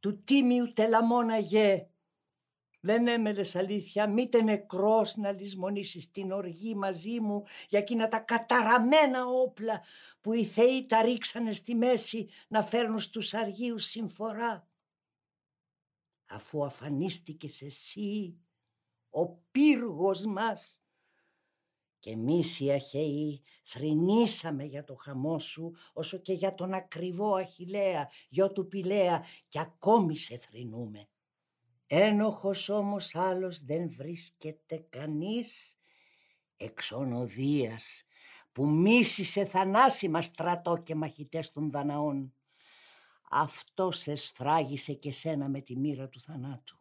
του 0.00 0.22
τίμιου 0.24 0.72
τελαμόνα 0.72 1.38
γε, 1.38 1.86
δεν 2.80 3.08
έμελες 3.08 3.56
αλήθεια, 3.56 4.08
μήτε 4.08 4.42
νεκρός 4.42 5.16
να 5.16 5.32
λησμονήσεις 5.32 6.10
την 6.10 6.32
οργή 6.32 6.74
μαζί 6.74 7.20
μου 7.20 7.44
για 7.68 7.78
εκείνα 7.78 8.08
τα 8.08 8.18
καταραμένα 8.18 9.26
όπλα 9.26 9.82
που 10.20 10.32
οι 10.32 10.44
θεοί 10.44 10.86
τα 10.86 11.02
ρίξανε 11.02 11.52
στη 11.52 11.74
μέση 11.74 12.28
να 12.48 12.62
φέρνουν 12.62 12.98
στους 12.98 13.34
αργίους 13.34 13.84
συμφορά. 13.84 14.68
Αφού 16.26 16.64
αφανίστηκες 16.64 17.62
εσύ, 17.62 18.38
ο 19.10 19.28
πύργος 19.28 20.24
μας, 20.24 20.82
και 21.98 22.10
εμείς 22.10 22.60
οι 22.60 22.72
Αχαιοί 22.72 23.42
θρηνήσαμε 23.62 24.64
για 24.64 24.84
το 24.84 24.94
χαμό 24.94 25.38
σου 25.38 25.74
όσο 25.92 26.18
και 26.18 26.32
για 26.32 26.54
τον 26.54 26.72
ακριβό 26.72 27.34
Αχιλέα, 27.34 28.10
γιο 28.28 28.52
του 28.52 28.68
Πηλαία 28.68 29.24
και 29.48 29.58
ακόμη 29.58 30.16
σε 30.16 30.38
θρηνούμε. 30.38 31.08
Ένοχος 31.90 32.68
όμως 32.68 33.14
άλλος 33.14 33.64
δεν 33.64 33.90
βρίσκεται 33.90 34.86
κανείς 34.90 35.78
εξονοδίας 36.56 38.04
που 38.52 38.68
μίσησε 38.68 39.44
θανάσιμα 39.44 40.22
στρατό 40.22 40.76
και 40.76 40.94
μαχητές 40.94 41.52
των 41.52 41.70
Δαναών. 41.70 42.34
Αυτός 43.30 43.98
σε 43.98 44.14
σφράγισε 44.14 44.92
και 44.92 45.12
σένα 45.12 45.48
με 45.48 45.60
τη 45.60 45.76
μοίρα 45.76 46.08
του 46.08 46.20
θανάτου. 46.20 46.78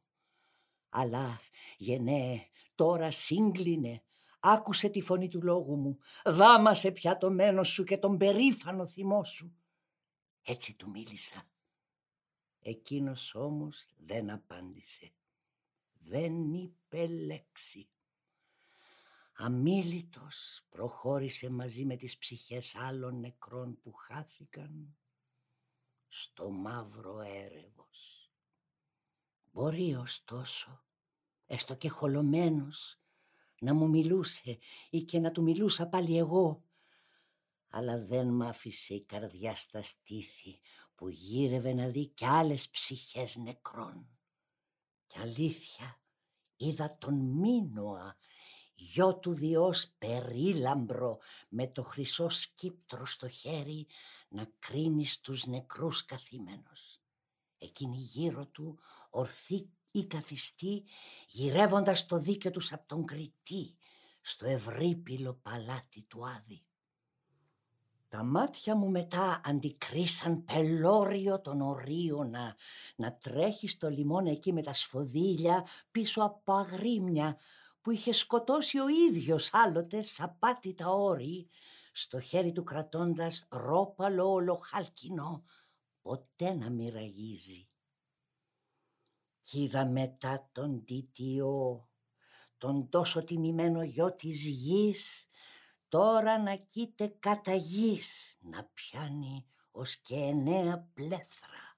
Αλλά 0.89 1.39
γενναίε 1.77 2.47
τώρα 2.75 3.11
σύγκλινε, 3.11 4.03
άκουσε 4.39 4.89
τη 4.89 5.01
φωνή 5.01 5.27
του 5.27 5.43
λόγου 5.43 5.75
μου, 5.75 5.97
δάμασε 6.25 6.91
πια 6.91 7.17
το 7.17 7.31
μένος 7.31 7.69
σου 7.69 7.83
και 7.83 7.97
τον 7.97 8.17
περήφανο 8.17 8.87
θυμό 8.87 9.23
σου. 9.23 9.55
Έτσι 10.43 10.75
του 10.75 10.89
μίλησα 10.89 11.47
Εκείνος 12.61 13.35
όμως 13.35 13.89
δεν 13.97 14.29
απάντησε. 14.29 15.11
Δεν 15.93 16.53
είπε 16.53 17.07
λέξη. 17.07 17.89
Αμίλητος 19.33 20.65
προχώρησε 20.69 21.49
μαζί 21.49 21.85
με 21.85 21.95
τις 21.95 22.17
ψυχές 22.17 22.75
άλλων 22.75 23.19
νεκρών 23.19 23.79
που 23.81 23.93
χάθηκαν 23.93 24.97
στο 26.07 26.49
μαύρο 26.49 27.19
έρευος. 27.19 28.31
Μπορεί 29.51 29.95
ωστόσο, 29.95 30.83
έστω 31.45 31.75
και 31.75 31.89
χολωμένος, 31.89 32.99
να 33.59 33.73
μου 33.73 33.89
μιλούσε 33.89 34.57
ή 34.89 35.01
και 35.01 35.19
να 35.19 35.31
του 35.31 35.41
μιλούσα 35.41 35.87
πάλι 35.87 36.17
εγώ, 36.17 36.63
αλλά 37.69 37.99
δεν 37.99 38.27
μ' 38.27 38.41
άφησε 38.41 38.93
η 38.93 39.01
καρδιά 39.01 39.55
στα 39.55 39.81
στήθη 39.81 40.59
που 40.97 41.09
γύρευε 41.09 41.73
να 41.73 41.87
δει 41.87 42.07
κι 42.07 42.25
άλλες 42.25 42.69
ψυχές 42.69 43.35
νεκρών. 43.35 44.07
Κι 45.05 45.19
αλήθεια 45.19 46.01
είδα 46.57 46.97
τον 46.97 47.13
Μίνωα, 47.13 48.17
γιο 48.75 49.17
του 49.17 49.33
Διός 49.33 49.87
περίλαμπρο, 49.97 51.17
με 51.49 51.67
το 51.67 51.83
χρυσό 51.83 52.29
σκύπτρο 52.29 53.05
στο 53.05 53.27
χέρι 53.27 53.87
να 54.29 54.51
κρίνει 54.59 55.05
στους 55.05 55.45
νεκρούς 55.45 56.05
καθήμενος. 56.05 57.01
Εκείνη 57.57 57.97
γύρω 57.97 58.47
του 58.47 58.79
ορθή 59.09 59.69
ή 59.91 60.05
καθιστή 60.05 60.83
γυρεύοντας 61.27 62.05
το 62.05 62.17
δίκαιο 62.17 62.51
τους 62.51 62.73
από 62.73 62.87
τον 62.87 63.05
Κριτή 63.05 63.77
στο 64.21 64.45
ευρύπηλο 64.45 65.33
παλάτι 65.33 66.01
του 66.01 66.27
Άδη. 66.27 66.66
Τα 68.09 68.23
μάτια 68.23 68.75
μου 68.75 68.89
μετά 68.89 69.41
αντικρίσαν 69.45 70.43
πελώριο 70.43 71.41
τον 71.41 71.61
ορίωνα 71.61 72.55
να 72.95 73.13
τρέχει 73.13 73.67
στο 73.67 73.89
λιμόνι 73.89 74.31
εκεί 74.31 74.53
με 74.53 74.61
τα 74.61 74.73
σφοδίλια 74.73 75.65
πίσω 75.91 76.21
από 76.21 76.53
αγρίμια 76.53 77.37
που 77.81 77.91
είχε 77.91 78.11
σκοτώσει 78.11 78.79
ο 78.79 78.87
ίδιος 78.87 79.53
άλλοτες 79.53 80.11
σαπάτι 80.11 80.73
τα 80.73 80.87
όρη 80.87 81.47
στο 81.91 82.19
χέρι 82.19 82.51
του 82.51 82.63
κρατώντας 82.63 83.47
ρόπαλο 83.49 84.31
ολοχάλκινο 84.31 85.43
ποτέ 86.01 86.53
να 86.53 86.69
μοιραγίζει. 86.69 87.69
Κι 89.39 89.61
είδα 89.61 89.85
μετά 89.85 90.49
τον 90.51 90.85
Τιτιό, 90.85 91.87
τον 92.57 92.89
τόσο 92.89 93.23
τιμημένο 93.23 93.83
γιο 93.83 94.15
της 94.15 94.43
γης 94.43 95.27
τώρα 95.89 96.39
να 96.39 96.55
κοίται 96.55 97.07
κατά 97.07 97.53
γης, 97.53 98.37
να 98.41 98.63
πιάνει 98.63 99.45
ως 99.71 99.97
και 99.97 100.15
εννέα 100.15 100.89
πλέθρα. 100.93 101.77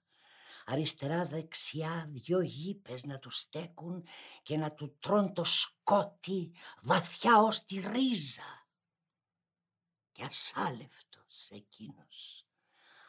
Αριστερά 0.65 1.25
δεξιά 1.25 2.05
δυο 2.09 2.41
γήπες 2.41 3.03
να 3.03 3.19
τους 3.19 3.39
στέκουν 3.39 4.03
και 4.43 4.57
να 4.57 4.71
του 4.71 4.97
τρών 4.99 5.33
το 5.33 5.43
σκότι 5.43 6.51
βαθιά 6.81 7.37
ως 7.37 7.65
τη 7.65 7.79
ρίζα. 7.79 8.67
Και 10.11 10.23
ασάλευτος 10.23 11.47
εκείνος, 11.49 12.47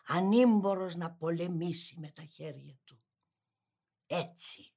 ανήμπορος 0.06 0.96
να 0.96 1.10
πολεμήσει 1.10 1.98
με 1.98 2.10
τα 2.10 2.24
χέρια 2.24 2.78
του. 2.84 3.00
Έτσι 4.06 4.74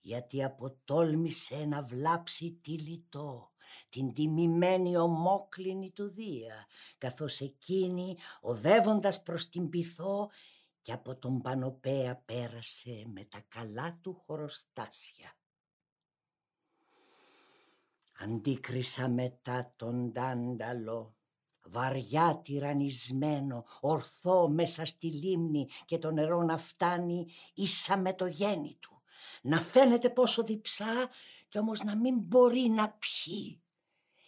γιατί 0.00 0.44
αποτόλμησε 0.44 1.64
να 1.64 1.82
βλάψει 1.82 2.52
τη 2.62 2.70
λιτό, 2.70 3.49
την 3.88 4.12
τιμημένη 4.12 4.96
ομόκλινη 4.96 5.90
του 5.90 6.10
Δία, 6.10 6.66
καθώς 6.98 7.40
εκείνη 7.40 8.16
οδεύοντας 8.40 9.22
προς 9.22 9.48
την 9.48 9.68
πυθό 9.68 10.30
και 10.82 10.92
από 10.92 11.16
τον 11.16 11.40
Πανοπέα 11.40 12.16
πέρασε 12.16 13.04
με 13.14 13.24
τα 13.24 13.44
καλά 13.48 13.98
του 14.02 14.14
χωροστάσια. 14.14 15.36
Αντίκρισα 18.18 19.08
μετά 19.08 19.72
τον 19.76 20.12
Τάνταλο, 20.12 21.14
βαριά 21.62 22.40
τυρανισμένο, 22.44 23.64
ορθό 23.80 24.48
μέσα 24.48 24.84
στη 24.84 25.06
λίμνη 25.06 25.68
και 25.84 25.98
το 25.98 26.10
νερό 26.10 26.42
να 26.42 26.58
φτάνει 26.58 27.26
ίσα 27.54 27.96
με 27.96 28.14
το 28.14 28.26
γέννη 28.26 28.76
του 28.80 29.00
να 29.42 29.60
φαίνεται 29.60 30.10
πόσο 30.10 30.42
διψά 30.42 31.08
και 31.50 31.58
όμως 31.58 31.82
να 31.82 31.96
μην 31.96 32.18
μπορεί 32.18 32.68
να 32.68 32.90
πιει. 32.90 33.62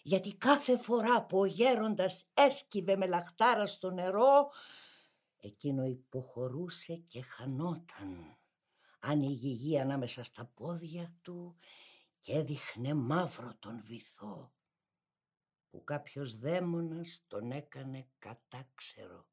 Γιατί 0.03 0.35
κάθε 0.35 0.77
φορά 0.77 1.25
που 1.27 1.39
ο 1.39 1.45
γέροντας 1.45 2.27
έσκυβε 2.35 2.97
με 2.97 3.07
λαχτάρα 3.07 3.67
στο 3.67 3.91
νερό, 3.91 4.51
εκείνο 5.41 5.85
υποχωρούσε 5.85 6.95
και 6.97 7.23
χανόταν. 7.23 8.37
Άνοιγε 9.01 9.49
η 9.49 9.53
γη 9.53 9.79
ανάμεσα 9.79 10.25
στα 10.25 10.45
πόδια 10.55 11.15
του 11.23 11.57
και 12.21 12.33
έδειχνε 12.33 12.95
μαύρο 12.95 13.57
τον 13.59 13.83
βυθό 13.83 14.53
που 15.71 15.85
κάποιος 15.85 16.39
δαίμονας 16.39 17.25
τον 17.29 17.51
έκανε 17.51 18.09
κατάξερο. 18.19 19.27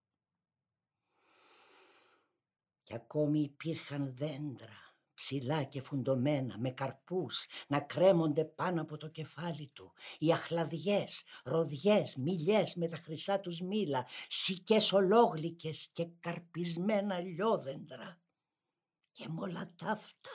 Και 2.84 2.96
ακόμη 2.96 3.40
υπήρχαν 3.42 4.14
δέντρα 4.16 4.89
ψηλά 5.20 5.64
και 5.64 5.82
φουντωμένα, 5.82 6.58
με 6.58 6.72
καρπούς, 6.72 7.46
να 7.68 7.80
κρέμονται 7.80 8.46
πάνω 8.46 8.82
από 8.82 8.98
το 8.98 9.08
κεφάλι 9.08 9.72
του. 9.74 9.94
Οι 10.20 10.32
αχλαδιές, 10.32 11.24
ροδιές, 11.44 12.16
μιλιές 12.16 12.76
με 12.76 12.88
τα 12.88 12.98
χρυσά 12.98 13.40
τους 13.40 13.62
μήλα, 13.62 14.06
σικές 14.28 14.94
ολόγλικες 14.94 15.90
και 15.94 16.08
καρπισμένα 16.20 17.20
λιόδεντρα. 17.20 18.20
Και 19.12 19.26
με 19.30 19.42
όλα 19.42 19.74
ταύτα, 19.76 20.30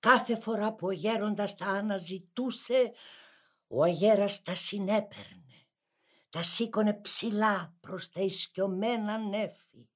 Κάθε 0.00 0.40
φορά 0.40 0.74
που 0.74 0.86
ο 0.86 0.90
γέροντας 0.90 1.54
τα 1.54 1.66
αναζητούσε, 1.66 2.92
ο 3.66 3.82
αγέρας 3.82 4.42
τα 4.42 4.54
συνέπαιρνε, 4.54 5.66
τα 6.30 6.42
σήκωνε 6.42 6.94
ψηλά 6.94 7.76
προς 7.80 8.08
τα 8.08 8.20
ισκιωμένα 8.20 9.18
νέφη. 9.18 9.88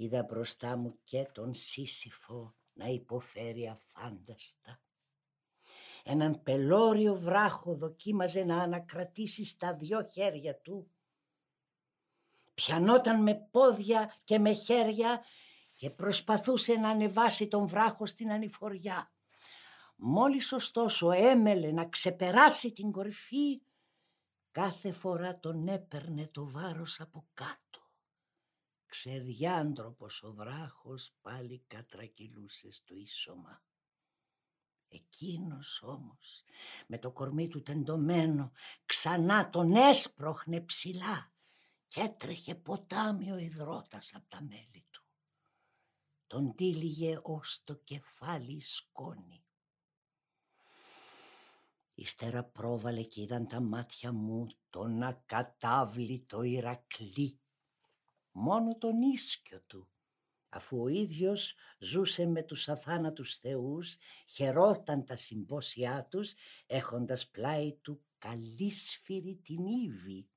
Είδα 0.00 0.22
μπροστά 0.22 0.76
μου 0.76 0.98
και 1.04 1.28
τον 1.32 1.54
Σύσυφο 1.54 2.54
να 2.72 2.86
υποφέρει 2.86 3.68
αφάνταστα. 3.68 4.80
Έναν 6.04 6.42
πελώριο 6.42 7.14
βράχο 7.14 7.74
δοκίμαζε 7.74 8.44
να 8.44 8.62
ανακρατήσει 8.62 9.44
στα 9.44 9.74
δυο 9.74 10.08
χέρια 10.12 10.56
του. 10.56 10.90
Πιανόταν 12.54 13.22
με 13.22 13.34
πόδια 13.50 14.14
και 14.24 14.38
με 14.38 14.52
χέρια 14.52 15.24
και 15.74 15.90
προσπαθούσε 15.90 16.74
να 16.74 16.88
ανεβάσει 16.88 17.48
τον 17.48 17.66
βράχο 17.66 18.06
στην 18.06 18.32
ανηφοριά. 18.32 19.12
Μόλις 19.96 20.52
ωστόσο 20.52 21.10
έμελε 21.10 21.70
να 21.72 21.88
ξεπεράσει 21.88 22.72
την 22.72 22.92
κορυφή, 22.92 23.62
κάθε 24.50 24.92
φορά 24.92 25.38
τον 25.38 25.68
έπαιρνε 25.68 26.28
το 26.32 26.50
βάρος 26.50 27.00
από 27.00 27.26
κάτω. 27.34 27.87
Ξεδιάντροπος 28.88 30.22
ο 30.22 30.32
βράχος 30.32 31.12
πάλι 31.20 31.64
κατρακυλούσε 31.66 32.70
στο 32.70 32.94
ίσωμα. 32.94 33.62
Εκείνος 34.88 35.82
όμως 35.82 36.44
με 36.86 36.98
το 36.98 37.10
κορμί 37.10 37.48
του 37.48 37.62
τεντωμένο 37.62 38.52
ξανά 38.86 39.50
τον 39.50 39.72
έσπροχνε 39.76 40.60
ψηλά 40.60 41.32
και 41.88 42.00
έτρεχε 42.00 42.54
ποτάμιο 42.54 43.38
υδρότας 43.38 44.14
από 44.14 44.28
τα 44.28 44.42
μέλη 44.42 44.86
του. 44.90 45.04
Τον 46.26 46.54
τύλιγε 46.54 47.18
ως 47.22 47.60
το 47.64 47.74
κεφάλι 47.74 48.60
σκόνη. 48.62 49.42
Ύστερα 51.94 52.44
πρόβαλε 52.44 53.02
και 53.02 53.20
είδαν 53.20 53.46
τα 53.46 53.60
μάτια 53.60 54.12
μου 54.12 54.46
τον 54.70 55.02
ακατάβλητο 55.02 56.42
Ηρακλή. 56.42 57.40
Μόνο 58.40 58.78
τον 58.78 59.02
ίσκιο 59.02 59.60
του, 59.66 59.88
αφού 60.48 60.82
ο 60.82 60.88
ίδιος 60.88 61.54
ζούσε 61.78 62.26
με 62.26 62.42
τους 62.42 62.68
αθάνατους 62.68 63.36
θεούς, 63.36 63.96
χαιρόταν 64.26 65.04
τα 65.04 65.16
συμπόσια 65.16 66.06
τους, 66.10 66.34
έχοντας 66.66 67.28
πλάι 67.28 67.74
του 67.74 68.04
καλήσφυρη 68.18 69.36
την 69.36 69.66
Ήβη, 69.66 70.28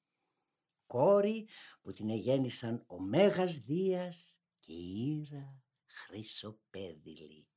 κόρη 0.85 1.47
που 1.81 1.93
την 1.93 2.09
εγέννησαν 2.09 2.83
ο 2.87 2.99
Μέγας 2.99 3.57
Δίας 3.57 4.39
και 4.59 4.73
η 4.73 5.17
Ήρα 5.19 5.63
Χρυσοπέδηλη 5.85 7.47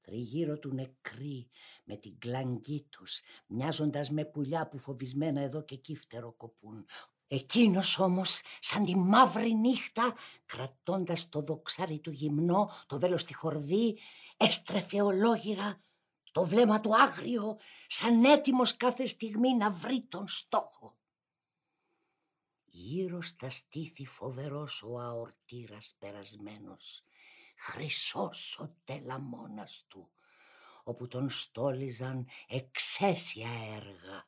τριγύρω 0.00 0.58
του 0.58 0.74
νεκροί 0.74 1.48
με 1.84 1.96
την 1.96 2.18
κλαγκή 2.18 2.86
τους, 2.90 3.20
μοιάζοντας 3.46 4.10
με 4.10 4.24
πουλιά 4.24 4.68
που 4.68 4.78
φοβισμένα 4.78 5.40
εδώ 5.40 5.62
και 5.64 5.74
εκεί 5.74 5.96
φτεροκοπούν. 5.96 6.86
Εκείνος 7.34 7.98
όμως, 7.98 8.40
σαν 8.60 8.84
τη 8.84 8.96
μαύρη 8.96 9.54
νύχτα, 9.54 10.14
κρατώντας 10.46 11.28
το 11.28 11.40
δοξάρι 11.40 11.98
του 11.98 12.10
γυμνό, 12.10 12.70
το 12.86 12.98
βέλος 12.98 13.20
στη 13.20 13.34
χορδή, 13.34 13.98
έστρεφε 14.36 15.02
ολόγυρα 15.02 15.82
το 16.32 16.44
βλέμμα 16.44 16.80
του 16.80 16.96
άγριο, 16.96 17.56
σαν 17.86 18.24
έτοιμος 18.24 18.76
κάθε 18.76 19.06
στιγμή 19.06 19.54
να 19.54 19.70
βρει 19.70 20.02
τον 20.02 20.28
στόχο. 20.28 20.96
Γύρω 22.64 23.22
στα 23.22 23.50
στήθη 23.50 24.06
φοβερός 24.06 24.82
ο 24.82 24.98
αορτήρας 24.98 25.94
περασμένος, 25.98 27.04
χρυσός 27.56 28.58
ο 28.58 28.74
τελαμόνας 28.84 29.84
του, 29.88 30.10
όπου 30.84 31.08
τον 31.08 31.30
στόλιζαν 31.30 32.26
εξαίσια 32.46 33.50
έργα, 33.74 34.26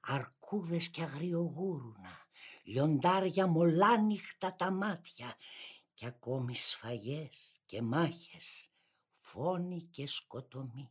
αρκούδες 0.00 0.88
και 0.88 1.02
αγριογούρουνα, 1.02 2.19
λιοντάρια 2.70 3.46
μολάνυχτα 3.46 4.54
τα 4.54 4.70
μάτια 4.70 5.36
και 5.94 6.06
ακόμη 6.06 6.54
σφαγές 6.54 7.62
και 7.66 7.82
μάχες, 7.82 8.70
φόνοι 9.18 9.82
και 9.82 10.06
σκοτωμοί. 10.06 10.90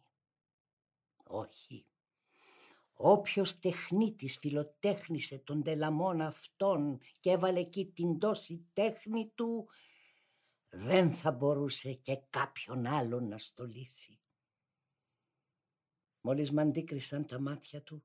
Όχι, 1.23 1.85
όποιος 2.93 3.59
τεχνίτης 3.59 4.37
φιλοτέχνησε 4.37 5.37
τον 5.37 5.63
τελαμόνα 5.63 6.27
αυτόν 6.27 6.99
και 7.19 7.31
έβαλε 7.31 7.59
εκεί 7.59 7.85
την 7.85 8.19
τόση 8.19 8.65
τέχνη 8.73 9.31
του, 9.35 9.69
δεν 10.69 11.11
θα 11.11 11.31
μπορούσε 11.31 11.93
και 11.93 12.19
κάποιον 12.29 12.85
άλλον 12.85 13.27
να 13.27 13.37
στολίσει. 13.37 14.19
Μόλις 16.21 16.51
μ' 16.51 16.59
αντίκρισαν 16.59 17.25
τα 17.25 17.39
μάτια 17.39 17.81
του, 17.81 18.03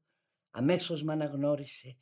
αμέσως 0.50 1.02
μ' 1.02 1.10
αναγνώρισε 1.10 1.98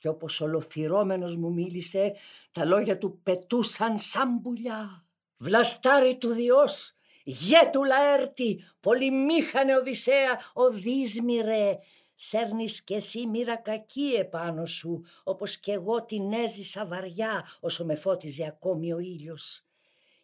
και 0.00 0.08
όπως 0.08 0.40
ολοφυρώμενος 0.40 1.36
μου 1.36 1.52
μίλησε, 1.52 2.14
τα 2.52 2.64
λόγια 2.64 2.98
του 2.98 3.20
πετούσαν 3.22 3.98
σαν 3.98 4.40
πουλιά. 4.40 5.04
Βλαστάρι 5.36 6.16
του 6.16 6.28
Διός, 6.28 6.92
γέτου 7.24 7.84
Λαέρτη, 7.84 8.64
πολυμήχανε 8.80 9.76
Οδυσσέα, 9.76 10.40
οδύσμηρε, 10.52 11.78
σέρνεις 12.14 12.82
κι 12.82 12.94
εσύ 12.94 13.26
μοίρα 13.26 13.56
κακή 13.56 14.14
επάνω 14.18 14.66
σου, 14.66 15.04
όπως 15.24 15.56
κι 15.56 15.70
εγώ 15.70 16.04
την 16.04 16.32
έζησα 16.32 16.86
βαριά 16.86 17.44
όσο 17.60 17.84
με 17.84 17.94
φώτιζε 17.94 18.46
ακόμη 18.46 18.92
ο 18.92 18.98
ήλιος. 18.98 19.64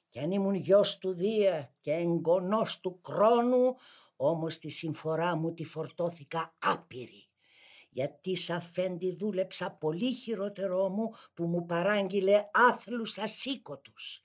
Κι 0.09 0.19
αν 0.19 0.31
ήμουν 0.31 0.55
γιος 0.55 0.99
του 0.99 1.13
Δία 1.13 1.75
και 1.81 1.93
εγγονός 1.93 2.81
του 2.81 3.01
Κρόνου, 3.01 3.77
όμως 4.17 4.59
τη 4.59 4.69
συμφορά 4.69 5.37
μου 5.37 5.55
τη 5.55 5.65
φορτώθηκα 5.65 6.55
άπειρη. 6.59 7.26
Γιατί 7.97 8.35
σ' 8.37 8.51
αφέντη 8.51 9.17
δούλεψα 9.17 9.71
πολύ 9.71 10.13
χειρότερό 10.13 10.89
μου 10.89 11.13
που 11.35 11.45
μου 11.45 11.67
παράγγειλε 11.67 12.49
άθλους 12.53 13.19
ασήκωτους. 13.19 14.23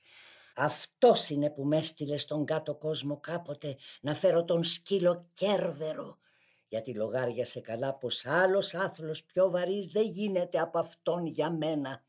Αυτός 0.55 1.29
είναι 1.29 1.49
που 1.49 1.65
με 1.65 1.77
έστειλε 1.77 2.17
στον 2.17 2.45
κάτω 2.45 2.75
κόσμο 2.75 3.19
κάποτε 3.19 3.77
να 4.01 4.15
φέρω 4.15 4.45
τον 4.45 4.63
σκύλο 4.63 5.29
κέρβερο. 5.33 6.17
Γιατί 6.67 6.93
λογάριασε 6.93 7.59
καλά 7.59 7.93
πως 7.93 8.25
άλλος 8.25 8.73
άθλος 8.73 9.23
πιο 9.23 9.49
βαρύς 9.49 9.87
δεν 9.87 10.07
γίνεται 10.07 10.59
από 10.59 10.79
αυτόν 10.79 11.25
για 11.25 11.51
μένα. 11.51 12.03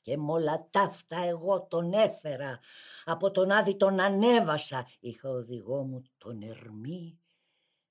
Και 0.00 0.16
μ' 0.16 0.30
όλα 0.30 0.68
ταύτα 0.70 1.18
εγώ 1.24 1.62
τον 1.62 1.92
έφερα, 1.92 2.60
από 3.04 3.30
τον 3.30 3.50
Άδη 3.50 3.76
τον 3.76 4.00
ανέβασα, 4.00 4.86
είχα 5.00 5.28
οδηγό 5.28 5.82
μου 5.82 6.02
τον 6.18 6.42
Ερμή, 6.42 7.20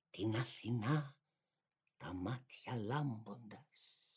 την 0.09 0.35
Αθηνά, 0.35 1.14
τα 2.05 2.13
μάτια 2.13 2.75
λάμποντας, 2.75 4.09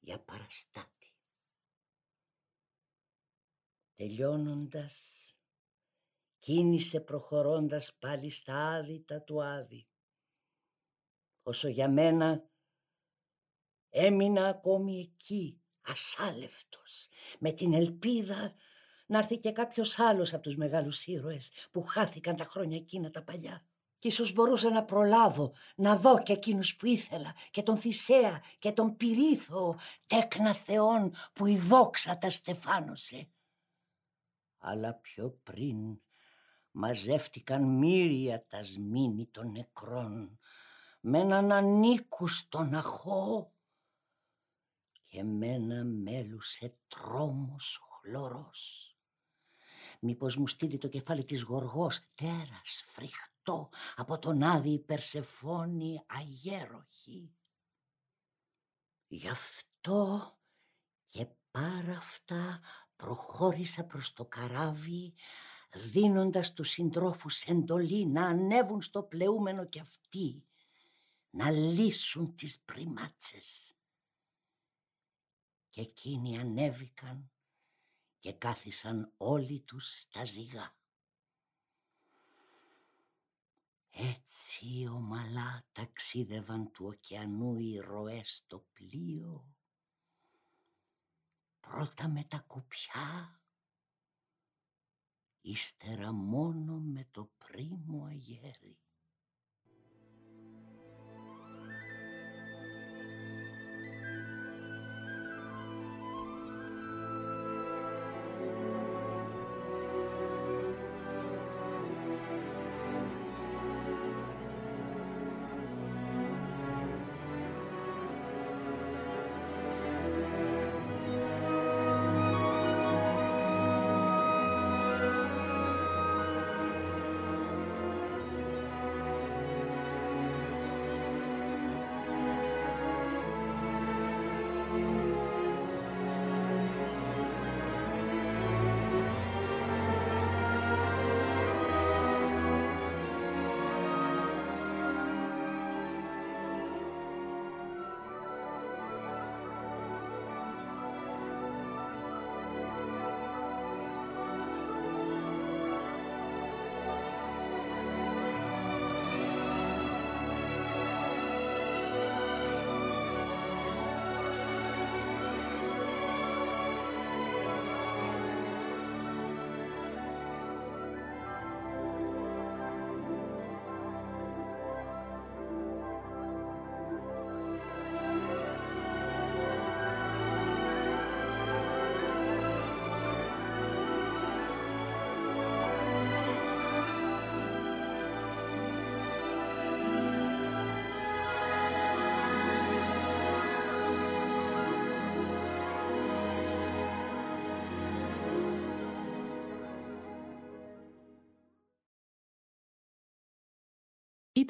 για 0.00 0.20
παραστάτη. 0.20 1.14
Τελειώνοντας, 3.94 5.26
κίνησε 6.38 7.00
προχωρώντας 7.00 7.94
πάλι 7.98 8.30
στα 8.30 8.54
άδυτα 8.54 9.22
του 9.22 9.42
Άδη. 9.42 9.88
Όσο 11.42 11.68
για 11.68 11.88
μένα 11.88 12.50
έμεινα 13.88 14.48
ακόμη 14.48 15.00
εκεί, 15.00 15.62
ασάλευτος, 15.80 17.08
με 17.38 17.52
την 17.52 17.74
ελπίδα 17.74 18.54
να 19.06 19.18
έρθει 19.18 19.38
και 19.38 19.52
κάποιος 19.52 19.98
άλλος 19.98 20.32
από 20.32 20.42
τους 20.42 20.56
μεγάλους 20.56 21.06
ήρωες 21.06 21.50
που 21.70 21.82
χάθηκαν 21.82 22.36
τα 22.36 22.44
χρόνια 22.44 22.76
εκείνα 22.76 23.10
τα 23.10 23.22
παλιά. 23.22 23.69
Κι 24.00 24.08
ίσως 24.08 24.32
μπορούσα 24.32 24.70
να 24.70 24.84
προλάβω, 24.84 25.52
να 25.76 25.96
δω 25.96 26.22
και 26.22 26.32
εκείνους 26.32 26.76
που 26.76 26.86
ήθελα, 26.86 27.34
και 27.50 27.62
τον 27.62 27.76
Θησέα 27.76 28.42
και 28.58 28.72
τον 28.72 28.96
Πυρίθο, 28.96 29.78
τέκνα 30.06 30.54
θεών 30.54 31.14
που 31.32 31.46
η 31.46 31.56
δόξα 31.56 32.18
τα 32.18 32.30
στεφάνωσε. 32.30 33.28
Αλλά 34.58 34.94
πιο 34.94 35.40
πριν 35.42 36.00
μαζεύτηκαν 36.70 37.62
μύρια 37.62 38.46
τα 38.46 38.62
σμήνη 38.62 39.26
των 39.26 39.50
νεκρών, 39.50 40.38
με 41.00 41.18
έναν 41.18 41.52
ανήκουστον 41.52 42.74
αχώ 42.74 43.52
και 45.06 45.22
μένα 45.24 45.84
μέλουσε 45.84 46.74
τρόμος 46.88 47.80
χλωρός. 47.88 48.94
Μήπως 50.00 50.36
μου 50.36 50.46
στείλει 50.46 50.78
το 50.78 50.88
κεφάλι 50.88 51.24
της 51.24 51.42
γοργός, 51.42 52.00
τέρας 52.14 52.82
φρικτό, 53.40 53.70
από 53.96 54.18
τον 54.18 54.42
άδει 54.42 54.78
Περσεφόνη 54.78 56.02
αγέροχη. 56.06 57.34
Γι' 59.06 59.28
αυτό 59.28 60.38
και 61.06 61.26
πάρα 61.50 61.96
αυτά 61.96 62.60
προχώρησα 62.96 63.84
προς 63.84 64.12
το 64.12 64.24
καράβι, 64.24 65.14
δίνοντας 65.72 66.52
τους 66.52 66.68
συντρόφους 66.68 67.42
εντολή 67.42 68.06
να 68.06 68.26
ανέβουν 68.26 68.82
στο 68.82 69.02
πλεούμενο 69.02 69.64
κι 69.64 69.80
αυτοί, 69.80 70.44
να 71.30 71.50
λύσουν 71.50 72.34
τις 72.34 72.60
πριμάτσες 72.60 73.74
και 75.70 75.80
εκείνοι 75.80 76.38
ανέβηκαν 76.38 77.30
και 78.18 78.32
κάθισαν 78.32 79.12
όλοι 79.16 79.60
τους 79.60 79.98
στα 80.00 80.24
ζυγά. 80.24 80.79
Έτσι 83.90 84.86
ομαλά 84.86 85.64
ταξίδευαν 85.72 86.70
του 86.70 86.86
ωκεανού 86.86 87.58
οι 87.58 87.78
ροές 87.78 88.36
στο 88.36 88.66
πλοίο, 88.72 89.54
πρώτα 91.60 92.08
με 92.08 92.24
τα 92.24 92.38
κουπιά, 92.38 93.40
ύστερα 95.40 96.12
μόνο 96.12 96.78
με 96.78 97.08
το 97.10 97.30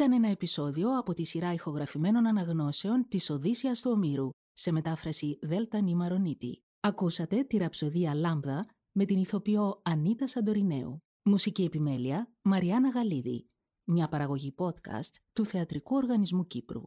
Ήταν 0.01 0.13
ένα 0.13 0.29
επεισόδιο 0.29 0.99
από 0.99 1.15
τη 1.15 1.25
σειρά 1.25 1.53
ηχογραφημένων 1.53 2.27
αναγνώσεων 2.27 3.07
της 3.09 3.31
Οδύσσιας 3.31 3.81
του 3.81 3.91
Ομήρου, 3.91 4.29
σε 4.53 4.73
μετάφραση 4.73 5.39
Δέλτα 5.43 5.81
Νιμαρονίτη. 5.81 6.63
Ακούσατε 6.81 7.43
τη 7.43 7.57
ραψοδία 7.57 8.15
Λάμδα 8.15 8.67
με 8.93 9.05
την 9.05 9.19
ηθοποιό 9.19 9.81
Ανίτα 9.85 10.27
Σαντορινέου. 10.27 10.99
Μουσική 11.23 11.63
επιμέλεια 11.63 12.33
Μαριάννα 12.43 12.89
Γαλίδη. 12.89 13.49
Μια 13.85 14.09
παραγωγή 14.09 14.55
podcast 14.57 15.15
του 15.33 15.45
Θεατρικού 15.45 15.97
Οργανισμού 15.97 16.47
Κύπρου. 16.47 16.83